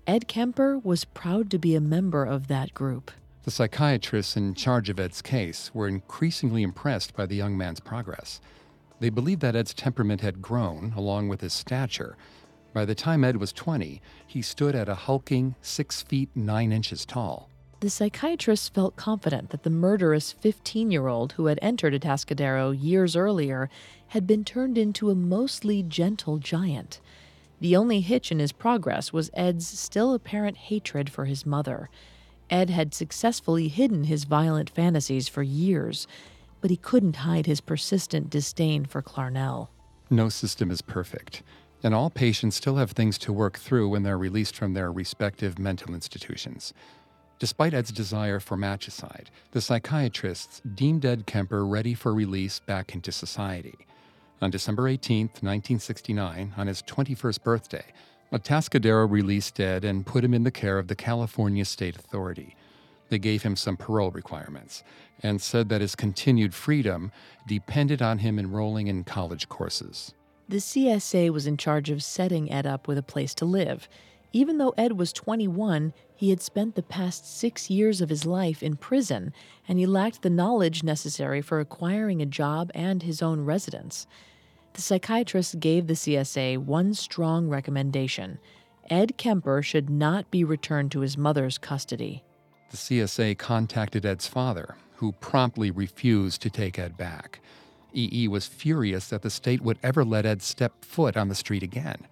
Ed 0.06 0.28
Kemper 0.28 0.78
was 0.78 1.04
proud 1.04 1.50
to 1.50 1.59
be 1.59 1.74
a 1.74 1.80
member 1.82 2.24
of 2.24 2.48
that 2.48 2.72
group. 2.72 3.11
The 3.49 3.53
psychiatrists 3.53 4.36
in 4.36 4.53
charge 4.53 4.90
of 4.90 5.01
Ed's 5.01 5.22
case 5.22 5.70
were 5.72 5.88
increasingly 5.88 6.62
impressed 6.62 7.16
by 7.16 7.24
the 7.24 7.34
young 7.34 7.57
man's 7.57 7.80
progress. 7.80 8.42
They 9.01 9.09
believed 9.09 9.40
that 9.40 9.57
Ed's 9.57 9.72
temperament 9.72 10.20
had 10.20 10.42
grown 10.42 10.92
along 10.94 11.28
with 11.28 11.40
his 11.40 11.55
stature. 11.55 12.18
By 12.74 12.84
the 12.84 12.94
time 12.94 13.24
Ed 13.24 13.38
was 13.38 13.55
20, 13.55 14.03
he 14.26 14.42
stood 14.42 14.74
at 14.74 14.90
a 14.90 14.94
hulking 14.94 15.55
6 15.62 16.03
feet 16.03 16.28
9 16.34 16.72
inches 16.72 17.07
tall. 17.07 17.49
The 17.80 17.88
psychiatrists 17.88 18.68
felt 18.68 18.96
confident 18.96 19.49
that 19.49 19.62
the 19.62 19.70
murderous 19.70 20.30
15 20.30 20.90
year 20.90 21.07
old 21.07 21.32
who 21.32 21.46
had 21.46 21.59
entered 21.62 21.94
Atascadero 21.94 22.78
years 22.78 23.16
earlier 23.16 23.70
had 24.09 24.26
been 24.26 24.44
turned 24.44 24.76
into 24.76 25.09
a 25.09 25.14
mostly 25.14 25.82
gentle 25.82 26.36
giant. 26.36 27.01
The 27.62 27.76
only 27.76 28.03
hitch 28.03 28.30
in 28.30 28.40
his 28.40 28.53
progress 28.53 29.11
was 29.11 29.30
Ed's 29.32 29.66
still 29.66 30.12
apparent 30.12 30.59
hatred 30.59 31.09
for 31.09 31.24
his 31.24 31.46
mother. 31.46 31.88
Ed 32.51 32.70
had 32.70 32.94
successfully 32.94 33.68
hidden 33.68 34.05
his 34.05 34.24
violent 34.24 34.70
fantasies 34.70 35.28
for 35.28 35.42
years, 35.42 36.07
but 36.61 36.70
he 36.70 36.76
couldn't 36.76 37.16
hide 37.16 37.46
his 37.46 37.61
persistent 37.61 38.30
disdain 38.30 38.84
for 38.84 39.03
Clarnell. 39.03 39.68
No 40.11 40.28
system 40.28 40.70
is 40.70 40.82
perfect, 40.82 41.42
and 41.82 41.94
all 41.94 42.11
patients 42.11 42.57
still 42.57 42.76
have 42.76 42.92
things 42.92 43.18
to 43.18 43.32
work 43.32 43.59
through 43.59 43.88
when 43.90 44.03
they're 44.03 44.18
released 44.18 44.57
from 44.57 44.74
their 44.74 44.90
respective 44.90 45.59
mental 45.59 45.94
institutions. 45.94 46.72
Despite 47.38 47.74
Ed's 47.74 47.92
desire 47.92 48.40
for 48.40 48.57
matricide, 48.57 49.30
the 49.53 49.61
psychiatrists 49.61 50.61
deemed 50.74 51.05
Ed 51.05 51.26
Kemper 51.26 51.64
ready 51.64 51.94
for 51.94 52.12
release 52.12 52.59
back 52.59 52.94
into 52.94 53.12
society. 53.12 53.76
On 54.40 54.51
December 54.51 54.88
18, 54.88 55.26
1969, 55.26 56.55
on 56.57 56.66
his 56.66 56.82
21st 56.82 57.42
birthday, 57.42 57.84
Atascadero 58.32 59.10
released 59.10 59.58
Ed 59.58 59.84
and 59.84 60.04
put 60.04 60.22
him 60.22 60.34
in 60.34 60.44
the 60.44 60.50
care 60.50 60.78
of 60.78 60.88
the 60.88 60.94
California 60.94 61.64
State 61.64 61.96
Authority. 61.96 62.56
They 63.08 63.18
gave 63.18 63.42
him 63.42 63.56
some 63.56 63.78
parole 63.78 64.10
requirements 64.10 64.82
and 65.22 65.40
said 65.40 65.70
that 65.70 65.80
his 65.80 65.94
continued 65.94 66.54
freedom 66.54 67.10
depended 67.46 68.02
on 68.02 68.18
him 68.18 68.38
enrolling 68.38 68.86
in 68.86 69.04
college 69.04 69.48
courses. 69.48 70.12
The 70.46 70.58
CSA 70.58 71.30
was 71.30 71.46
in 71.46 71.56
charge 71.56 71.88
of 71.88 72.02
setting 72.02 72.52
Ed 72.52 72.66
up 72.66 72.86
with 72.86 72.98
a 72.98 73.02
place 73.02 73.34
to 73.34 73.46
live. 73.46 73.88
Even 74.34 74.58
though 74.58 74.74
Ed 74.76 74.92
was 74.92 75.12
21, 75.14 75.94
he 76.14 76.28
had 76.28 76.42
spent 76.42 76.74
the 76.74 76.82
past 76.82 77.26
six 77.38 77.70
years 77.70 78.02
of 78.02 78.10
his 78.10 78.26
life 78.26 78.62
in 78.62 78.76
prison, 78.76 79.32
and 79.66 79.78
he 79.78 79.86
lacked 79.86 80.20
the 80.20 80.28
knowledge 80.28 80.82
necessary 80.82 81.40
for 81.40 81.60
acquiring 81.60 82.20
a 82.20 82.26
job 82.26 82.70
and 82.74 83.02
his 83.02 83.22
own 83.22 83.46
residence. 83.46 84.06
The 84.78 84.82
psychiatrist 84.82 85.58
gave 85.58 85.88
the 85.88 85.94
CSA 85.94 86.58
one 86.58 86.94
strong 86.94 87.48
recommendation 87.48 88.38
Ed 88.88 89.16
Kemper 89.16 89.60
should 89.60 89.90
not 89.90 90.30
be 90.30 90.44
returned 90.44 90.92
to 90.92 91.00
his 91.00 91.18
mother's 91.18 91.58
custody. 91.58 92.22
The 92.70 92.76
CSA 92.76 93.38
contacted 93.38 94.06
Ed's 94.06 94.28
father, 94.28 94.76
who 94.94 95.10
promptly 95.10 95.72
refused 95.72 96.42
to 96.42 96.50
take 96.50 96.78
Ed 96.78 96.96
back. 96.96 97.40
EE 97.92 98.28
was 98.28 98.46
furious 98.46 99.08
that 99.08 99.22
the 99.22 99.30
state 99.30 99.62
would 99.62 99.80
ever 99.82 100.04
let 100.04 100.24
Ed 100.24 100.42
step 100.42 100.84
foot 100.84 101.16
on 101.16 101.28
the 101.28 101.34
street 101.34 101.64
again. 101.64 102.06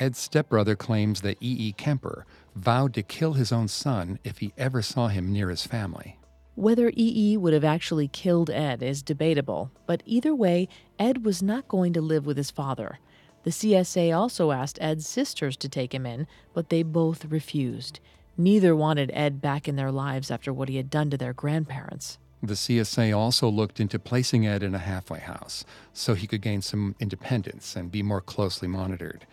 Ed's 0.00 0.18
stepbrother 0.18 0.74
claims 0.74 1.20
that 1.20 1.36
E.E. 1.42 1.74
Kemper 1.74 2.24
vowed 2.54 2.94
to 2.94 3.02
kill 3.02 3.34
his 3.34 3.52
own 3.52 3.68
son 3.68 4.18
if 4.24 4.38
he 4.38 4.54
ever 4.56 4.80
saw 4.80 5.08
him 5.08 5.34
near 5.34 5.50
his 5.50 5.66
family. 5.66 6.18
Whether 6.56 6.90
EE 6.96 7.36
would 7.36 7.52
have 7.52 7.64
actually 7.64 8.08
killed 8.08 8.48
Ed 8.48 8.82
is 8.82 9.02
debatable, 9.02 9.70
but 9.86 10.02
either 10.06 10.34
way, 10.34 10.68
Ed 10.98 11.22
was 11.22 11.42
not 11.42 11.68
going 11.68 11.92
to 11.92 12.00
live 12.00 12.24
with 12.24 12.38
his 12.38 12.50
father. 12.50 12.98
The 13.42 13.50
CSA 13.50 14.16
also 14.16 14.52
asked 14.52 14.78
Ed's 14.80 15.06
sisters 15.06 15.58
to 15.58 15.68
take 15.68 15.92
him 15.92 16.06
in, 16.06 16.26
but 16.54 16.70
they 16.70 16.82
both 16.82 17.26
refused. 17.26 18.00
Neither 18.38 18.74
wanted 18.74 19.10
Ed 19.12 19.42
back 19.42 19.68
in 19.68 19.76
their 19.76 19.92
lives 19.92 20.30
after 20.30 20.50
what 20.50 20.70
he 20.70 20.76
had 20.76 20.88
done 20.88 21.10
to 21.10 21.18
their 21.18 21.34
grandparents. 21.34 22.16
The 22.42 22.54
CSA 22.54 23.14
also 23.14 23.50
looked 23.50 23.78
into 23.78 23.98
placing 23.98 24.46
Ed 24.46 24.62
in 24.62 24.74
a 24.74 24.78
halfway 24.78 25.20
house 25.20 25.64
so 25.92 26.14
he 26.14 26.26
could 26.26 26.40
gain 26.40 26.62
some 26.62 26.96
independence 26.98 27.76
and 27.76 27.92
be 27.92 28.02
more 28.02 28.22
closely 28.22 28.66
monitored. 28.66 29.26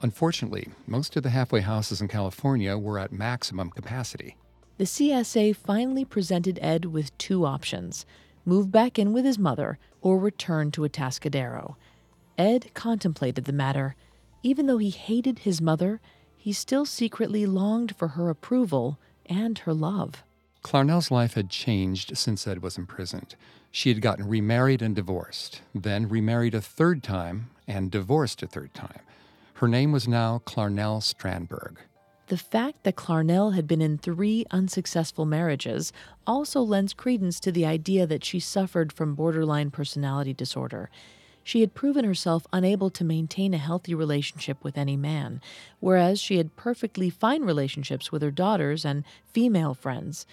Unfortunately, 0.00 0.70
most 0.86 1.16
of 1.16 1.22
the 1.22 1.30
halfway 1.30 1.60
houses 1.60 2.00
in 2.00 2.08
California 2.08 2.78
were 2.78 2.98
at 2.98 3.12
maximum 3.12 3.68
capacity. 3.68 4.36
The 4.82 4.88
CSA 4.88 5.54
finally 5.54 6.04
presented 6.04 6.58
Ed 6.60 6.86
with 6.86 7.16
two 7.16 7.46
options 7.46 8.04
move 8.44 8.72
back 8.72 8.98
in 8.98 9.12
with 9.12 9.24
his 9.24 9.38
mother 9.38 9.78
or 10.00 10.18
return 10.18 10.72
to 10.72 10.80
Atascadero. 10.82 11.76
Ed 12.36 12.74
contemplated 12.74 13.44
the 13.44 13.52
matter. 13.52 13.94
Even 14.42 14.66
though 14.66 14.78
he 14.78 14.90
hated 14.90 15.38
his 15.38 15.60
mother, 15.60 16.00
he 16.36 16.52
still 16.52 16.84
secretly 16.84 17.46
longed 17.46 17.94
for 17.94 18.08
her 18.08 18.28
approval 18.28 18.98
and 19.26 19.60
her 19.60 19.72
love. 19.72 20.24
Clarnell's 20.64 21.12
life 21.12 21.34
had 21.34 21.48
changed 21.48 22.18
since 22.18 22.44
Ed 22.48 22.60
was 22.60 22.76
imprisoned. 22.76 23.36
She 23.70 23.88
had 23.88 24.02
gotten 24.02 24.26
remarried 24.26 24.82
and 24.82 24.96
divorced, 24.96 25.62
then 25.72 26.08
remarried 26.08 26.56
a 26.56 26.60
third 26.60 27.04
time 27.04 27.50
and 27.68 27.88
divorced 27.88 28.42
a 28.42 28.48
third 28.48 28.74
time. 28.74 29.02
Her 29.54 29.68
name 29.68 29.92
was 29.92 30.08
now 30.08 30.42
Clarnell 30.44 31.00
Strandberg. 31.00 31.76
The 32.32 32.38
fact 32.38 32.84
that 32.84 32.96
Clarnell 32.96 33.54
had 33.54 33.66
been 33.66 33.82
in 33.82 33.98
three 33.98 34.46
unsuccessful 34.50 35.26
marriages 35.26 35.92
also 36.26 36.62
lends 36.62 36.94
credence 36.94 37.38
to 37.40 37.52
the 37.52 37.66
idea 37.66 38.06
that 38.06 38.24
she 38.24 38.40
suffered 38.40 38.90
from 38.90 39.14
borderline 39.14 39.70
personality 39.70 40.32
disorder. 40.32 40.88
She 41.44 41.60
had 41.60 41.74
proven 41.74 42.06
herself 42.06 42.46
unable 42.50 42.88
to 42.88 43.04
maintain 43.04 43.52
a 43.52 43.58
healthy 43.58 43.94
relationship 43.94 44.64
with 44.64 44.78
any 44.78 44.96
man, 44.96 45.42
whereas 45.78 46.22
she 46.22 46.38
had 46.38 46.56
perfectly 46.56 47.10
fine 47.10 47.42
relationships 47.42 48.10
with 48.10 48.22
her 48.22 48.30
daughters 48.30 48.86
and 48.86 49.04
female 49.26 49.74
friends. 49.74 50.24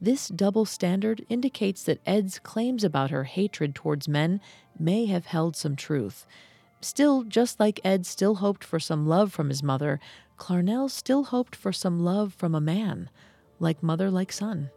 This 0.00 0.28
double 0.28 0.64
standard 0.64 1.26
indicates 1.28 1.82
that 1.82 2.00
Ed's 2.06 2.38
claims 2.38 2.84
about 2.84 3.10
her 3.10 3.24
hatred 3.24 3.74
towards 3.74 4.06
men 4.06 4.40
may 4.78 5.06
have 5.06 5.26
held 5.26 5.56
some 5.56 5.74
truth. 5.74 6.24
Still, 6.80 7.24
just 7.24 7.58
like 7.58 7.80
Ed 7.82 8.06
still 8.06 8.36
hoped 8.36 8.62
for 8.62 8.78
some 8.78 9.08
love 9.08 9.32
from 9.32 9.48
his 9.48 9.64
mother, 9.64 9.98
Clarnell 10.38 10.90
still 10.90 11.24
hoped 11.24 11.54
for 11.54 11.72
some 11.72 12.00
love 12.00 12.32
from 12.32 12.54
a 12.54 12.60
man, 12.60 13.10
like 13.58 13.82
mother, 13.82 14.10
like 14.10 14.32
son. 14.32 14.70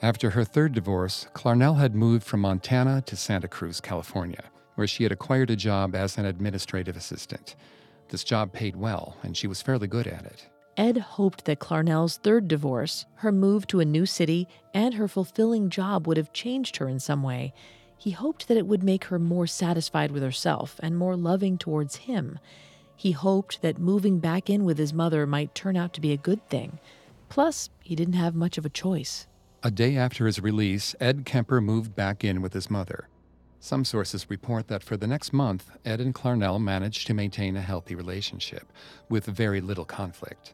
After 0.00 0.30
her 0.30 0.44
third 0.44 0.72
divorce, 0.72 1.26
Clarnell 1.34 1.78
had 1.78 1.94
moved 1.94 2.24
from 2.24 2.40
Montana 2.40 3.02
to 3.06 3.16
Santa 3.16 3.48
Cruz, 3.48 3.80
California, 3.80 4.44
where 4.76 4.86
she 4.86 5.02
had 5.02 5.12
acquired 5.12 5.50
a 5.50 5.56
job 5.56 5.94
as 5.94 6.16
an 6.16 6.24
administrative 6.24 6.96
assistant. 6.96 7.56
This 8.08 8.24
job 8.24 8.52
paid 8.52 8.76
well, 8.76 9.16
and 9.22 9.36
she 9.36 9.46
was 9.46 9.62
fairly 9.62 9.86
good 9.86 10.06
at 10.06 10.24
it. 10.24 10.48
Ed 10.76 10.98
hoped 10.98 11.44
that 11.44 11.60
Clarnell's 11.60 12.16
third 12.18 12.48
divorce, 12.48 13.06
her 13.16 13.32
move 13.32 13.66
to 13.68 13.80
a 13.80 13.84
new 13.84 14.06
city, 14.06 14.48
and 14.72 14.94
her 14.94 15.08
fulfilling 15.08 15.70
job 15.70 16.06
would 16.06 16.16
have 16.16 16.32
changed 16.32 16.76
her 16.76 16.88
in 16.88 16.98
some 16.98 17.22
way. 17.22 17.52
He 17.96 18.10
hoped 18.10 18.48
that 18.48 18.56
it 18.56 18.66
would 18.66 18.82
make 18.82 19.04
her 19.04 19.18
more 19.18 19.46
satisfied 19.46 20.10
with 20.10 20.22
herself 20.22 20.78
and 20.82 20.96
more 20.96 21.16
loving 21.16 21.58
towards 21.58 21.96
him. 21.96 22.38
He 22.96 23.12
hoped 23.12 23.62
that 23.62 23.78
moving 23.78 24.18
back 24.18 24.48
in 24.48 24.64
with 24.64 24.78
his 24.78 24.92
mother 24.92 25.26
might 25.26 25.54
turn 25.54 25.76
out 25.76 25.92
to 25.94 26.00
be 26.00 26.12
a 26.12 26.16
good 26.16 26.46
thing. 26.48 26.78
Plus, 27.28 27.70
he 27.82 27.94
didn't 27.94 28.14
have 28.14 28.34
much 28.34 28.58
of 28.58 28.64
a 28.64 28.70
choice. 28.70 29.26
A 29.62 29.70
day 29.70 29.96
after 29.96 30.26
his 30.26 30.40
release, 30.40 30.94
Ed 31.00 31.24
Kemper 31.24 31.60
moved 31.60 31.94
back 31.94 32.22
in 32.22 32.42
with 32.42 32.52
his 32.52 32.70
mother. 32.70 33.08
Some 33.60 33.84
sources 33.84 34.28
report 34.28 34.68
that 34.68 34.82
for 34.82 34.96
the 34.98 35.06
next 35.06 35.32
month, 35.32 35.70
Ed 35.86 36.00
and 36.00 36.14
Clarnell 36.14 36.60
managed 36.60 37.06
to 37.06 37.14
maintain 37.14 37.56
a 37.56 37.62
healthy 37.62 37.94
relationship, 37.94 38.70
with 39.08 39.24
very 39.24 39.62
little 39.62 39.86
conflict. 39.86 40.52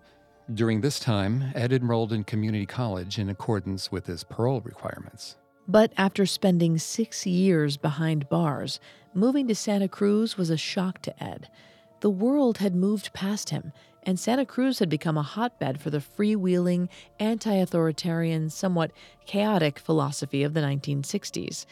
During 0.55 0.81
this 0.81 1.01
time, 1.01 1.51
Ed 1.55 1.73
enrolled 1.73 2.13
in 2.13 2.23
community 2.25 2.67
college 2.67 3.19
in 3.19 3.29
accordance 3.29 3.91
with 3.91 4.07
his 4.07 4.23
parole 4.23 4.61
requirements. 4.61 5.37
But 5.67 5.93
after 5.97 6.25
spending 6.25 6.79
six 6.79 7.27
years 7.27 7.77
behind 7.77 8.29
bars, 8.29 8.81
moving 9.13 9.49
to 9.49 9.55
Santa 9.55 9.89
Cruz 9.89 10.37
was 10.37 10.51
a 10.51 10.57
shock 10.57 11.03
to 11.03 11.23
Ed. 11.23 11.49
The 12.01 12.11
world 12.11 12.59
had 12.59 12.75
moved 12.75 13.13
past 13.13 13.51
him, 13.51 13.73
and 14.05 14.19
Santa 14.19 14.47
Cruz 14.47 14.79
had 14.79 14.89
become 14.89 15.19
a 15.19 15.23
hotbed 15.23 15.81
for 15.81 15.91
the 15.91 15.99
freewheeling, 15.99 16.89
anti 17.19 17.53
authoritarian, 17.53 18.49
somewhat 18.49 18.93
chaotic 19.27 19.79
philosophy 19.79 20.43
of 20.43 20.55
the 20.55 20.61
1960s. 20.61 21.67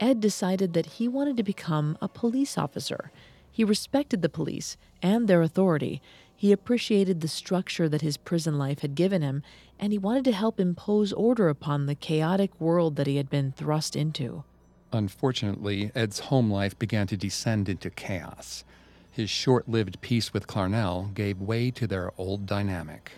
Ed 0.00 0.20
decided 0.20 0.72
that 0.72 0.86
he 0.86 1.06
wanted 1.06 1.36
to 1.36 1.42
become 1.42 1.96
a 2.00 2.08
police 2.08 2.58
officer. 2.58 3.12
He 3.50 3.64
respected 3.64 4.22
the 4.22 4.28
police 4.28 4.76
and 5.00 5.28
their 5.28 5.42
authority. 5.42 6.02
He 6.34 6.52
appreciated 6.52 7.20
the 7.20 7.28
structure 7.28 7.88
that 7.88 8.02
his 8.02 8.16
prison 8.16 8.58
life 8.58 8.80
had 8.80 8.94
given 8.94 9.22
him, 9.22 9.42
and 9.78 9.92
he 9.92 9.98
wanted 9.98 10.24
to 10.24 10.32
help 10.32 10.60
impose 10.60 11.12
order 11.12 11.48
upon 11.48 11.86
the 11.86 11.94
chaotic 11.94 12.60
world 12.60 12.96
that 12.96 13.08
he 13.08 13.16
had 13.16 13.30
been 13.30 13.52
thrust 13.52 13.96
into. 13.96 14.44
Unfortunately, 14.92 15.90
Ed's 15.94 16.20
home 16.20 16.50
life 16.50 16.78
began 16.78 17.06
to 17.08 17.16
descend 17.16 17.68
into 17.68 17.90
chaos. 17.90 18.64
His 19.10 19.30
short 19.30 19.68
lived 19.68 20.00
peace 20.00 20.32
with 20.32 20.46
Clarnell 20.46 21.12
gave 21.14 21.40
way 21.40 21.70
to 21.72 21.86
their 21.86 22.12
old 22.16 22.46
dynamic. 22.46 23.12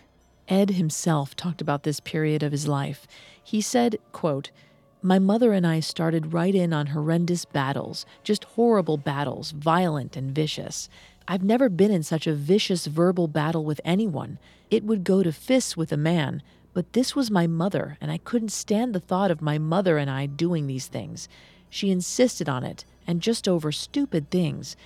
Ed 0.49 0.70
himself 0.70 1.36
talked 1.36 1.61
about 1.61 1.82
this 1.82 2.01
period 2.01 2.43
of 2.43 2.53
his 2.53 2.66
life. 2.66 3.07
He 3.43 3.61
said, 3.61 3.99
quote, 4.12 4.51
my 5.03 5.18
mother 5.18 5.55
and 5.55 5.66
I 5.66 5.80
started 5.80 6.34
right 6.34 6.55
in 6.55 6.74
on 6.74 6.88
horrendous 6.88 7.47
battles, 7.47 8.05
just 8.22 8.45
horrible 8.45 8.99
battles, 8.99 9.53
violent 9.53 10.14
and 10.14 10.34
vicious. 10.34 10.91
I've 11.26 11.43
never 11.43 11.70
been 11.70 11.91
in 11.91 12.03
such 12.03 12.26
a 12.26 12.34
vicious 12.34 12.84
verbal 12.84 13.26
battle 13.26 13.64
with 13.64 13.80
anyone. 13.82 14.38
It 14.70 14.84
would 14.84 15.05
go 15.05 15.22
to 15.22 15.32
fists 15.32 15.74
with 15.74 15.91
a 15.91 15.97
man, 15.97 16.43
but 16.74 16.93
this 16.93 17.16
was 17.16 17.30
my 17.30 17.47
mother, 17.47 17.97
and 17.99 18.11
I 18.11 18.18
couldn't 18.18 18.51
stand 18.51 18.95
the 18.95 19.01
thought 19.01 19.30
of 19.30 19.41
my 19.41 19.57
mother 19.57 19.97
and 19.97 20.11
I 20.11 20.26
doing 20.26 20.66
these 20.66 20.86
things. 20.86 21.28
She 21.70 21.91
insisted 21.91 22.49
on 22.49 22.62
it, 22.62 22.84
and 23.07 23.22
just 23.22 23.49
over 23.49 23.72
stupid 23.72 24.30
things. 24.30 24.76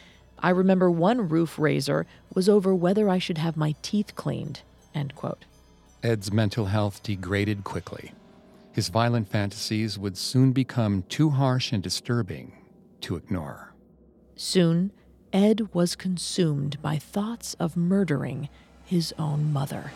I 0.44 0.50
remember 0.50 0.90
one 0.90 1.30
roof 1.30 1.58
raiser 1.58 2.04
was 2.34 2.50
over 2.50 2.74
whether 2.74 3.08
I 3.08 3.16
should 3.16 3.38
have 3.38 3.56
my 3.56 3.74
teeth 3.80 4.14
cleaned. 4.14 4.60
End 4.94 5.14
quote. 5.14 5.46
Ed's 6.02 6.30
mental 6.30 6.66
health 6.66 7.02
degraded 7.02 7.64
quickly. 7.64 8.12
His 8.70 8.90
violent 8.90 9.26
fantasies 9.26 9.98
would 9.98 10.18
soon 10.18 10.52
become 10.52 11.04
too 11.08 11.30
harsh 11.30 11.72
and 11.72 11.82
disturbing 11.82 12.58
to 13.00 13.16
ignore. 13.16 13.72
Soon, 14.36 14.92
Ed 15.32 15.72
was 15.72 15.96
consumed 15.96 16.82
by 16.82 16.98
thoughts 16.98 17.54
of 17.54 17.74
murdering 17.74 18.50
his 18.84 19.14
own 19.18 19.50
mother. 19.50 19.92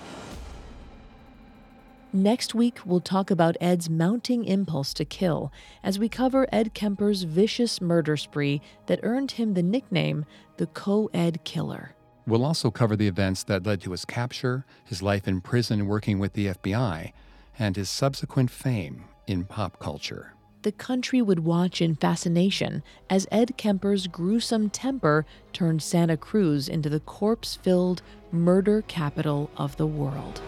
Next 2.12 2.54
week, 2.54 2.78
we'll 2.86 3.00
talk 3.00 3.30
about 3.30 3.58
Ed's 3.60 3.90
mounting 3.90 4.46
impulse 4.46 4.94
to 4.94 5.04
kill 5.04 5.52
as 5.82 5.98
we 5.98 6.08
cover 6.08 6.46
Ed 6.50 6.72
Kemper's 6.72 7.24
vicious 7.24 7.82
murder 7.82 8.16
spree 8.16 8.62
that 8.86 9.00
earned 9.02 9.32
him 9.32 9.52
the 9.52 9.62
nickname 9.62 10.24
the 10.56 10.68
Co 10.68 11.10
Ed 11.12 11.44
Killer. 11.44 11.94
We'll 12.26 12.46
also 12.46 12.70
cover 12.70 12.96
the 12.96 13.08
events 13.08 13.44
that 13.44 13.66
led 13.66 13.82
to 13.82 13.90
his 13.90 14.06
capture, 14.06 14.64
his 14.86 15.02
life 15.02 15.28
in 15.28 15.42
prison 15.42 15.86
working 15.86 16.18
with 16.18 16.32
the 16.32 16.46
FBI, 16.46 17.12
and 17.58 17.76
his 17.76 17.90
subsequent 17.90 18.50
fame 18.50 19.04
in 19.26 19.44
pop 19.44 19.78
culture. 19.78 20.32
The 20.62 20.72
country 20.72 21.20
would 21.20 21.40
watch 21.40 21.82
in 21.82 21.94
fascination 21.94 22.82
as 23.10 23.28
Ed 23.30 23.58
Kemper's 23.58 24.06
gruesome 24.06 24.70
temper 24.70 25.26
turned 25.52 25.82
Santa 25.82 26.16
Cruz 26.16 26.70
into 26.70 26.88
the 26.88 27.00
corpse 27.00 27.56
filled 27.56 28.00
murder 28.32 28.82
capital 28.88 29.50
of 29.58 29.76
the 29.76 29.86
world. 29.86 30.40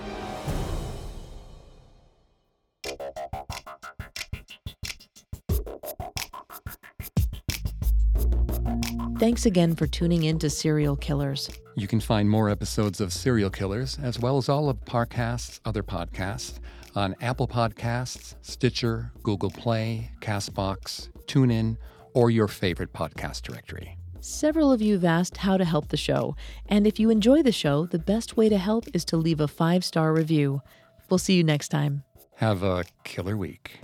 Thanks 9.20 9.44
again 9.44 9.76
for 9.76 9.86
tuning 9.86 10.22
in 10.22 10.38
to 10.38 10.48
Serial 10.48 10.96
Killers. 10.96 11.50
You 11.76 11.86
can 11.86 12.00
find 12.00 12.30
more 12.30 12.48
episodes 12.48 13.02
of 13.02 13.12
Serial 13.12 13.50
Killers, 13.50 13.98
as 14.02 14.18
well 14.18 14.38
as 14.38 14.48
all 14.48 14.70
of 14.70 14.82
Parcast's 14.86 15.60
other 15.66 15.82
podcasts, 15.82 16.58
on 16.94 17.14
Apple 17.20 17.46
Podcasts, 17.46 18.36
Stitcher, 18.40 19.12
Google 19.22 19.50
Play, 19.50 20.10
Castbox, 20.22 21.10
TuneIn, 21.26 21.76
or 22.14 22.30
your 22.30 22.48
favorite 22.48 22.94
podcast 22.94 23.42
directory. 23.42 23.94
Several 24.20 24.72
of 24.72 24.80
you 24.80 24.94
have 24.94 25.04
asked 25.04 25.36
how 25.36 25.58
to 25.58 25.66
help 25.66 25.88
the 25.88 25.98
show, 25.98 26.34
and 26.64 26.86
if 26.86 26.98
you 26.98 27.10
enjoy 27.10 27.42
the 27.42 27.52
show, 27.52 27.84
the 27.84 27.98
best 27.98 28.38
way 28.38 28.48
to 28.48 28.56
help 28.56 28.86
is 28.94 29.04
to 29.04 29.18
leave 29.18 29.40
a 29.40 29.48
five 29.48 29.84
star 29.84 30.14
review. 30.14 30.62
We'll 31.10 31.18
see 31.18 31.34
you 31.34 31.44
next 31.44 31.68
time. 31.68 32.04
Have 32.36 32.62
a 32.62 32.84
killer 33.04 33.36
week. 33.36 33.80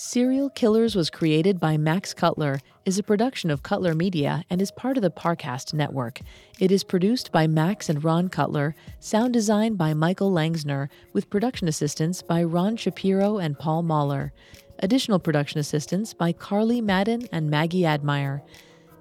Serial 0.00 0.48
Killers 0.48 0.94
was 0.94 1.10
created 1.10 1.58
by 1.58 1.76
Max 1.76 2.14
Cutler, 2.14 2.60
is 2.88 2.98
a 2.98 3.02
production 3.02 3.50
of 3.50 3.62
Cutler 3.62 3.94
Media, 3.94 4.42
and 4.48 4.62
is 4.62 4.70
part 4.70 4.96
of 4.96 5.02
the 5.02 5.10
Parcast 5.10 5.74
network. 5.74 6.22
It 6.58 6.72
is 6.72 6.82
produced 6.82 7.30
by 7.30 7.46
Max 7.46 7.90
and 7.90 8.02
Ron 8.02 8.30
Cutler, 8.30 8.74
sound 8.98 9.34
design 9.34 9.74
by 9.74 9.92
Michael 9.92 10.32
Langsner, 10.32 10.88
with 11.12 11.28
production 11.28 11.68
assistance 11.68 12.22
by 12.22 12.42
Ron 12.42 12.78
Shapiro 12.78 13.36
and 13.36 13.58
Paul 13.58 13.82
Mahler. 13.82 14.32
Additional 14.78 15.18
production 15.18 15.60
assistance 15.60 16.14
by 16.14 16.32
Carly 16.32 16.80
Madden 16.80 17.28
and 17.30 17.50
Maggie 17.50 17.84
Admire. 17.84 18.42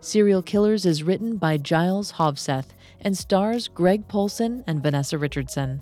Serial 0.02 0.42
Killers 0.42 0.86
is 0.86 1.04
written 1.04 1.38
by 1.38 1.56
Giles 1.56 2.12
Hovseth 2.12 2.72
and 3.00 3.18
stars 3.18 3.70
Greg 3.70 4.10
Polcyn 4.10 4.66
and 4.68 4.84
Vanessa 4.84 5.18
Richardson. 5.18 5.82